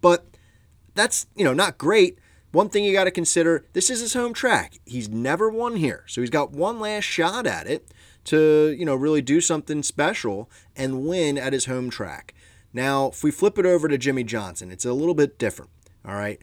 But 0.00 0.26
that's, 0.94 1.26
you 1.34 1.44
know, 1.44 1.52
not 1.52 1.78
great. 1.78 2.18
One 2.52 2.68
thing 2.68 2.84
you 2.84 2.92
got 2.92 3.04
to 3.04 3.10
consider 3.10 3.64
this 3.74 3.90
is 3.90 4.00
his 4.00 4.14
home 4.14 4.34
track. 4.34 4.80
He's 4.84 5.08
never 5.08 5.48
won 5.48 5.76
here. 5.76 6.04
So 6.06 6.20
he's 6.20 6.30
got 6.30 6.52
one 6.52 6.80
last 6.80 7.04
shot 7.04 7.46
at 7.46 7.66
it 7.66 7.88
to, 8.24 8.74
you 8.76 8.84
know, 8.84 8.94
really 8.94 9.22
do 9.22 9.40
something 9.40 9.82
special 9.82 10.50
and 10.74 11.06
win 11.06 11.38
at 11.38 11.52
his 11.52 11.66
home 11.66 11.90
track. 11.90 12.34
Now, 12.72 13.08
if 13.08 13.22
we 13.22 13.30
flip 13.30 13.58
it 13.58 13.66
over 13.66 13.88
to 13.88 13.98
Jimmie 13.98 14.24
Johnson, 14.24 14.70
it's 14.70 14.84
a 14.84 14.92
little 14.92 15.14
bit 15.14 15.38
different. 15.38 15.70
All 16.04 16.14
right. 16.14 16.40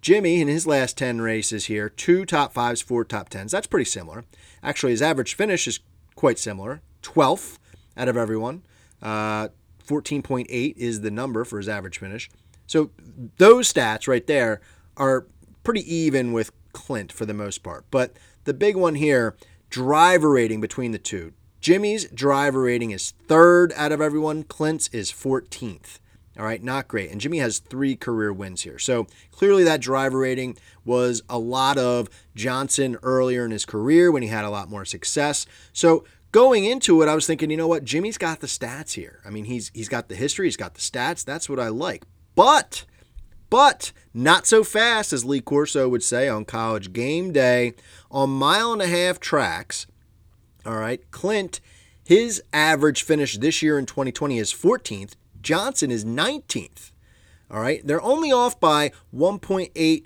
Jimmie, 0.00 0.40
in 0.40 0.48
his 0.48 0.66
last 0.66 0.96
10 0.96 1.20
races 1.20 1.66
here, 1.66 1.90
two 1.90 2.24
top 2.24 2.54
fives, 2.54 2.80
four 2.80 3.04
top 3.04 3.28
tens. 3.28 3.52
That's 3.52 3.66
pretty 3.66 3.84
similar. 3.84 4.24
Actually, 4.62 4.92
his 4.92 5.02
average 5.02 5.34
finish 5.34 5.66
is 5.66 5.80
quite 6.14 6.38
similar 6.38 6.80
12th 7.02 7.58
out 7.96 8.08
of 8.08 8.16
everyone. 8.16 8.62
Uh, 9.02 9.48
14.8 9.86 10.76
is 10.76 11.00
the 11.00 11.10
number 11.10 11.44
for 11.44 11.58
his 11.58 11.68
average 11.68 11.98
finish. 11.98 12.30
So 12.66 12.90
those 13.38 13.72
stats 13.72 14.06
right 14.06 14.26
there 14.26 14.60
are 14.96 15.26
pretty 15.64 15.82
even 15.92 16.32
with 16.32 16.52
Clint 16.72 17.10
for 17.10 17.26
the 17.26 17.34
most 17.34 17.62
part. 17.62 17.84
But 17.90 18.14
the 18.44 18.54
big 18.54 18.76
one 18.76 18.94
here, 18.94 19.36
driver 19.68 20.30
rating 20.30 20.60
between 20.60 20.92
the 20.92 20.98
two. 20.98 21.32
Jimmie's 21.60 22.08
driver 22.10 22.62
rating 22.62 22.90
is 22.90 23.12
third 23.26 23.72
out 23.76 23.92
of 23.92 24.00
everyone. 24.00 24.44
Clint's 24.44 24.88
is 24.88 25.10
14th. 25.12 25.98
All 26.38 26.46
right, 26.46 26.62
not 26.62 26.88
great. 26.88 27.10
And 27.10 27.20
Jimmie 27.20 27.38
has 27.38 27.58
three 27.58 27.96
career 27.96 28.32
wins 28.32 28.62
here. 28.62 28.78
So 28.78 29.06
clearly 29.30 29.64
that 29.64 29.80
driver 29.80 30.20
rating 30.20 30.56
was 30.84 31.22
a 31.28 31.38
lot 31.38 31.76
of 31.76 32.08
Johnson 32.34 32.96
earlier 33.02 33.44
in 33.44 33.50
his 33.50 33.66
career 33.66 34.10
when 34.10 34.22
he 34.22 34.28
had 34.28 34.44
a 34.44 34.50
lot 34.50 34.70
more 34.70 34.84
success. 34.84 35.44
So 35.72 36.04
going 36.32 36.64
into 36.64 37.02
it, 37.02 37.08
I 37.08 37.14
was 37.14 37.26
thinking, 37.26 37.50
you 37.50 37.56
know 37.56 37.68
what, 37.68 37.84
Jimmie's 37.84 38.18
got 38.18 38.40
the 38.40 38.46
stats 38.46 38.92
here. 38.92 39.20
I 39.24 39.30
mean, 39.30 39.44
he's 39.44 39.70
he's 39.74 39.88
got 39.88 40.08
the 40.08 40.14
history, 40.14 40.46
he's 40.46 40.56
got 40.56 40.74
the 40.74 40.80
stats. 40.80 41.24
That's 41.24 41.48
what 41.48 41.60
I 41.60 41.68
like. 41.68 42.04
But 42.34 42.84
but 43.48 43.92
not 44.14 44.46
so 44.46 44.62
fast 44.62 45.12
as 45.12 45.24
Lee 45.24 45.40
Corso 45.40 45.88
would 45.88 46.02
say 46.02 46.28
on 46.28 46.44
college 46.44 46.92
game 46.92 47.32
day 47.32 47.74
on 48.10 48.30
mile 48.30 48.72
and 48.72 48.82
a 48.82 48.86
half 48.86 49.18
tracks. 49.18 49.86
All 50.64 50.76
right, 50.76 51.00
Clint, 51.10 51.60
his 52.04 52.42
average 52.52 53.02
finish 53.02 53.38
this 53.38 53.62
year 53.62 53.78
in 53.78 53.86
2020 53.86 54.38
is 54.38 54.52
14th. 54.52 55.14
Johnson 55.40 55.90
is 55.90 56.04
19th. 56.04 56.92
All 57.50 57.60
right, 57.60 57.84
they're 57.84 58.02
only 58.02 58.30
off 58.30 58.60
by 58.60 58.92
1.8 59.14 60.04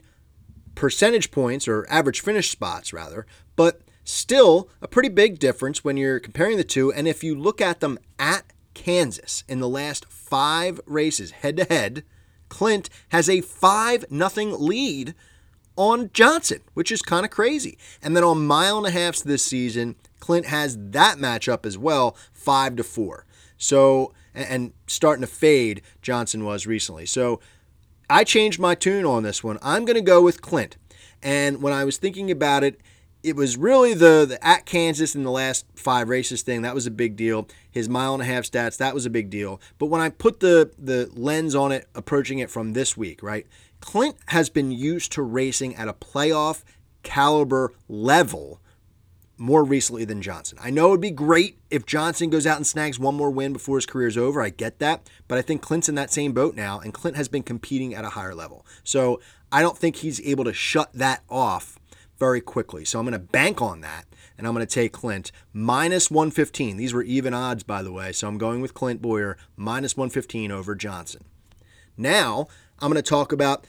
percentage 0.74 1.30
points 1.30 1.68
or 1.68 1.86
average 1.90 2.20
finish 2.20 2.50
spots 2.50 2.92
rather, 2.92 3.26
but 3.56 3.82
Still, 4.04 4.68
a 4.82 4.88
pretty 4.88 5.08
big 5.08 5.38
difference 5.38 5.82
when 5.82 5.96
you're 5.96 6.20
comparing 6.20 6.58
the 6.58 6.64
two. 6.64 6.92
And 6.92 7.08
if 7.08 7.24
you 7.24 7.34
look 7.34 7.60
at 7.60 7.80
them 7.80 7.98
at 8.18 8.44
Kansas 8.74 9.44
in 9.48 9.60
the 9.60 9.68
last 9.68 10.04
five 10.06 10.80
races 10.86 11.30
head 11.30 11.56
to 11.56 11.64
head, 11.64 12.04
Clint 12.50 12.90
has 13.08 13.28
a 13.28 13.40
5 13.40 14.04
0 14.12 14.56
lead 14.58 15.14
on 15.76 16.10
Johnson, 16.12 16.60
which 16.74 16.92
is 16.92 17.02
kind 17.02 17.24
of 17.24 17.30
crazy. 17.30 17.78
And 18.02 18.14
then 18.14 18.22
on 18.22 18.46
mile 18.46 18.78
and 18.78 18.86
a 18.86 18.90
half 18.90 19.16
this 19.16 19.44
season, 19.44 19.96
Clint 20.20 20.46
has 20.46 20.76
that 20.78 21.16
matchup 21.18 21.66
as 21.66 21.78
well, 21.78 22.16
5 22.32 22.76
to 22.76 22.84
4. 22.84 23.26
So, 23.56 24.12
and 24.34 24.72
starting 24.86 25.22
to 25.22 25.26
fade, 25.26 25.82
Johnson 26.02 26.44
was 26.44 26.66
recently. 26.66 27.06
So 27.06 27.40
I 28.10 28.24
changed 28.24 28.60
my 28.60 28.74
tune 28.74 29.06
on 29.06 29.22
this 29.22 29.42
one. 29.42 29.58
I'm 29.62 29.84
going 29.84 29.96
to 29.96 30.02
go 30.02 30.20
with 30.20 30.42
Clint. 30.42 30.76
And 31.22 31.62
when 31.62 31.72
I 31.72 31.84
was 31.84 31.96
thinking 31.96 32.30
about 32.30 32.62
it, 32.62 32.80
it 33.24 33.36
was 33.36 33.56
really 33.56 33.94
the, 33.94 34.26
the 34.28 34.46
at 34.46 34.66
Kansas 34.66 35.14
in 35.14 35.24
the 35.24 35.30
last 35.30 35.66
five 35.74 36.08
races 36.08 36.42
thing 36.42 36.62
that 36.62 36.74
was 36.74 36.86
a 36.86 36.90
big 36.90 37.16
deal. 37.16 37.48
His 37.70 37.88
mile 37.88 38.12
and 38.12 38.22
a 38.22 38.26
half 38.26 38.44
stats 38.44 38.76
that 38.76 38.94
was 38.94 39.06
a 39.06 39.10
big 39.10 39.30
deal. 39.30 39.60
But 39.78 39.86
when 39.86 40.00
I 40.00 40.10
put 40.10 40.40
the 40.40 40.70
the 40.78 41.10
lens 41.14 41.54
on 41.54 41.72
it, 41.72 41.88
approaching 41.94 42.38
it 42.38 42.50
from 42.50 42.74
this 42.74 42.96
week, 42.96 43.22
right? 43.22 43.46
Clint 43.80 44.16
has 44.28 44.50
been 44.50 44.70
used 44.70 45.10
to 45.12 45.22
racing 45.22 45.74
at 45.74 45.88
a 45.88 45.92
playoff 45.94 46.62
caliber 47.02 47.72
level 47.88 48.60
more 49.36 49.64
recently 49.64 50.04
than 50.04 50.22
Johnson. 50.22 50.58
I 50.62 50.70
know 50.70 50.88
it 50.88 50.90
would 50.90 51.00
be 51.00 51.10
great 51.10 51.58
if 51.70 51.86
Johnson 51.86 52.30
goes 52.30 52.46
out 52.46 52.56
and 52.56 52.66
snags 52.66 52.98
one 52.98 53.16
more 53.16 53.30
win 53.30 53.52
before 53.52 53.76
his 53.76 53.86
career 53.86 54.06
is 54.06 54.16
over. 54.16 54.40
I 54.40 54.50
get 54.50 54.78
that. 54.78 55.08
But 55.26 55.38
I 55.38 55.42
think 55.42 55.60
Clint's 55.60 55.88
in 55.88 55.96
that 55.96 56.12
same 56.12 56.32
boat 56.32 56.54
now, 56.54 56.78
and 56.78 56.94
Clint 56.94 57.16
has 57.16 57.28
been 57.28 57.42
competing 57.42 57.94
at 57.94 58.04
a 58.04 58.10
higher 58.10 58.34
level. 58.34 58.64
So 58.84 59.20
I 59.50 59.62
don't 59.62 59.76
think 59.76 59.96
he's 59.96 60.20
able 60.20 60.44
to 60.44 60.52
shut 60.52 60.92
that 60.94 61.22
off 61.28 61.78
very 62.24 62.40
quickly. 62.40 62.86
So 62.86 62.98
I'm 62.98 63.04
going 63.04 63.12
to 63.12 63.18
bank 63.18 63.60
on 63.60 63.82
that 63.82 64.06
and 64.38 64.46
I'm 64.46 64.54
going 64.54 64.66
to 64.66 64.74
take 64.74 64.92
Clint 64.92 65.30
minus 65.52 66.10
115. 66.10 66.78
These 66.78 66.94
were 66.94 67.02
even 67.02 67.34
odds, 67.34 67.62
by 67.62 67.82
the 67.82 67.92
way. 67.92 68.12
So 68.12 68.26
I'm 68.26 68.38
going 68.38 68.62
with 68.62 68.72
Clint 68.72 69.02
Bowyer 69.02 69.36
minus 69.56 69.94
115 69.94 70.50
over 70.50 70.74
Johnson. 70.74 71.24
Now 71.98 72.46
I'm 72.78 72.90
going 72.90 73.02
to 73.02 73.06
talk 73.06 73.30
about 73.30 73.66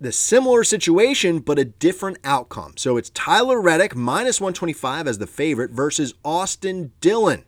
the 0.00 0.10
similar 0.10 0.64
situation, 0.64 1.38
but 1.38 1.60
a 1.60 1.64
different 1.64 2.18
outcome. 2.24 2.72
So 2.76 2.96
it's 2.96 3.10
Tyler 3.10 3.60
Reddick 3.60 3.94
minus 3.94 4.40
125 4.40 5.06
as 5.06 5.18
the 5.18 5.28
favorite 5.28 5.70
versus 5.70 6.12
Austin 6.24 6.90
Dillon 7.00 7.44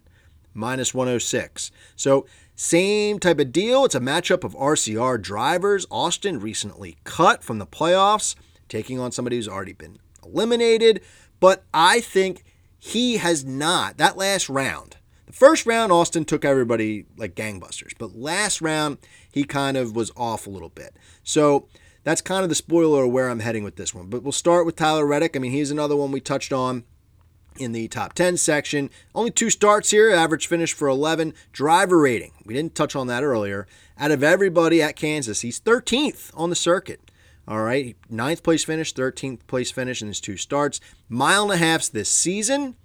minus 0.55 0.95
106. 0.95 1.73
So 1.97 2.27
same 2.55 3.19
type 3.19 3.41
of 3.41 3.51
deal. 3.51 3.85
It's 3.85 3.97
a 3.97 4.01
matchup 4.01 4.45
of 4.45 4.55
RCR 4.55 5.21
drivers. 5.21 5.85
Austin 5.91 6.39
recently 6.39 6.97
cut 7.03 7.43
from 7.43 7.59
the 7.59 7.67
playoffs, 7.67 8.37
taking 8.69 9.01
on 9.01 9.11
somebody 9.11 9.35
who's 9.35 9.49
already 9.49 9.73
been 9.73 9.99
eliminated, 10.25 11.03
but 11.41 11.65
I 11.73 12.01
think 12.01 12.45
he 12.79 13.17
has 13.19 13.45
not. 13.45 13.97
That 13.99 14.17
last 14.17 14.49
round, 14.49 14.97
the 15.27 15.33
first 15.33 15.67
round, 15.67 15.93
Austin 15.93 16.25
took 16.25 16.45
everybody 16.45 17.07
like 17.17 17.35
gangbusters, 17.35 17.93
but 17.99 18.17
last 18.17 18.61
round, 18.61 18.99
he 19.31 19.45
kind 19.45 19.77
of 19.77 19.95
was 19.95 20.11
off 20.17 20.47
a 20.47 20.51
little 20.51 20.71
bit. 20.71 20.97
So 21.23 21.69
that's 22.05 22.23
kind 22.23 22.43
of 22.43 22.49
the 22.49 22.55
spoiler 22.55 23.05
of 23.05 23.13
where 23.13 23.29
I'm 23.29 23.41
heading 23.41 23.65
with 23.65 23.77
this 23.77 23.95
one. 23.95 24.07
But 24.07 24.23
we'll 24.23 24.33
start 24.33 24.65
with 24.65 24.77
Tyler 24.77 25.07
Reddick. 25.07 25.37
I 25.37 25.39
mean, 25.39 25.53
he's 25.53 25.71
another 25.71 25.97
one 25.97 26.13
we 26.13 26.21
touched 26.21 26.53
on 26.53 26.85
in 27.59 27.73
the 27.73 27.89
top 27.89 28.15
10 28.15 28.37
section. 28.37 28.89
Only 29.15 29.31
two 29.31 29.51
starts 29.51 29.91
here, 29.91 30.11
average 30.11 30.47
finish 30.47 30.73
for 30.73 30.89
11. 30.89 31.35
Driver 31.53 31.99
rating, 31.99 32.33
we 32.45 32.55
didn't 32.55 32.75
touch 32.75 32.97
on 32.97 33.07
that 33.09 33.23
earlier. 33.23 33.67
Out 33.99 34.11
of 34.11 34.23
everybody 34.23 34.81
at 34.81 34.97
Kansas, 34.97 35.43
he's 35.43 35.61
13th 35.61 36.31
on 36.35 36.51
the 36.51 36.57
circuit. 36.57 37.08
All 37.49 37.63
right, 37.63 37.97
ninth 38.11 38.43
place 38.43 38.63
finish, 38.63 38.93
13th 38.93 39.47
place 39.47 39.71
finish 39.71 40.03
in 40.03 40.09
his 40.09 40.21
two 40.21 40.37
starts. 40.37 40.83
Mile 41.09 41.45
and 41.45 41.53
a 41.53 41.57
halfs 41.57 41.89
this 41.89 42.11
season. 42.11 42.77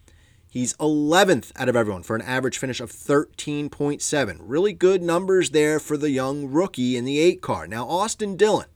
He's 0.49 0.73
11th 0.75 1.51
out 1.57 1.67
of 1.67 1.75
everyone 1.75 2.03
for 2.03 2.15
an 2.15 2.21
average 2.21 2.57
finish 2.57 2.79
of 2.79 2.89
13.7. 2.89 4.37
Really 4.39 4.71
good 4.71 5.03
numbers 5.03 5.49
there 5.49 5.81
for 5.81 5.97
the 5.97 6.11
young 6.11 6.49
rookie 6.49 6.95
in 6.95 7.03
the 7.03 7.19
eight 7.19 7.41
car. 7.41 7.67
Now, 7.67 7.85
Austin 7.89 8.37
Dillon, 8.37 8.69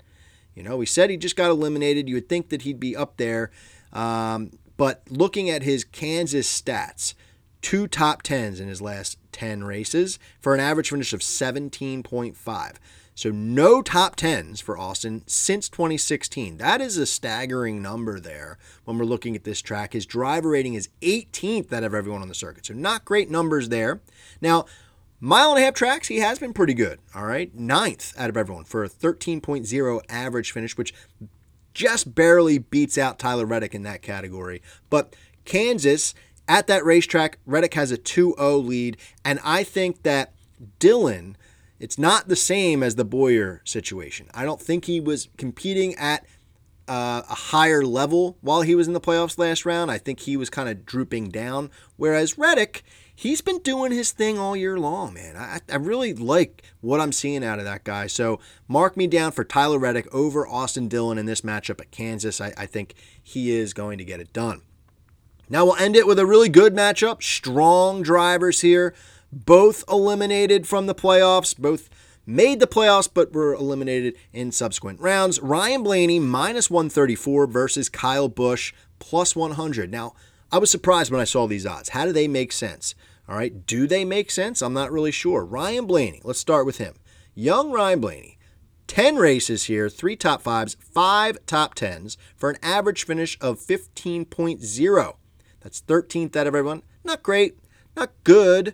you 0.54 0.62
know, 0.62 0.76
we 0.76 0.86
said 0.86 1.10
he 1.10 1.16
just 1.16 1.38
got 1.38 1.52
eliminated. 1.52 2.10
You 2.10 2.16
would 2.16 2.28
think 2.28 2.50
that 2.50 2.64
he'd 2.64 2.82
be 2.82 2.94
up 2.94 3.16
there. 3.16 3.50
Um, 3.94 4.52
but 4.76 5.04
looking 5.10 5.50
at 5.50 5.64
his 5.64 5.86
Kansas 5.86 6.50
stats, 6.50 7.14
two 7.62 7.88
top 7.88 8.24
10s 8.24 8.60
in 8.60 8.68
his 8.68 8.82
last 8.82 9.20
10 9.38 9.64
races 9.64 10.18
for 10.40 10.56
an 10.56 10.60
average 10.60 10.90
finish 10.90 11.14
of 11.14 11.20
17.5. 11.20 12.76
So 13.14 13.30
no 13.30 13.82
top 13.82 14.16
10s 14.16 14.62
for 14.62 14.78
Austin 14.78 15.24
since 15.28 15.70
2016. 15.70 16.58
That 16.58 16.82
is 16.82 16.98
a 16.98 17.06
staggering 17.06 17.82
number 17.82 18.20
there 18.20 18.58
when 18.86 18.98
we're 18.98 19.06
looking 19.06 19.36
at 19.36 19.44
this 19.44 19.62
track. 19.62 19.94
His 19.94 20.08
driver 20.08 20.50
rating 20.50 20.74
is 20.74 20.90
18th 21.02 21.72
out 21.72 21.84
of 21.84 21.94
everyone 21.94 22.22
on 22.22 22.30
the 22.30 22.36
circuit. 22.36 22.66
So 22.66 22.74
not 22.74 23.06
great 23.06 23.30
numbers 23.30 23.70
there. 23.70 24.02
Now, 24.42 24.66
mile 25.20 25.52
and 25.52 25.60
a 25.60 25.66
half 25.66 25.76
tracks, 25.76 26.08
he 26.08 26.18
has 26.18 26.40
been 26.40 26.54
pretty 26.54 26.74
good. 26.74 27.00
All 27.14 27.26
right. 27.26 27.54
Ninth 27.54 28.14
out 28.18 28.30
of 28.30 28.38
everyone 28.38 28.66
for 28.66 28.84
a 28.84 28.90
13.0 28.90 30.02
average 30.10 30.52
finish, 30.52 30.78
which 30.78 30.94
just 31.76 32.16
barely 32.16 32.58
beats 32.58 32.98
out 32.98 33.20
Tyler 33.20 33.46
Reddick 33.46 33.76
in 33.76 33.84
that 33.84 34.02
category. 34.02 34.64
But 34.90 35.16
Kansas, 35.46 36.14
at 36.48 36.68
that 36.68 36.86
racetrack, 36.86 37.40
Reddick 37.46 37.74
has 37.74 37.92
a 37.92 37.98
2 37.98 38.36
0 38.38 38.58
lead. 38.58 38.98
And 39.26 39.40
I 39.44 39.64
think 39.64 40.04
that 40.04 40.34
Dillon 40.80 41.38
it's 41.80 41.98
not 41.98 42.28
the 42.28 42.36
same 42.36 42.82
as 42.82 42.96
the 42.96 43.06
Bowyer 43.06 43.62
situation. 43.64 44.28
I 44.34 44.46
don't 44.46 44.62
think 44.62 44.86
he 44.86 45.00
was 45.00 45.30
competing 45.38 45.94
at 45.96 46.26
uh, 46.88 47.22
a 47.30 47.36
higher 47.36 47.84
level 47.84 48.38
while 48.42 48.62
he 48.62 48.74
was 48.74 48.88
in 48.88 48.94
the 48.94 49.02
playoffs 49.02 49.38
last 49.38 49.66
round. 49.66 49.92
I 49.92 49.98
think 49.98 50.22
he 50.22 50.38
was 50.38 50.50
kind 50.50 50.70
of 50.70 50.86
drooping 50.86 51.30
down. 51.30 51.70
Whereas 51.98 52.38
Reddick, 52.38 52.84
he's 53.14 53.42
been 53.42 53.60
doing 53.60 53.92
his 53.92 54.12
thing 54.12 54.40
all 54.40 54.56
year 54.56 54.80
long, 54.80 55.14
man. 55.14 55.36
I, 55.36 55.60
I 55.70 55.76
really 55.76 56.14
like 56.14 56.64
what 56.82 57.02
I'm 57.02 57.12
seeing 57.12 57.44
out 57.44 57.60
of 57.60 57.66
that 57.66 57.84
guy. 57.84 58.08
So 58.08 58.40
mark 58.68 58.98
me 58.98 59.06
down 59.06 59.34
for 59.34 59.44
Tyler 59.44 59.80
Reddick 59.80 60.14
over 60.14 60.48
Austin 60.48 60.88
Dillon 60.88 61.18
in 61.18 61.26
this 61.26 61.42
matchup 61.42 61.82
at 61.82 61.92
Kansas. 61.92 62.42
I, 62.42 62.54
I 62.58 62.66
think 62.66 62.96
he 63.22 63.52
is 63.52 63.74
going 63.74 63.98
to 63.98 64.06
get 64.06 64.22
it 64.22 64.34
done. 64.34 64.62
Now 65.50 65.66
we'll 65.66 65.76
end 65.78 65.96
it 65.96 66.08
with 66.08 66.20
a 66.20 66.26
really 66.26 66.50
good 66.50 66.74
matchup. 66.74 67.24
Strong 67.24 68.04
drivers 68.04 68.62
here 68.62 68.94
both 69.32 69.84
eliminated 69.90 70.68
from 70.68 70.86
the 70.88 70.96
playoffs, 70.96 71.58
both 71.58 71.90
made 72.26 72.60
the 72.60 72.68
playoffs 72.68 73.10
but 73.12 73.34
were 73.34 73.54
eliminated 73.54 74.16
in 74.34 74.52
subsequent 74.52 75.00
rounds. 75.00 75.40
Ryan 75.42 75.84
Blaney 75.84 76.20
minus 76.20 76.70
134 76.70 77.48
versus 77.48 77.90
Kyle 77.90 78.28
Busch 78.28 78.74
plus 79.00 79.36
100. 79.36 79.92
Now, 79.92 80.14
I 80.52 80.58
was 80.58 80.72
surprised 80.72 81.12
when 81.12 81.22
I 81.22 81.26
saw 81.26 81.48
these 81.48 81.66
odds. 81.66 81.90
How 81.90 82.06
do 82.06 82.12
they 82.12 82.28
make 82.28 82.52
sense? 82.52 82.96
All 83.30 83.36
right, 83.36 83.66
do 83.66 83.88
they 83.88 84.06
make 84.06 84.32
sense? 84.32 84.62
I'm 84.62 84.74
not 84.74 84.92
really 84.92 85.12
sure. 85.12 85.44
Ryan 85.44 85.86
Blaney, 85.86 86.22
let's 86.24 86.40
start 86.40 86.66
with 86.66 86.78
him. 86.78 86.96
Young 87.36 87.72
Ryan 87.72 88.00
Blaney, 88.00 88.38
10 88.88 89.18
races 89.18 89.66
here, 89.66 89.90
three 89.90 90.16
top 90.16 90.42
fives, 90.42 90.78
five 90.80 91.38
top 91.46 91.76
tens 91.76 92.18
for 92.36 92.50
an 92.50 92.58
average 92.62 93.06
finish 93.06 93.38
of 93.42 93.60
15.0. 93.60 95.16
That's 95.68 95.82
13th 95.82 96.34
out 96.38 96.48
of 96.48 96.56
everyone. 96.56 96.82
Not 97.04 97.22
great, 97.22 97.60
not 97.94 98.12
good, 98.24 98.74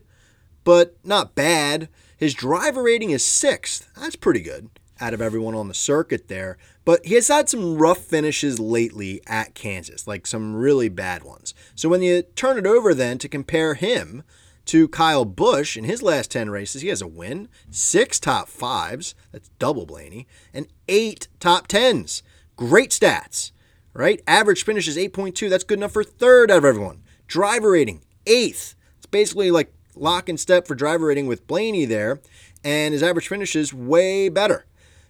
but 0.64 0.96
not 1.04 1.34
bad. 1.34 1.90
His 2.16 2.36
driver 2.36 2.84
rating 2.84 3.10
is 3.10 3.26
sixth. 3.26 3.90
That's 4.00 4.16
pretty 4.16 4.42
good 4.42 4.70
out 5.02 5.16
of 5.16 5.20
everyone 5.20 5.56
on 5.56 5.70
the 5.70 5.74
circuit 5.74 6.28
there. 6.28 6.60
But 6.86 7.04
he 7.04 7.16
has 7.16 7.30
had 7.30 7.50
some 7.50 7.80
rough 7.80 7.98
finishes 7.98 8.60
lately 8.60 9.22
at 9.26 9.56
Kansas, 9.56 10.06
like 10.06 10.28
some 10.28 10.56
really 10.56 10.88
bad 10.88 11.24
ones. 11.24 11.56
So 11.74 11.90
when 11.90 12.04
you 12.04 12.22
turn 12.22 12.60
it 12.60 12.68
over 12.68 12.94
then 12.94 13.18
to 13.18 13.28
compare 13.28 13.74
him 13.74 14.22
to 14.66 14.88
Kyle 14.88 15.26
Busch 15.26 15.76
in 15.76 15.86
his 15.86 16.04
last 16.04 16.30
10 16.30 16.52
races, 16.52 16.84
he 16.84 16.90
has 16.90 17.02
a 17.02 17.08
win, 17.08 17.50
six 17.72 18.20
top 18.20 18.50
fives, 18.50 19.16
that's 19.32 19.50
double 19.58 19.88
Blaney, 19.88 20.28
and 20.54 20.68
eight 20.88 21.28
top 21.40 21.66
tens. 21.66 22.22
Great 22.56 22.92
stats, 22.92 23.52
right? 23.94 24.22
Average 24.28 24.64
finish 24.64 24.88
is 24.88 24.98
8.2. 24.98 25.50
That's 25.50 25.64
good 25.64 25.80
enough 25.80 25.94
for 25.94 26.04
third 26.04 26.52
out 26.52 26.60
of 26.60 26.66
everyone. 26.66 27.04
Driver 27.28 27.72
rating, 27.72 28.02
eighth. 28.26 28.76
It's 28.98 29.06
basically 29.06 29.52
like 29.52 29.74
lock 29.96 30.30
and 30.30 30.40
step 30.40 30.68
for 30.68 30.76
driver 30.76 31.08
rating 31.08 31.28
with 31.28 31.48
Blaney 31.48 31.86
there, 31.86 32.20
and 32.64 32.94
his 32.94 33.04
average 33.04 33.28
finish 33.28 33.56
is 33.56 33.74
way 33.74 34.30
better. 34.30 34.66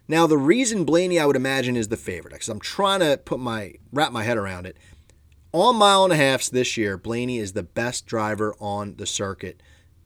Now, 0.08 0.28
the 0.28 0.38
reason 0.38 0.84
Blaney, 0.84 1.20
I 1.20 1.26
would 1.26 1.36
imagine, 1.36 1.78
is 1.78 1.88
the 1.88 1.98
favorite, 1.98 2.34
because 2.34 2.50
I'm 2.50 2.60
trying 2.60 3.00
to 3.00 3.18
put 3.18 3.40
my 3.40 3.76
wrap 3.92 4.12
my 4.12 4.24
head 4.24 4.38
around 4.38 4.66
it. 4.66 4.78
On 5.54 5.76
mile 5.76 6.04
and 6.04 6.12
a 6.12 6.18
halfs 6.18 6.50
this 6.50 6.78
year, 6.78 6.98
Blaney 6.98 7.38
is 7.38 7.54
the 7.54 7.64
best 7.64 8.06
driver 8.06 8.56
on 8.60 8.96
the 8.98 9.06
circuit 9.06 9.62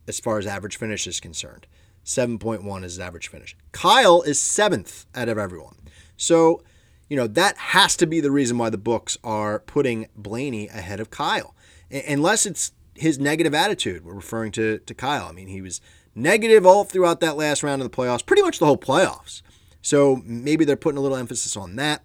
as 0.07 0.19
far 0.19 0.37
as 0.37 0.45
average 0.45 0.77
finish 0.77 1.07
is 1.07 1.19
concerned. 1.19 1.67
7.1 2.05 2.77
is 2.79 2.93
his 2.93 2.99
average 2.99 3.27
finish. 3.27 3.55
Kyle 3.71 4.21
is 4.21 4.39
seventh 4.39 5.05
out 5.15 5.29
of 5.29 5.37
everyone. 5.37 5.75
So, 6.15 6.61
you 7.09 7.17
know, 7.17 7.27
that 7.27 7.57
has 7.57 7.95
to 7.97 8.07
be 8.07 8.19
the 8.19 8.31
reason 8.31 8.57
why 8.57 8.69
the 8.69 8.77
books 8.77 9.17
are 9.23 9.59
putting 9.59 10.07
Blaney 10.15 10.67
ahead 10.67 10.99
of 10.99 11.09
Kyle. 11.09 11.55
Unless 11.89 12.45
it's 12.45 12.71
his 12.97 13.19
negative 13.19 13.53
attitude. 13.53 14.03
We're 14.03 14.13
referring 14.13 14.51
to, 14.53 14.79
to 14.79 14.93
Kyle. 14.93 15.27
I 15.27 15.31
mean, 15.31 15.47
he 15.47 15.61
was 15.61 15.81
negative 16.15 16.65
all 16.65 16.83
throughout 16.83 17.19
that 17.21 17.37
last 17.37 17.63
round 17.63 17.81
of 17.81 17.89
the 17.89 17.95
playoffs, 17.95 18.25
pretty 18.25 18.41
much 18.41 18.59
the 18.59 18.65
whole 18.65 18.77
playoffs. 18.77 19.41
So 19.81 20.21
maybe 20.25 20.65
they're 20.65 20.75
putting 20.75 20.97
a 20.97 21.01
little 21.01 21.17
emphasis 21.17 21.55
on 21.55 21.75
that. 21.77 22.03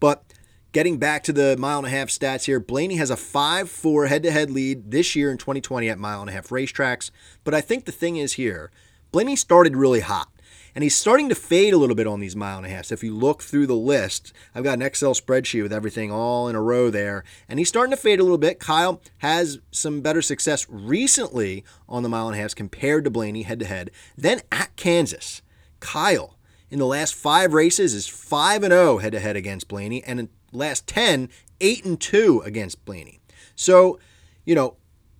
But 0.00 0.24
getting 0.72 0.98
back 0.98 1.22
to 1.24 1.32
the 1.32 1.56
mile 1.56 1.78
and 1.78 1.86
a 1.86 1.90
half 1.90 2.08
stats 2.08 2.44
here, 2.44 2.60
Blaney 2.60 2.96
has 2.96 3.10
a 3.10 3.16
5 3.16 3.70
4 3.70 4.06
head 4.06 4.22
to 4.24 4.30
head 4.32 4.50
lead 4.50 4.90
this 4.90 5.14
year 5.14 5.30
in 5.30 5.38
2020 5.38 5.88
at 5.88 5.98
mile 5.98 6.20
and 6.20 6.30
a 6.30 6.32
half 6.32 6.48
racetracks. 6.48 7.10
But 7.44 7.54
I 7.54 7.60
think 7.60 7.84
the 7.84 7.92
thing 7.92 8.16
is 8.16 8.34
here, 8.34 8.70
Blaney 9.12 9.36
started 9.36 9.76
really 9.76 10.00
hot. 10.00 10.28
And 10.74 10.82
he's 10.82 10.94
starting 10.94 11.28
to 11.28 11.34
fade 11.34 11.74
a 11.74 11.78
little 11.78 11.94
bit 11.94 12.06
on 12.06 12.20
these 12.20 12.34
mile 12.34 12.56
and 12.56 12.66
a 12.66 12.70
half. 12.70 12.86
So 12.86 12.94
if 12.94 13.02
you 13.02 13.14
look 13.14 13.42
through 13.42 13.66
the 13.66 13.74
list, 13.74 14.32
I've 14.54 14.64
got 14.64 14.74
an 14.74 14.82
Excel 14.82 15.14
spreadsheet 15.14 15.62
with 15.62 15.72
everything 15.72 16.10
all 16.10 16.48
in 16.48 16.56
a 16.56 16.62
row 16.62 16.90
there. 16.90 17.24
And 17.48 17.58
he's 17.58 17.68
starting 17.68 17.90
to 17.90 17.96
fade 17.96 18.20
a 18.20 18.22
little 18.22 18.38
bit. 18.38 18.58
Kyle 18.58 19.00
has 19.18 19.58
some 19.70 20.00
better 20.00 20.22
success 20.22 20.66
recently 20.68 21.64
on 21.88 22.02
the 22.02 22.08
mile 22.08 22.28
and 22.28 22.36
a 22.36 22.40
half 22.40 22.54
compared 22.54 23.04
to 23.04 23.10
Blaney 23.10 23.42
head 23.42 23.60
to 23.60 23.66
head. 23.66 23.90
Then 24.16 24.40
at 24.50 24.74
Kansas, 24.76 25.42
Kyle 25.80 26.36
in 26.70 26.78
the 26.78 26.86
last 26.86 27.14
five 27.14 27.52
races 27.52 27.92
is 27.92 28.08
5 28.08 28.62
and 28.62 28.72
0 28.72 28.98
head 28.98 29.12
to 29.12 29.20
head 29.20 29.36
against 29.36 29.68
Blaney. 29.68 30.02
And 30.04 30.20
in 30.20 30.28
the 30.50 30.58
last 30.58 30.86
10, 30.86 31.28
8 31.60 31.84
and 31.84 32.00
2 32.00 32.42
against 32.46 32.82
Blaney. 32.86 33.20
So, 33.54 33.98
you 34.46 34.54
know, 34.54 34.76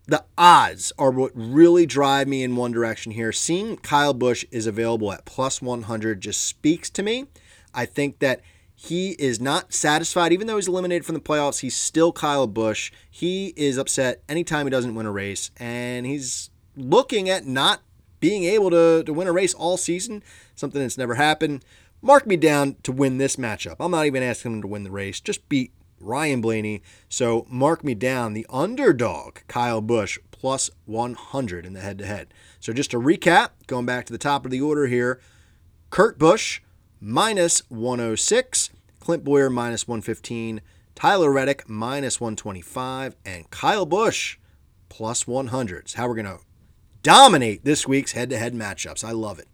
the 0.07 0.25
odds 0.37 0.93
are 0.99 1.11
what 1.11 1.33
really 1.35 1.87
drive 1.87 2.27
me 2.27 2.43
in 2.43 2.57
one 2.57 2.73
direction 2.73 3.13
here. 3.13 3.33
Seeing 3.33 3.77
Kyle 3.77 4.15
Busch 4.15 4.45
is 4.51 4.67
available 4.67 5.13
at 5.13 5.25
plus 5.25 5.63
100 5.63 6.21
just 6.21 6.45
speaks 6.45 6.91
to 6.91 7.03
me. 7.03 7.27
I 7.75 7.87
think 7.87 8.19
that 8.19 8.41
he 8.75 9.11
is 9.13 9.41
not 9.41 9.73
satisfied, 9.73 10.33
even 10.33 10.49
though 10.49 10.57
he's 10.57 10.67
eliminated 10.67 11.07
from 11.07 11.15
the 11.15 11.21
playoffs. 11.21 11.61
He's 11.61 11.77
still 11.77 12.11
Kyle 12.11 12.49
Busch. 12.49 12.91
He 13.09 13.53
is 13.57 13.79
upset 13.79 14.23
anytime 14.29 14.67
he 14.67 14.71
doesn't 14.71 14.97
win 14.97 15.07
a 15.07 15.13
race, 15.13 15.53
and 15.57 16.05
he's 16.05 16.51
looking 16.77 17.29
at 17.29 17.47
not 17.47 17.81
being 18.19 18.45
able 18.45 18.71
to, 18.71 19.05
to 19.05 19.13
win 19.13 19.29
a 19.29 19.33
race 19.33 19.55
all 19.55 19.77
season, 19.77 20.23
something 20.57 20.81
that's 20.81 20.99
never 20.99 21.15
happened. 21.15 21.65
Mark 22.01 22.27
me 22.27 22.37
down 22.37 22.77
to 22.83 22.91
win 22.91 23.19
this 23.19 23.37
matchup. 23.37 23.77
I'm 23.79 23.93
not 23.93 24.07
even 24.07 24.23
asking 24.23 24.55
him 24.55 24.63
to 24.63 24.69
win 24.69 24.83
the 24.83 24.91
race. 24.91 25.21
Just 25.21 25.49
beat 25.49 25.73
Ryan 26.03 26.41
Blaney. 26.41 26.83
So 27.09 27.47
mark 27.49 27.85
me 27.85 27.95
down 27.95 28.33
the 28.33 28.47
underdog, 28.51 29.39
Kyle 29.49 29.81
Busch, 29.81 30.19
plus 30.31 30.71
100 30.87 31.65
in 31.65 31.73
the 31.73 31.81
head 31.81 31.99
to 31.99 32.07
head. 32.07 32.35
So 32.61 32.73
just 32.73 32.91
to 32.91 32.99
recap, 32.99 33.51
going 33.67 33.87
back 33.87 34.07
to 34.07 34.13
the 34.13 34.19
top 34.19 34.45
of 34.45 34.51
the 34.51 34.61
order 34.61 34.87
here 34.87 35.21
Kurt 35.91 36.19
Busch, 36.19 36.61
minus 37.01 37.61
106, 37.69 38.71
Clint 38.99 39.25
Bowyer, 39.25 39.51
minus 39.51 39.87
115, 39.87 40.61
Tyler 40.95 41.33
Reddick, 41.33 41.69
minus 41.69 42.21
125, 42.21 43.17
and 43.25 43.51
Kyle 43.51 43.87
Busch, 43.87 44.39
plus 44.89 45.27
100. 45.27 45.79
It's 45.81 45.95
how 45.95 46.09
we're 46.09 46.15
going 46.15 46.27
to 46.27 46.39
dominate 47.03 47.65
this 47.65 47.87
week's 47.87 48.13
head 48.13 48.31
to 48.31 48.39
head 48.39 48.55
matchups. 48.55 49.05
I 49.05 49.11
love 49.11 49.39
it. 49.39 49.49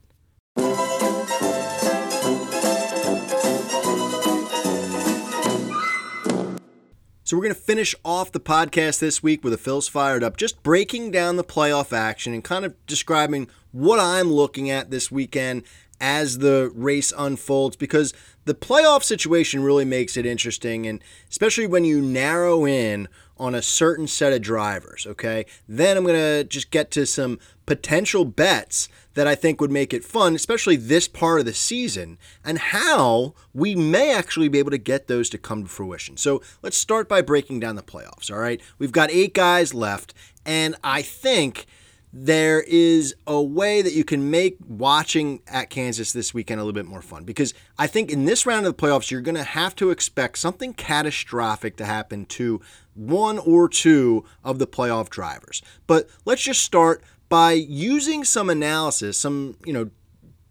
So 7.28 7.36
we're 7.36 7.42
going 7.42 7.54
to 7.54 7.60
finish 7.60 7.94
off 8.06 8.32
the 8.32 8.40
podcast 8.40 9.00
this 9.00 9.22
week 9.22 9.44
with 9.44 9.52
a 9.52 9.58
Phil's 9.58 9.86
Fired 9.86 10.24
Up, 10.24 10.38
just 10.38 10.62
breaking 10.62 11.10
down 11.10 11.36
the 11.36 11.44
playoff 11.44 11.92
action 11.92 12.32
and 12.32 12.42
kind 12.42 12.64
of 12.64 12.74
describing 12.86 13.48
what 13.70 14.00
I'm 14.00 14.32
looking 14.32 14.70
at 14.70 14.90
this 14.90 15.10
weekend 15.10 15.64
as 16.00 16.38
the 16.38 16.72
race 16.74 17.12
unfolds 17.18 17.76
because 17.76 18.14
the 18.46 18.54
playoff 18.54 19.04
situation 19.04 19.62
really 19.62 19.84
makes 19.84 20.16
it 20.16 20.24
interesting 20.24 20.86
and 20.86 21.04
especially 21.28 21.66
when 21.66 21.84
you 21.84 22.00
narrow 22.00 22.64
in 22.64 23.08
on 23.36 23.54
a 23.54 23.60
certain 23.60 24.06
set 24.06 24.32
of 24.32 24.40
drivers, 24.40 25.06
okay? 25.06 25.44
Then 25.68 25.98
I'm 25.98 26.04
going 26.04 26.16
to 26.16 26.44
just 26.44 26.70
get 26.70 26.90
to 26.92 27.04
some 27.04 27.38
potential 27.66 28.24
bets 28.24 28.88
that 29.18 29.26
I 29.26 29.34
think 29.34 29.60
would 29.60 29.72
make 29.72 29.92
it 29.92 30.04
fun, 30.04 30.36
especially 30.36 30.76
this 30.76 31.08
part 31.08 31.40
of 31.40 31.44
the 31.44 31.52
season, 31.52 32.18
and 32.44 32.56
how 32.56 33.34
we 33.52 33.74
may 33.74 34.14
actually 34.14 34.48
be 34.48 34.60
able 34.60 34.70
to 34.70 34.78
get 34.78 35.08
those 35.08 35.28
to 35.30 35.38
come 35.38 35.64
to 35.64 35.68
fruition. 35.68 36.16
So 36.16 36.40
let's 36.62 36.76
start 36.76 37.08
by 37.08 37.20
breaking 37.20 37.58
down 37.58 37.74
the 37.74 37.82
playoffs, 37.82 38.30
all 38.30 38.38
right? 38.38 38.60
We've 38.78 38.92
got 38.92 39.10
eight 39.10 39.34
guys 39.34 39.74
left, 39.74 40.14
and 40.46 40.76
I 40.84 41.02
think 41.02 41.66
there 42.12 42.60
is 42.60 43.16
a 43.26 43.42
way 43.42 43.82
that 43.82 43.92
you 43.92 44.04
can 44.04 44.30
make 44.30 44.56
watching 44.68 45.42
at 45.48 45.68
Kansas 45.68 46.12
this 46.12 46.32
weekend 46.32 46.60
a 46.60 46.62
little 46.62 46.72
bit 46.72 46.86
more 46.86 47.02
fun 47.02 47.24
because 47.24 47.52
I 47.76 47.88
think 47.88 48.12
in 48.12 48.24
this 48.24 48.46
round 48.46 48.64
of 48.64 48.76
the 48.76 48.80
playoffs, 48.80 49.10
you're 49.10 49.20
going 49.20 49.34
to 49.34 49.42
have 49.42 49.74
to 49.76 49.90
expect 49.90 50.38
something 50.38 50.74
catastrophic 50.74 51.76
to 51.78 51.84
happen 51.84 52.24
to 52.26 52.60
one 52.94 53.38
or 53.40 53.68
two 53.68 54.24
of 54.44 54.60
the 54.60 54.66
playoff 54.68 55.10
drivers. 55.10 55.60
But 55.88 56.08
let's 56.24 56.42
just 56.42 56.62
start 56.62 57.02
by 57.28 57.52
using 57.52 58.24
some 58.24 58.48
analysis, 58.50 59.18
some, 59.18 59.56
you 59.64 59.72
know, 59.72 59.90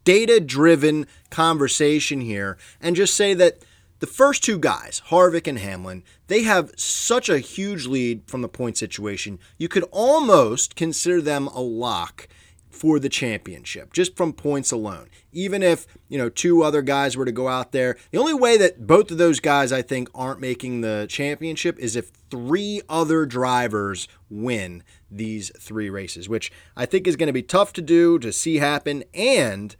data 0.03 0.39
driven 0.39 1.05
conversation 1.29 2.21
here, 2.21 2.57
and 2.79 2.95
just 2.95 3.15
say 3.15 3.33
that 3.33 3.63
the 3.99 4.07
first 4.07 4.43
two 4.43 4.59
guys, 4.59 5.01
Harvick 5.09 5.47
and 5.47 5.59
Hamlin, 5.59 6.03
they 6.27 6.43
have 6.43 6.71
such 6.77 7.29
a 7.29 7.39
huge 7.39 7.87
lead 7.87 8.21
from 8.27 8.41
the 8.41 8.49
point 8.49 8.77
situation. 8.77 9.39
You 9.57 9.67
could 9.67 9.85
almost 9.91 10.75
consider 10.75 11.21
them 11.21 11.47
a 11.47 11.61
lock 11.61 12.27
for 12.69 12.99
the 12.99 13.09
championship 13.09 13.91
just 13.91 14.15
from 14.15 14.33
points 14.33 14.71
alone. 14.71 15.09
Even 15.31 15.63
if, 15.63 15.87
you 16.09 16.17
know, 16.17 16.29
two 16.29 16.63
other 16.63 16.83
guys 16.83 17.17
were 17.17 17.25
to 17.25 17.31
go 17.31 17.47
out 17.47 17.71
there, 17.71 17.97
the 18.11 18.19
only 18.19 18.35
way 18.35 18.55
that 18.57 18.85
both 18.85 19.09
of 19.09 19.17
those 19.17 19.39
guys 19.39 19.71
I 19.71 19.81
think 19.81 20.09
aren't 20.13 20.39
making 20.39 20.81
the 20.81 21.07
championship 21.09 21.79
is 21.79 21.95
if 21.95 22.11
three 22.29 22.81
other 22.87 23.25
drivers 23.25 24.07
win 24.29 24.83
these 25.09 25.51
three 25.59 25.89
races, 25.89 26.27
which 26.27 26.51
I 26.75 26.85
think 26.85 27.07
is 27.07 27.15
going 27.15 27.27
to 27.27 27.33
be 27.33 27.43
tough 27.43 27.73
to 27.73 27.81
do 27.81 28.19
to 28.19 28.31
see 28.31 28.57
happen 28.57 29.03
and 29.13 29.75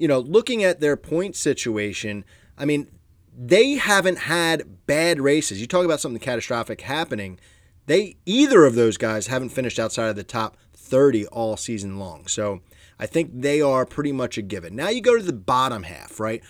you 0.00 0.08
know, 0.08 0.18
looking 0.18 0.64
at 0.64 0.80
their 0.80 0.96
point 0.96 1.36
situation, 1.36 2.24
I 2.56 2.64
mean, 2.64 2.90
they 3.36 3.72
haven't 3.72 4.20
had 4.20 4.86
bad 4.86 5.20
races. 5.20 5.60
You 5.60 5.66
talk 5.66 5.84
about 5.84 6.00
something 6.00 6.18
catastrophic 6.18 6.80
happening. 6.80 7.38
They 7.84 8.16
either 8.24 8.64
of 8.64 8.74
those 8.74 8.96
guys 8.96 9.26
haven't 9.26 9.50
finished 9.50 9.78
outside 9.78 10.08
of 10.08 10.16
the 10.16 10.24
top 10.24 10.56
30 10.72 11.26
all 11.26 11.58
season 11.58 11.98
long. 11.98 12.26
So 12.28 12.62
I 12.98 13.04
think 13.04 13.42
they 13.42 13.60
are 13.60 13.84
pretty 13.84 14.10
much 14.10 14.38
a 14.38 14.42
given. 14.42 14.74
Now 14.74 14.88
you 14.88 15.02
go 15.02 15.18
to 15.18 15.22
the 15.22 15.34
bottom 15.34 15.82
half, 15.82 16.18
right? 16.18 16.42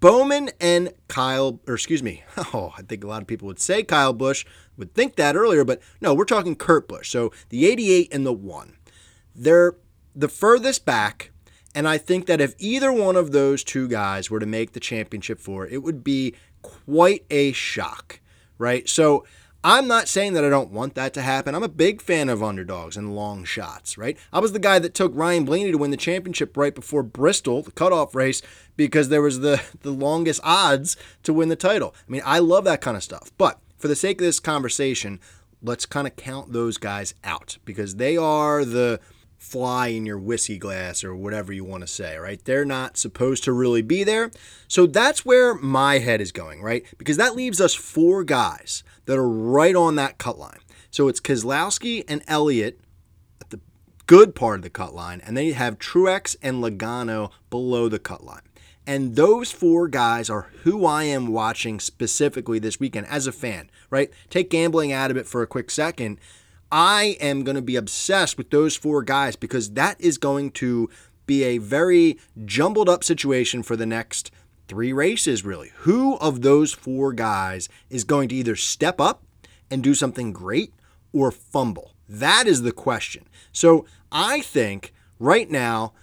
Bowman 0.00 0.50
and 0.60 0.92
Kyle, 1.08 1.60
or 1.66 1.74
excuse 1.74 2.02
me, 2.02 2.22
oh, 2.36 2.72
I 2.76 2.82
think 2.82 3.02
a 3.02 3.06
lot 3.06 3.22
of 3.22 3.28
people 3.28 3.46
would 3.46 3.60
say 3.60 3.82
Kyle 3.82 4.12
Busch, 4.12 4.44
would 4.76 4.94
think 4.94 5.16
that 5.16 5.36
earlier, 5.36 5.64
but 5.64 5.80
no, 6.00 6.14
we're 6.14 6.24
talking 6.24 6.54
Kurt 6.54 6.88
Busch. 6.88 7.10
So 7.10 7.32
the 7.48 7.66
88 7.66 8.12
and 8.12 8.24
the 8.24 8.32
1. 8.32 8.76
They're 9.34 9.76
the 10.14 10.28
furthest 10.28 10.84
back 10.84 11.30
and 11.74 11.86
I 11.86 11.98
think 11.98 12.26
that 12.26 12.40
if 12.40 12.54
either 12.58 12.92
one 12.92 13.16
of 13.16 13.32
those 13.32 13.62
two 13.62 13.88
guys 13.88 14.30
were 14.30 14.40
to 14.40 14.46
make 14.46 14.72
the 14.72 14.80
championship 14.80 15.38
four, 15.38 15.66
it 15.66 15.82
would 15.82 16.02
be 16.02 16.34
quite 16.62 17.24
a 17.30 17.52
shock, 17.52 18.20
right? 18.58 18.88
So 18.88 19.24
I'm 19.64 19.88
not 19.88 20.06
saying 20.06 20.34
that 20.34 20.44
I 20.44 20.50
don't 20.50 20.70
want 20.70 20.94
that 20.94 21.12
to 21.14 21.22
happen. 21.22 21.54
I'm 21.54 21.64
a 21.64 21.68
big 21.68 22.00
fan 22.00 22.28
of 22.28 22.44
underdogs 22.44 22.96
and 22.96 23.16
long 23.16 23.44
shots, 23.44 23.98
right? 23.98 24.16
I 24.32 24.38
was 24.38 24.52
the 24.52 24.60
guy 24.60 24.78
that 24.78 24.94
took 24.94 25.10
Ryan 25.14 25.44
Blaney 25.44 25.72
to 25.72 25.78
win 25.78 25.90
the 25.90 25.96
championship 25.96 26.56
right 26.56 26.74
before 26.74 27.02
Bristol, 27.02 27.62
the 27.62 27.72
cutoff 27.72 28.14
race, 28.14 28.40
because 28.76 29.08
there 29.08 29.22
was 29.22 29.40
the, 29.40 29.60
the 29.80 29.90
longest 29.90 30.40
odds 30.44 30.96
to 31.24 31.32
win 31.32 31.48
the 31.48 31.56
title. 31.56 31.94
I 32.08 32.10
mean, 32.10 32.22
I 32.24 32.38
love 32.38 32.64
that 32.64 32.80
kind 32.80 32.96
of 32.96 33.02
stuff. 33.02 33.32
But 33.36 33.58
for 33.76 33.88
the 33.88 33.96
sake 33.96 34.20
of 34.20 34.26
this 34.26 34.38
conversation, 34.38 35.18
let's 35.60 35.86
kind 35.86 36.06
of 36.06 36.14
count 36.14 36.52
those 36.52 36.78
guys 36.78 37.14
out 37.24 37.58
because 37.64 37.96
they 37.96 38.16
are 38.16 38.64
the 38.64 39.00
fly 39.38 39.88
in 39.88 40.06
your 40.06 40.18
whiskey 40.18 40.58
glass 40.58 41.02
or 41.02 41.16
whatever 41.16 41.52
you 41.52 41.64
want 41.64 41.80
to 41.80 41.86
say, 41.86 42.16
right? 42.16 42.44
They're 42.44 42.64
not 42.64 42.96
supposed 42.96 43.44
to 43.44 43.52
really 43.52 43.82
be 43.82 44.04
there. 44.04 44.30
So 44.68 44.86
that's 44.86 45.24
where 45.24 45.54
my 45.54 45.98
head 45.98 46.20
is 46.20 46.32
going, 46.32 46.62
right? 46.62 46.84
Because 46.96 47.16
that 47.16 47.34
leaves 47.34 47.60
us 47.60 47.74
four 47.74 48.22
guys 48.22 48.84
that 49.08 49.18
are 49.18 49.28
right 49.28 49.74
on 49.74 49.96
that 49.96 50.18
cut 50.18 50.38
line. 50.38 50.58
So 50.90 51.08
it's 51.08 51.18
Keselowski 51.18 52.04
and 52.06 52.22
Elliott 52.28 52.78
at 53.40 53.48
the 53.48 53.58
good 54.06 54.34
part 54.34 54.58
of 54.58 54.62
the 54.62 54.70
cut 54.70 54.94
line, 54.94 55.22
and 55.24 55.34
then 55.34 55.46
you 55.46 55.54
have 55.54 55.78
Truex 55.78 56.36
and 56.42 56.62
Logano 56.62 57.30
below 57.48 57.88
the 57.88 57.98
cut 57.98 58.22
line. 58.22 58.42
And 58.86 59.16
those 59.16 59.50
four 59.50 59.88
guys 59.88 60.28
are 60.28 60.50
who 60.62 60.84
I 60.84 61.04
am 61.04 61.28
watching 61.28 61.80
specifically 61.80 62.58
this 62.58 62.78
weekend 62.78 63.06
as 63.06 63.26
a 63.26 63.32
fan, 63.32 63.70
right? 63.88 64.10
Take 64.28 64.50
gambling 64.50 64.92
out 64.92 65.10
of 65.10 65.16
it 65.16 65.26
for 65.26 65.40
a 65.40 65.46
quick 65.46 65.70
second. 65.70 66.18
I 66.70 67.16
am 67.18 67.44
going 67.44 67.56
to 67.56 67.62
be 67.62 67.76
obsessed 67.76 68.36
with 68.36 68.50
those 68.50 68.76
four 68.76 69.02
guys 69.02 69.36
because 69.36 69.70
that 69.70 69.98
is 69.98 70.18
going 70.18 70.50
to 70.52 70.90
be 71.26 71.44
a 71.44 71.56
very 71.56 72.18
jumbled 72.44 72.90
up 72.90 73.02
situation 73.02 73.62
for 73.62 73.74
the 73.74 73.86
next 73.86 74.30
three 74.68 74.92
races, 74.92 75.44
really. 75.44 75.72
Who 75.78 76.16
of 76.18 76.42
those 76.42 76.72
four 76.72 77.12
guys 77.12 77.68
is 77.90 78.04
going 78.04 78.28
to 78.28 78.34
either 78.34 78.54
step 78.54 79.00
up 79.00 79.24
and 79.70 79.82
do 79.82 79.94
something 79.94 80.32
great 80.32 80.74
or 81.12 81.30
fumble? 81.30 81.94
That 82.08 82.46
is 82.46 82.62
the 82.62 82.72
question. 82.72 83.28
So 83.52 83.86
I 84.12 84.42
think 84.42 84.92
right 85.18 85.50
now, 85.50 85.94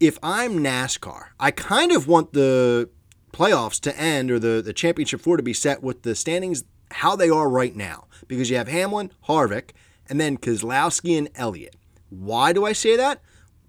if 0.00 0.18
I'm 0.22 0.58
NASCAR, 0.58 1.28
I 1.40 1.50
kind 1.50 1.92
of 1.92 2.06
want 2.06 2.32
the 2.32 2.90
playoffs 3.32 3.80
to 3.80 3.98
end 3.98 4.30
or 4.30 4.38
the, 4.38 4.62
the 4.62 4.72
championship 4.72 5.20
four 5.20 5.36
to 5.36 5.42
be 5.42 5.52
set 5.52 5.82
with 5.82 6.02
the 6.02 6.14
standings 6.14 6.64
how 6.90 7.16
they 7.16 7.28
are 7.30 7.48
right 7.48 7.76
now 7.76 8.06
because 8.26 8.50
you 8.50 8.56
have 8.56 8.68
Hamlin, 8.68 9.12
Harvick, 9.28 9.70
and 10.08 10.20
then 10.20 10.38
Keselowski 10.38 11.18
and 11.18 11.28
Elliott. 11.34 11.76
Why 12.08 12.52
do 12.52 12.64
I 12.64 12.72
say 12.72 12.96
that? 12.96 13.20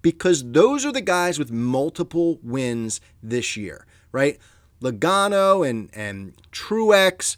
Because 0.02 0.52
those 0.52 0.86
are 0.86 0.92
the 0.92 1.00
guys 1.00 1.38
with 1.38 1.52
multiple 1.52 2.38
wins 2.42 3.00
this 3.22 3.56
year, 3.56 3.86
right? 4.12 4.38
Logano 4.80 5.68
and, 5.68 5.90
and 5.92 6.32
Truex 6.52 7.36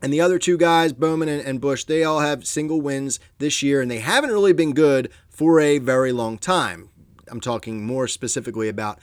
and 0.00 0.12
the 0.12 0.20
other 0.20 0.38
two 0.38 0.56
guys, 0.56 0.92
Bowman 0.92 1.28
and, 1.28 1.44
and 1.44 1.60
Busch, 1.60 1.84
they 1.84 2.04
all 2.04 2.20
have 2.20 2.46
single 2.46 2.80
wins 2.80 3.18
this 3.38 3.62
year, 3.62 3.80
and 3.80 3.90
they 3.90 3.98
haven't 3.98 4.30
really 4.30 4.52
been 4.52 4.72
good 4.72 5.10
for 5.28 5.60
a 5.60 5.78
very 5.78 6.12
long 6.12 6.38
time. 6.38 6.90
I'm 7.28 7.40
talking 7.40 7.84
more 7.84 8.06
specifically 8.06 8.68
about 8.68 8.98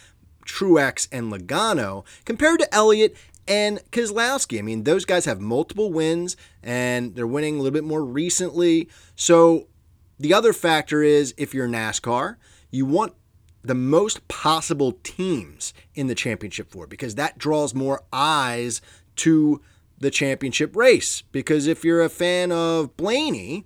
Truex 0.45 1.07
and 1.11 1.31
Logano 1.31 2.05
compared 2.23 2.59
to 2.59 2.73
Elliott 2.73 3.15
and 3.47 3.79
Keselowski. 3.91 4.57
I 4.57 4.61
mean, 4.61 4.83
those 4.83 5.05
guys 5.05 5.25
have 5.25 5.39
multiple 5.39 5.91
wins 5.91 6.36
and 6.63 7.15
they're 7.15 7.27
winning 7.27 7.55
a 7.55 7.57
little 7.57 7.73
bit 7.73 7.83
more 7.83 8.03
recently. 8.03 8.89
So 9.15 9.67
the 10.19 10.33
other 10.33 10.53
factor 10.53 11.03
is 11.03 11.33
if 11.38 11.53
you're 11.53 11.67
NASCAR, 11.67 12.38
you 12.72 12.86
want 12.86 13.13
the 13.63 13.76
most 13.76 14.28
possible 14.28 14.93
teams 15.03 15.74
in 15.95 16.07
the 16.07 16.16
championship 16.16 16.72
four 16.72 16.88
because 16.88 17.16
that 17.16 17.38
draws 17.38 17.74
more 17.74 18.03
eyes 18.13 18.82
to 19.16 19.61
the 19.97 20.11
championship 20.11 20.76
race. 20.76 21.24
Because 21.32 21.68
if 21.68 21.84
you're 21.84 22.03
a 22.03 22.09
fan 22.09 22.51
of 22.51 22.95
Blaney, 22.97 23.66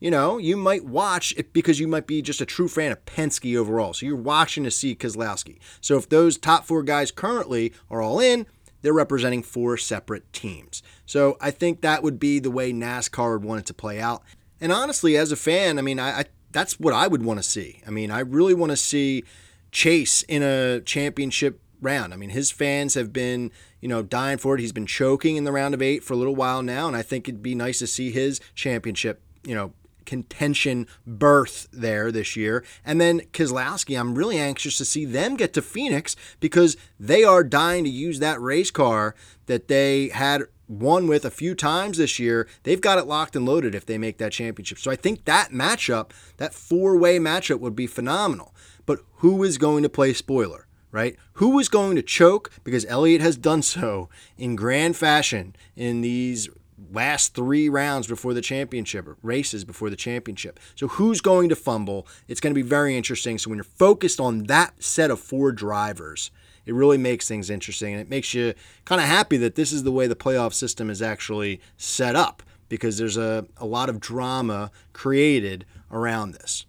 you 0.00 0.10
know, 0.10 0.38
you 0.38 0.56
might 0.56 0.84
watch 0.84 1.34
it 1.36 1.52
because 1.52 1.80
you 1.80 1.88
might 1.88 2.06
be 2.06 2.22
just 2.22 2.40
a 2.40 2.46
true 2.46 2.68
fan 2.68 2.92
of 2.92 3.04
Penske 3.04 3.56
overall. 3.56 3.94
So 3.94 4.06
you're 4.06 4.16
watching 4.16 4.64
to 4.64 4.70
see 4.70 4.94
Keselowski. 4.94 5.58
So 5.80 5.96
if 5.96 6.08
those 6.08 6.36
top 6.36 6.66
four 6.66 6.82
guys 6.82 7.10
currently 7.10 7.72
are 7.90 8.02
all 8.02 8.20
in, 8.20 8.46
they're 8.82 8.92
representing 8.92 9.42
four 9.42 9.76
separate 9.76 10.32
teams. 10.32 10.82
So 11.04 11.36
I 11.40 11.50
think 11.50 11.80
that 11.80 12.02
would 12.02 12.20
be 12.20 12.38
the 12.38 12.50
way 12.50 12.72
NASCAR 12.72 13.32
would 13.32 13.44
want 13.44 13.60
it 13.60 13.66
to 13.66 13.74
play 13.74 14.00
out. 14.00 14.22
And 14.60 14.72
honestly, 14.72 15.16
as 15.16 15.32
a 15.32 15.36
fan, 15.36 15.78
I 15.78 15.82
mean, 15.82 15.98
I, 15.98 16.20
I 16.20 16.24
that's 16.52 16.78
what 16.80 16.94
I 16.94 17.06
would 17.06 17.22
want 17.22 17.38
to 17.38 17.42
see. 17.42 17.82
I 17.86 17.90
mean, 17.90 18.10
I 18.10 18.20
really 18.20 18.54
want 18.54 18.70
to 18.70 18.76
see 18.76 19.24
Chase 19.70 20.22
in 20.22 20.42
a 20.42 20.80
championship 20.80 21.60
round. 21.80 22.12
I 22.12 22.16
mean, 22.16 22.30
his 22.30 22.50
fans 22.50 22.94
have 22.94 23.12
been, 23.12 23.50
you 23.80 23.88
know, 23.88 24.02
dying 24.02 24.38
for 24.38 24.54
it. 24.54 24.60
He's 24.60 24.72
been 24.72 24.86
choking 24.86 25.36
in 25.36 25.44
the 25.44 25.52
round 25.52 25.74
of 25.74 25.82
eight 25.82 26.02
for 26.02 26.14
a 26.14 26.16
little 26.16 26.34
while 26.34 26.62
now, 26.62 26.88
and 26.88 26.96
I 26.96 27.02
think 27.02 27.28
it'd 27.28 27.42
be 27.42 27.54
nice 27.54 27.78
to 27.80 27.86
see 27.86 28.10
his 28.10 28.40
championship, 28.54 29.22
you 29.44 29.54
know, 29.54 29.72
contention 30.08 30.86
birth 31.06 31.68
there 31.70 32.10
this 32.10 32.34
year. 32.34 32.64
And 32.82 32.98
then 32.98 33.20
Keselowski, 33.32 33.98
I'm 33.98 34.14
really 34.14 34.38
anxious 34.38 34.78
to 34.78 34.86
see 34.86 35.04
them 35.04 35.36
get 35.36 35.52
to 35.52 35.62
Phoenix 35.62 36.16
because 36.40 36.78
they 36.98 37.24
are 37.24 37.44
dying 37.44 37.84
to 37.84 37.90
use 37.90 38.18
that 38.18 38.40
race 38.40 38.70
car 38.70 39.14
that 39.46 39.68
they 39.68 40.08
had 40.08 40.44
won 40.68 41.06
with 41.06 41.24
a 41.24 41.30
few 41.30 41.54
times 41.54 41.98
this 41.98 42.18
year. 42.18 42.46
They've 42.62 42.80
got 42.80 42.98
it 42.98 43.06
locked 43.06 43.34
and 43.34 43.46
loaded 43.46 43.74
if 43.74 43.86
they 43.86 43.98
make 43.98 44.18
that 44.18 44.32
championship. 44.32 44.78
So 44.78 44.90
I 44.90 44.96
think 44.96 45.24
that 45.24 45.50
matchup, 45.50 46.10
that 46.36 46.54
four 46.54 46.96
way 46.96 47.18
matchup, 47.18 47.60
would 47.60 47.74
be 47.74 47.86
phenomenal. 47.86 48.54
But 48.86 49.00
who 49.16 49.42
is 49.42 49.58
going 49.58 49.82
to 49.82 49.88
play 49.88 50.12
spoiler? 50.12 50.66
Right? 50.90 51.16
Who 51.34 51.58
is 51.58 51.68
going 51.68 51.96
to 51.96 52.02
choke? 52.02 52.50
Because 52.64 52.86
Elliott 52.86 53.20
has 53.20 53.36
done 53.36 53.60
so 53.60 54.08
in 54.38 54.56
grand 54.56 54.96
fashion 54.96 55.54
in 55.76 56.00
these 56.00 56.48
last 56.92 57.34
three 57.34 57.68
rounds 57.68 58.06
before 58.06 58.34
the 58.34 58.40
championship, 58.40 59.06
races 59.22 59.64
before 59.64 59.90
the 59.90 59.96
championship. 59.96 60.58
So 60.74 60.88
who's 60.88 61.20
going 61.20 61.48
to 61.50 61.56
fumble? 61.56 62.06
It's 62.26 62.40
going 62.40 62.52
to 62.54 62.58
be 62.58 62.66
very 62.66 62.96
interesting. 62.96 63.36
So 63.36 63.50
when 63.50 63.58
you're 63.58 63.64
focused 63.64 64.20
on 64.20 64.44
that 64.44 64.82
set 64.82 65.10
of 65.10 65.20
four 65.20 65.52
drivers, 65.52 66.30
it 66.68 66.74
really 66.74 66.98
makes 66.98 67.26
things 67.26 67.48
interesting 67.48 67.94
and 67.94 68.00
it 68.00 68.10
makes 68.10 68.34
you 68.34 68.52
kind 68.84 69.00
of 69.00 69.06
happy 69.06 69.38
that 69.38 69.54
this 69.54 69.72
is 69.72 69.84
the 69.84 69.90
way 69.90 70.06
the 70.06 70.14
playoff 70.14 70.52
system 70.52 70.90
is 70.90 71.00
actually 71.00 71.62
set 71.78 72.14
up 72.14 72.42
because 72.68 72.98
there's 72.98 73.16
a, 73.16 73.46
a 73.56 73.64
lot 73.64 73.88
of 73.88 73.98
drama 73.98 74.70
created 74.92 75.64
around 75.90 76.32
this. 76.32 76.66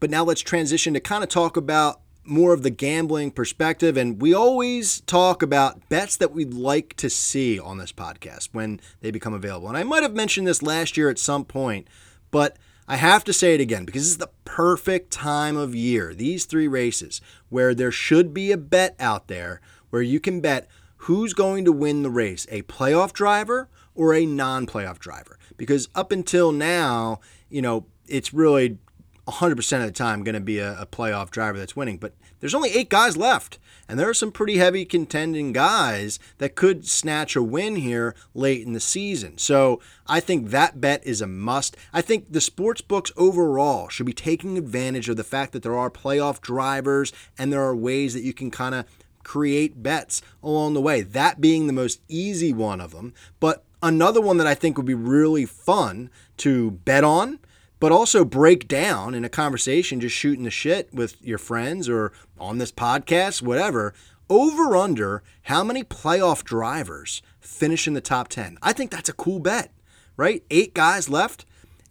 But 0.00 0.10
now 0.10 0.22
let's 0.22 0.42
transition 0.42 0.92
to 0.92 1.00
kind 1.00 1.24
of 1.24 1.30
talk 1.30 1.56
about 1.56 2.02
more 2.24 2.52
of 2.52 2.62
the 2.62 2.68
gambling 2.68 3.30
perspective. 3.30 3.96
And 3.96 4.20
we 4.20 4.34
always 4.34 5.00
talk 5.00 5.42
about 5.42 5.88
bets 5.88 6.18
that 6.18 6.32
we'd 6.32 6.52
like 6.52 6.92
to 6.98 7.08
see 7.08 7.58
on 7.58 7.78
this 7.78 7.90
podcast 7.90 8.50
when 8.52 8.80
they 9.00 9.10
become 9.10 9.32
available. 9.32 9.68
And 9.68 9.78
I 9.78 9.82
might 9.82 10.02
have 10.02 10.14
mentioned 10.14 10.46
this 10.46 10.62
last 10.62 10.98
year 10.98 11.08
at 11.08 11.18
some 11.18 11.46
point, 11.46 11.88
but 12.30 12.58
I 12.90 12.96
have 12.96 13.22
to 13.24 13.34
say 13.34 13.54
it 13.54 13.60
again 13.60 13.84
because 13.84 14.02
this 14.02 14.12
is 14.12 14.16
the 14.16 14.30
perfect 14.46 15.10
time 15.10 15.58
of 15.58 15.74
year. 15.74 16.14
These 16.14 16.46
three 16.46 16.66
races 16.66 17.20
where 17.50 17.74
there 17.74 17.92
should 17.92 18.32
be 18.32 18.50
a 18.50 18.56
bet 18.56 18.96
out 18.98 19.28
there 19.28 19.60
where 19.90 20.00
you 20.00 20.18
can 20.18 20.40
bet 20.40 20.66
who's 21.02 21.34
going 21.34 21.66
to 21.66 21.72
win 21.72 22.02
the 22.02 22.10
race 22.10 22.46
a 22.50 22.62
playoff 22.62 23.12
driver 23.12 23.68
or 23.94 24.14
a 24.14 24.24
non 24.24 24.66
playoff 24.66 24.98
driver. 24.98 25.38
Because 25.58 25.90
up 25.94 26.10
until 26.10 26.50
now, 26.50 27.20
you 27.50 27.60
know, 27.60 27.84
it's 28.06 28.32
really 28.32 28.78
100% 29.26 29.80
of 29.80 29.82
the 29.82 29.92
time 29.92 30.24
going 30.24 30.34
to 30.34 30.40
be 30.40 30.58
a, 30.58 30.80
a, 30.80 30.86
playoff 30.86 31.30
driver 31.30 31.58
that's 31.58 31.76
winning. 31.76 31.98
But 31.98 32.14
there's 32.40 32.54
only 32.54 32.70
eight 32.70 32.88
guys 32.88 33.18
left, 33.18 33.58
and 33.88 33.98
there 33.98 34.08
are 34.08 34.14
some 34.14 34.30
pretty 34.30 34.58
heavy 34.58 34.84
contending 34.84 35.52
guys 35.52 36.18
that 36.36 36.54
could 36.54 36.86
snatch 36.86 37.34
a 37.34 37.42
win 37.42 37.76
here 37.76 38.14
late 38.34 38.66
in 38.66 38.74
the 38.74 38.80
season. 38.80 39.38
So 39.38 39.80
I 40.06 40.20
think 40.20 40.50
that 40.50 40.80
bet 40.80 41.04
is 41.06 41.22
a 41.22 41.26
must. 41.26 41.76
I 41.92 42.02
think 42.02 42.30
the 42.30 42.40
sports 42.40 42.82
books 42.82 43.10
overall 43.16 43.88
should 43.88 44.06
be 44.06 44.12
taking 44.12 44.58
advantage 44.58 45.08
of 45.08 45.16
the 45.16 45.24
fact 45.24 45.52
that 45.52 45.62
there 45.62 45.78
are 45.78 45.90
playoff 45.90 46.40
drivers 46.40 47.12
and 47.38 47.52
there 47.52 47.62
are 47.62 47.74
ways 47.74 48.12
that 48.12 48.22
you 48.22 48.34
can 48.34 48.50
kind 48.50 48.74
of 48.74 48.84
create 49.24 49.82
bets 49.82 50.22
along 50.42 50.74
the 50.74 50.80
way. 50.80 51.00
That 51.00 51.40
being 51.40 51.66
the 51.66 51.72
most 51.72 52.00
easy 52.08 52.52
one 52.52 52.80
of 52.80 52.92
them. 52.92 53.14
But 53.40 53.64
another 53.82 54.20
one 54.20 54.36
that 54.38 54.46
I 54.46 54.54
think 54.54 54.76
would 54.76 54.86
be 54.86 54.94
really 54.94 55.46
fun 55.46 56.10
to 56.38 56.72
bet 56.72 57.04
on 57.04 57.38
but 57.80 57.92
also 57.92 58.24
break 58.24 58.68
down 58.68 59.14
in 59.14 59.24
a 59.24 59.28
conversation, 59.28 60.00
just 60.00 60.16
shooting 60.16 60.44
the 60.44 60.50
shit 60.50 60.92
with 60.92 61.22
your 61.24 61.38
friends 61.38 61.88
or 61.88 62.12
on 62.38 62.58
this 62.58 62.72
podcast, 62.72 63.42
whatever, 63.42 63.94
over 64.28 64.76
under 64.76 65.22
how 65.42 65.64
many 65.64 65.84
playoff 65.84 66.44
drivers 66.44 67.22
finish 67.40 67.86
in 67.86 67.94
the 67.94 68.00
top 68.00 68.28
10. 68.28 68.58
I 68.62 68.72
think 68.72 68.90
that's 68.90 69.08
a 69.08 69.14
cool 69.14 69.38
bet, 69.38 69.72
right? 70.16 70.42
Eight 70.50 70.74
guys 70.74 71.08
left. 71.08 71.44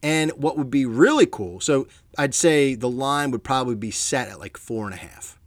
And 0.03 0.31
what 0.31 0.57
would 0.57 0.69
be 0.69 0.85
really 0.85 1.25
cool, 1.25 1.59
so 1.59 1.87
I'd 2.19 2.35
say 2.35 2.75
the 2.75 2.89
line 2.89 3.31
would 3.31 3.43
probably 3.43 3.73
be 3.73 3.89
set 3.89 4.29
at 4.29 4.39
like 4.39 4.55
four 4.55 4.85
and 4.85 4.93
a 4.93 4.97
half, 4.97 5.39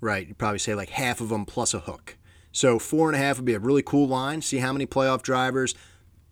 right? 0.00 0.26
You'd 0.26 0.38
probably 0.38 0.58
say 0.58 0.74
like 0.74 0.88
half 0.88 1.20
of 1.20 1.28
them 1.28 1.44
plus 1.44 1.74
a 1.74 1.80
hook. 1.80 2.16
So 2.50 2.78
four 2.78 3.08
and 3.08 3.16
a 3.16 3.18
half 3.18 3.36
would 3.36 3.44
be 3.44 3.52
a 3.52 3.58
really 3.58 3.82
cool 3.82 4.08
line. 4.08 4.40
See 4.40 4.58
how 4.58 4.72
many 4.72 4.86
playoff 4.86 5.20
drivers 5.20 5.74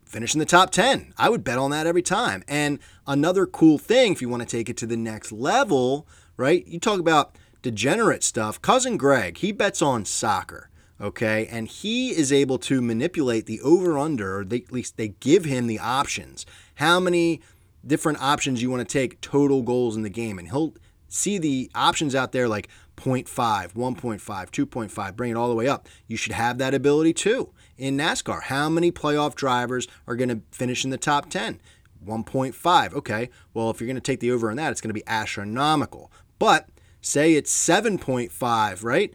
finish 0.06 0.34
in 0.34 0.38
the 0.38 0.46
top 0.46 0.70
10. 0.70 1.12
I 1.18 1.28
would 1.28 1.44
bet 1.44 1.58
on 1.58 1.70
that 1.72 1.86
every 1.86 2.02
time. 2.02 2.42
And 2.48 2.78
another 3.06 3.46
cool 3.46 3.78
thing, 3.78 4.12
if 4.12 4.22
you 4.22 4.28
want 4.28 4.42
to 4.42 4.48
take 4.48 4.68
it 4.68 4.76
to 4.78 4.86
the 4.86 4.96
next 4.96 5.32
level, 5.32 6.06
right? 6.36 6.66
You 6.66 6.80
talk 6.80 7.00
about 7.00 7.36
degenerate 7.62 8.24
stuff. 8.24 8.62
Cousin 8.62 8.96
Greg, 8.96 9.38
he 9.38 9.52
bets 9.52 9.82
on 9.82 10.04
soccer, 10.04 10.70
okay? 11.00 11.46
And 11.50 11.68
he 11.68 12.10
is 12.10 12.32
able 12.32 12.58
to 12.60 12.80
manipulate 12.80 13.46
the 13.46 13.60
over 13.60 13.98
under, 13.98 14.38
or 14.38 14.44
they, 14.44 14.58
at 14.58 14.72
least 14.72 14.96
they 14.96 15.08
give 15.08 15.44
him 15.44 15.66
the 15.66 15.78
options. 15.78 16.46
How 16.76 17.00
many 17.00 17.42
different 17.86 18.20
options 18.20 18.62
you 18.62 18.70
want 18.70 18.86
to 18.86 18.92
take 18.92 19.20
total 19.20 19.62
goals 19.62 19.96
in 19.96 20.02
the 20.02 20.10
game. 20.10 20.38
And 20.38 20.48
he'll 20.48 20.74
see 21.08 21.38
the 21.38 21.70
options 21.74 22.14
out 22.14 22.32
there 22.32 22.48
like 22.48 22.68
0.5, 22.96 23.26
1.5, 23.74 24.20
2.5, 24.20 25.16
bring 25.16 25.30
it 25.30 25.36
all 25.36 25.48
the 25.48 25.54
way 25.54 25.68
up. 25.68 25.88
You 26.06 26.16
should 26.16 26.32
have 26.32 26.58
that 26.58 26.74
ability 26.74 27.12
too 27.12 27.52
in 27.76 27.96
NASCAR. 27.96 28.44
How 28.44 28.68
many 28.68 28.90
playoff 28.90 29.34
drivers 29.34 29.86
are 30.06 30.16
going 30.16 30.30
to 30.30 30.40
finish 30.50 30.84
in 30.84 30.90
the 30.90 30.98
top 30.98 31.30
10? 31.30 31.60
1.5. 32.06 32.94
Okay, 32.94 33.30
well, 33.52 33.70
if 33.70 33.80
you're 33.80 33.86
going 33.86 33.96
to 33.96 34.00
take 34.00 34.20
the 34.20 34.30
over 34.30 34.50
on 34.50 34.56
that, 34.56 34.70
it's 34.70 34.80
going 34.80 34.90
to 34.90 34.94
be 34.94 35.06
astronomical. 35.06 36.10
But 36.38 36.68
say 37.00 37.34
it's 37.34 37.52
7.5, 37.54 38.82
right? 38.82 39.12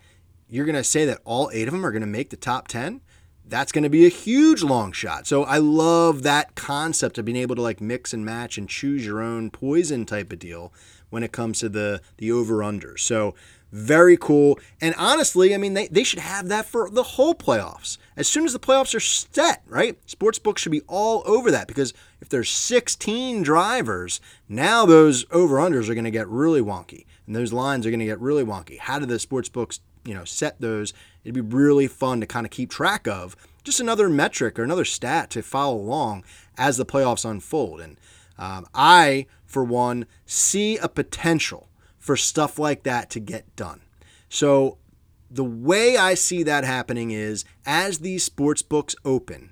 You're 0.50 0.66
going 0.66 0.76
to 0.76 0.84
say 0.84 1.06
that 1.06 1.20
all 1.24 1.50
eight 1.54 1.68
of 1.68 1.72
them 1.72 1.86
are 1.86 1.92
going 1.92 2.02
to 2.02 2.08
make 2.08 2.30
the 2.30 2.38
top 2.38 2.68
10? 2.68 3.02
That's 3.46 3.72
going 3.72 3.84
to 3.84 3.90
be 3.90 4.06
a 4.06 4.10
huge 4.10 4.64
long 4.64 4.92
shot. 4.92 5.28
So 5.28 5.44
I 5.44 5.58
love 5.58 6.24
that 6.24 6.56
concept 6.56 7.18
of 7.18 7.26
being 7.26 7.38
able 7.38 7.56
to 7.56 7.62
like 7.62 7.82
mix 7.82 8.14
and 8.14 8.26
match 8.26 8.58
and 8.58 8.68
choose 8.70 9.06
your 9.06 9.22
own 9.22 9.50
poison 9.50 10.06
type 10.06 10.32
of 10.32 10.40
deal 10.40 10.74
when 11.12 11.22
it 11.22 11.32
comes 11.32 11.60
to 11.60 11.70
the 11.70 12.02
the 12.18 12.32
over 12.32 12.64
under. 12.64 12.98
So 12.98 13.36
very 13.72 14.18
cool. 14.18 14.60
And 14.82 14.94
honestly, 14.98 15.54
I 15.56 15.58
mean, 15.58 15.76
they, 15.76 15.88
they 15.88 16.04
should 16.04 16.20
have 16.20 16.50
that 16.50 16.66
for 16.66 16.90
the 16.90 17.04
whole 17.04 17.34
playoffs. 17.34 17.98
As 18.18 18.28
soon 18.28 18.46
as 18.46 18.54
the 18.54 18.60
playoffs 18.60 18.94
are 18.94 19.00
set, 19.00 19.64
right? 19.66 19.98
Sportsbooks 20.08 20.58
should 20.58 20.74
be 20.74 20.82
all 20.88 21.24
over 21.26 21.52
that 21.52 21.68
because 21.68 21.94
if 22.20 22.28
there's 22.28 22.50
16 22.50 23.44
drivers, 23.44 24.20
now 24.50 24.86
those 24.86 25.26
over-unders 25.32 25.88
are 25.88 25.94
going 25.94 26.04
to 26.04 26.12
get 26.12 26.28
really 26.28 26.62
wonky. 26.62 27.06
And 27.26 27.36
those 27.36 27.54
lines 27.54 27.86
are 27.86 27.92
going 27.92 28.02
to 28.02 28.06
get 28.06 28.20
really 28.20 28.44
wonky. 28.44 28.78
How 28.78 29.00
do 29.00 29.06
the 29.06 29.16
sportsbooks, 29.16 29.80
you 30.04 30.14
know, 30.14 30.26
set 30.26 30.60
those? 30.60 30.94
It'd 31.24 31.36
be 31.36 31.42
really 31.42 31.88
fun 31.88 32.20
to 32.20 32.28
kind 32.28 32.46
of 32.46 32.52
keep 32.52 32.70
track 32.70 33.08
of. 33.08 33.38
Just 33.64 33.80
another 33.80 34.10
metric 34.10 34.60
or 34.60 34.64
another 34.64 34.86
stat 34.86 35.30
to 35.30 35.42
follow 35.42 35.78
along 35.78 36.26
as 36.58 36.76
the 36.76 36.86
playoffs 36.86 37.30
unfold. 37.30 37.80
And 37.80 37.98
um, 38.38 38.66
I, 38.74 39.28
for 39.52 39.64
one, 39.64 40.06
see 40.26 40.78
a 40.78 40.90
potential 40.90 41.70
for 42.00 42.18
stuff 42.18 42.58
like 42.58 42.84
that 42.84 43.10
to 43.12 43.20
get 43.20 43.56
done. 43.56 43.82
So 44.30 44.78
the 45.30 45.44
way 45.44 45.98
I 45.98 46.14
see 46.14 46.44
that 46.44 46.64
happening 46.64 47.12
is 47.12 47.46
as 47.66 48.00
these 48.00 48.24
sports 48.24 48.62
books 48.62 48.96
open, 49.06 49.52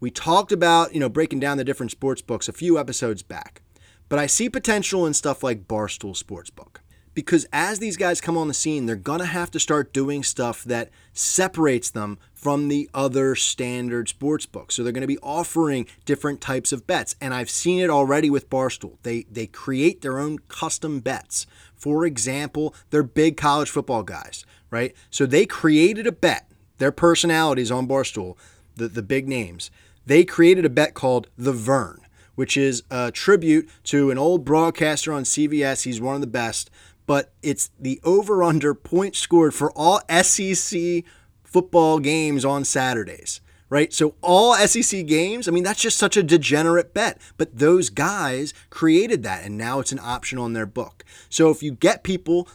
we 0.00 0.10
talked 0.10 0.52
about, 0.52 0.94
you 0.94 1.00
know, 1.00 1.08
breaking 1.08 1.40
down 1.40 1.56
the 1.56 1.64
different 1.64 1.92
sports 1.92 2.22
books 2.22 2.48
a 2.48 2.52
few 2.52 2.78
episodes 2.78 3.22
back. 3.22 3.62
But 4.08 4.18
I 4.18 4.26
see 4.26 4.48
potential 4.48 5.06
in 5.06 5.14
stuff 5.14 5.42
like 5.42 5.68
Barstool 5.68 6.20
Sportsbook 6.20 6.80
because 7.14 7.46
as 7.52 7.78
these 7.78 7.96
guys 7.96 8.20
come 8.20 8.36
on 8.36 8.48
the 8.48 8.54
scene, 8.54 8.86
they're 8.86 8.96
going 8.96 9.18
to 9.18 9.26
have 9.26 9.50
to 9.50 9.60
start 9.60 9.92
doing 9.92 10.22
stuff 10.22 10.64
that 10.64 10.88
separates 11.12 11.90
them 11.90 12.18
from 12.38 12.68
the 12.68 12.88
other 12.94 13.34
standard 13.34 14.08
sports 14.08 14.46
books. 14.46 14.76
So 14.76 14.84
they're 14.84 14.92
going 14.92 15.00
to 15.00 15.08
be 15.08 15.18
offering 15.18 15.86
different 16.04 16.40
types 16.40 16.72
of 16.72 16.86
bets. 16.86 17.16
And 17.20 17.34
I've 17.34 17.50
seen 17.50 17.80
it 17.80 17.90
already 17.90 18.30
with 18.30 18.48
Barstool. 18.48 18.96
They 19.02 19.26
they 19.28 19.48
create 19.48 20.02
their 20.02 20.20
own 20.20 20.38
custom 20.46 21.00
bets. 21.00 21.46
For 21.74 22.06
example, 22.06 22.76
they're 22.90 23.02
big 23.02 23.36
college 23.36 23.70
football 23.70 24.04
guys, 24.04 24.44
right? 24.70 24.94
So 25.10 25.26
they 25.26 25.46
created 25.46 26.06
a 26.06 26.12
bet. 26.12 26.48
Their 26.78 26.92
personalities 26.92 27.72
on 27.72 27.88
Barstool, 27.88 28.36
the, 28.76 28.86
the 28.86 29.02
big 29.02 29.26
names, 29.28 29.72
they 30.06 30.24
created 30.24 30.64
a 30.64 30.70
bet 30.70 30.94
called 30.94 31.26
the 31.36 31.52
Vern, 31.52 32.02
which 32.36 32.56
is 32.56 32.84
a 32.88 33.10
tribute 33.10 33.68
to 33.84 34.12
an 34.12 34.18
old 34.18 34.44
broadcaster 34.44 35.12
on 35.12 35.24
CBS. 35.24 35.82
He's 35.82 36.00
one 36.00 36.14
of 36.14 36.20
the 36.20 36.28
best 36.28 36.70
but 37.08 37.32
it's 37.42 37.70
the 37.80 37.98
over 38.04 38.42
under 38.42 38.74
points 38.74 39.18
scored 39.18 39.54
for 39.54 39.72
all 39.72 40.02
SEC 40.22 41.02
football 41.50 41.98
games 41.98 42.44
on 42.44 42.64
Saturdays, 42.64 43.40
right? 43.68 43.92
So 43.92 44.14
all 44.22 44.54
SEC 44.54 45.06
games, 45.06 45.48
I 45.48 45.50
mean, 45.50 45.64
that's 45.64 45.80
just 45.80 45.98
such 45.98 46.16
a 46.16 46.22
degenerate 46.22 46.94
bet. 46.94 47.20
But 47.36 47.58
those 47.58 47.90
guys 47.90 48.54
created 48.70 49.22
that, 49.22 49.44
and 49.44 49.56
now 49.56 49.80
it's 49.80 49.92
an 49.92 50.00
option 50.00 50.38
on 50.38 50.52
their 50.52 50.66
book. 50.66 51.04
So 51.28 51.50
if 51.50 51.62
you 51.62 51.72
get 51.72 52.04
people 52.04 52.48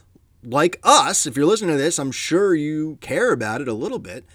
like 0.43 0.79
us, 0.83 1.25
if 1.25 1.35
you're 1.35 1.45
listening 1.45 1.75
to 1.75 1.81
this, 1.81 1.99
I'm 1.99 2.11
sure 2.11 2.53
you 2.53 2.97
care 3.01 3.31
about 3.31 3.61
it 3.61 3.67
a 3.67 3.73
little 3.73 3.99
bit. 3.99 4.25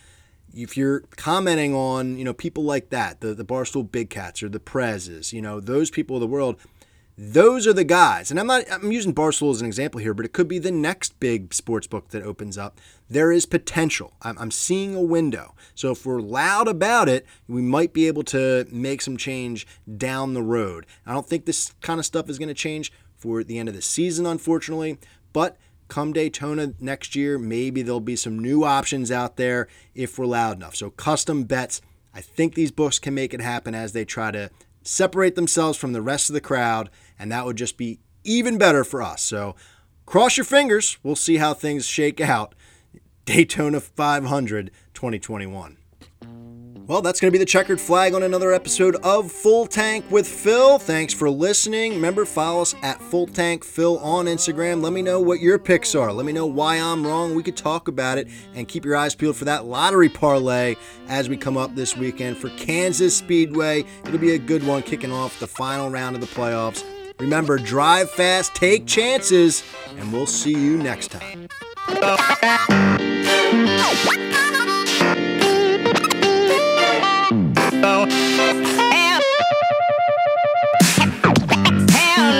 If 0.54 0.76
you're 0.76 1.00
commenting 1.16 1.74
on, 1.74 2.18
you 2.18 2.24
know, 2.24 2.32
people 2.32 2.64
like 2.64 2.90
that, 2.90 3.20
the, 3.20 3.34
the 3.34 3.44
Barstool 3.44 3.90
Big 3.90 4.10
Cats 4.10 4.42
or 4.42 4.48
the 4.48 4.58
Prezes, 4.58 5.32
you 5.32 5.42
know, 5.42 5.60
those 5.60 5.90
people 5.90 6.16
of 6.16 6.20
the 6.20 6.26
world, 6.26 6.56
those 7.20 7.66
are 7.66 7.72
the 7.72 7.82
guys. 7.82 8.30
And 8.30 8.38
I'm 8.38 8.46
not 8.46 8.64
I'm 8.70 8.92
using 8.92 9.12
Barstool 9.12 9.50
as 9.50 9.60
an 9.60 9.66
example 9.66 10.00
here, 10.00 10.14
but 10.14 10.24
it 10.24 10.32
could 10.32 10.46
be 10.46 10.60
the 10.60 10.70
next 10.70 11.18
big 11.18 11.52
sports 11.52 11.88
book 11.88 12.10
that 12.10 12.22
opens 12.22 12.56
up. 12.56 12.80
There 13.10 13.32
is 13.32 13.44
potential. 13.44 14.12
I'm, 14.22 14.38
I'm 14.38 14.52
seeing 14.52 14.94
a 14.94 15.02
window. 15.02 15.56
So 15.74 15.90
if 15.90 16.06
we're 16.06 16.20
loud 16.20 16.68
about 16.68 17.08
it, 17.08 17.26
we 17.48 17.60
might 17.60 17.92
be 17.92 18.06
able 18.06 18.22
to 18.24 18.66
make 18.70 19.02
some 19.02 19.16
change 19.16 19.66
down 19.96 20.34
the 20.34 20.42
road. 20.42 20.86
I 21.04 21.12
don't 21.12 21.26
think 21.26 21.44
this 21.44 21.74
kind 21.80 21.98
of 21.98 22.06
stuff 22.06 22.30
is 22.30 22.38
going 22.38 22.48
to 22.48 22.54
change 22.54 22.92
for 23.16 23.42
the 23.42 23.58
end 23.58 23.68
of 23.68 23.74
the 23.74 23.82
season, 23.82 24.24
unfortunately, 24.24 24.98
but 25.32 25.56
come 25.88 26.12
Daytona 26.12 26.74
next 26.78 27.16
year, 27.16 27.36
maybe 27.36 27.82
there'll 27.82 27.98
be 27.98 28.14
some 28.14 28.38
new 28.38 28.62
options 28.62 29.10
out 29.10 29.36
there 29.36 29.66
if 29.92 30.18
we're 30.18 30.26
loud 30.26 30.58
enough. 30.58 30.76
So 30.76 30.90
custom 30.90 31.42
bets, 31.42 31.80
I 32.14 32.20
think 32.20 32.54
these 32.54 32.70
books 32.70 33.00
can 33.00 33.14
make 33.14 33.34
it 33.34 33.40
happen 33.40 33.74
as 33.74 33.92
they 33.92 34.04
try 34.04 34.30
to 34.30 34.50
separate 34.82 35.34
themselves 35.34 35.76
from 35.76 35.92
the 35.92 36.02
rest 36.02 36.30
of 36.30 36.34
the 36.34 36.40
crowd, 36.40 36.90
and 37.18 37.32
that 37.32 37.44
would 37.44 37.56
just 37.56 37.76
be 37.76 38.00
even 38.24 38.58
better 38.58 38.84
for 38.84 39.02
us. 39.02 39.22
So 39.22 39.56
cross 40.06 40.36
your 40.36 40.44
fingers. 40.44 40.98
We'll 41.02 41.16
see 41.16 41.36
how 41.36 41.54
things 41.54 41.86
shake 41.86 42.20
out. 42.20 42.54
Daytona 43.24 43.80
500 43.80 44.70
2021. 44.94 45.78
Well, 46.88 47.02
that's 47.02 47.20
going 47.20 47.30
to 47.30 47.32
be 47.32 47.38
the 47.38 47.44
checkered 47.44 47.78
flag 47.78 48.14
on 48.14 48.22
another 48.22 48.50
episode 48.50 48.96
of 49.04 49.30
Full 49.30 49.66
Tank 49.66 50.10
with 50.10 50.26
Phil. 50.26 50.78
Thanks 50.78 51.12
for 51.12 51.28
listening. 51.28 51.92
Remember, 51.92 52.24
follow 52.24 52.62
us 52.62 52.74
at 52.82 52.98
Full 53.02 53.26
Tank 53.26 53.62
Phil 53.62 53.98
on 53.98 54.24
Instagram. 54.24 54.82
Let 54.82 54.94
me 54.94 55.02
know 55.02 55.20
what 55.20 55.40
your 55.40 55.58
picks 55.58 55.94
are. 55.94 56.10
Let 56.10 56.24
me 56.24 56.32
know 56.32 56.46
why 56.46 56.76
I'm 56.76 57.06
wrong. 57.06 57.34
We 57.34 57.42
could 57.42 57.58
talk 57.58 57.88
about 57.88 58.16
it 58.16 58.28
and 58.54 58.66
keep 58.66 58.86
your 58.86 58.96
eyes 58.96 59.14
peeled 59.14 59.36
for 59.36 59.44
that 59.44 59.66
lottery 59.66 60.08
parlay 60.08 60.76
as 61.08 61.28
we 61.28 61.36
come 61.36 61.58
up 61.58 61.74
this 61.74 61.94
weekend 61.94 62.38
for 62.38 62.48
Kansas 62.56 63.14
Speedway. 63.14 63.84
It'll 64.06 64.16
be 64.16 64.32
a 64.32 64.38
good 64.38 64.66
one 64.66 64.82
kicking 64.82 65.12
off 65.12 65.38
the 65.40 65.46
final 65.46 65.90
round 65.90 66.16
of 66.16 66.22
the 66.22 66.26
playoffs. 66.26 66.82
Remember, 67.20 67.58
drive 67.58 68.10
fast, 68.10 68.54
take 68.54 68.86
chances, 68.86 69.64
and 69.98 70.12
we'll 70.12 70.26
see 70.26 70.52
you 70.52 70.78
next 70.78 71.08
time. 71.10 71.48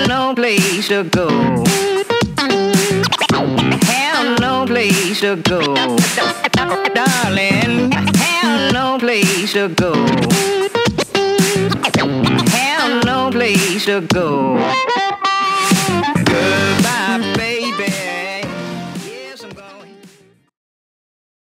No 0.07 0.33
place 0.33 0.87
to 0.87 1.03
go. 1.03 1.29
Have 3.85 4.39
no 4.39 4.65
place 4.65 5.19
to 5.19 5.35
go. 5.35 5.75
Darling, 6.93 7.91
have 7.91 8.73
no 8.73 8.97
place 8.97 9.53
to 9.53 9.67
go. 9.69 9.93
Have 11.69 13.05
no 13.05 13.29
place 13.31 13.85
to 13.85 14.01
go. 14.01 14.55
Goodbye. 16.25 16.98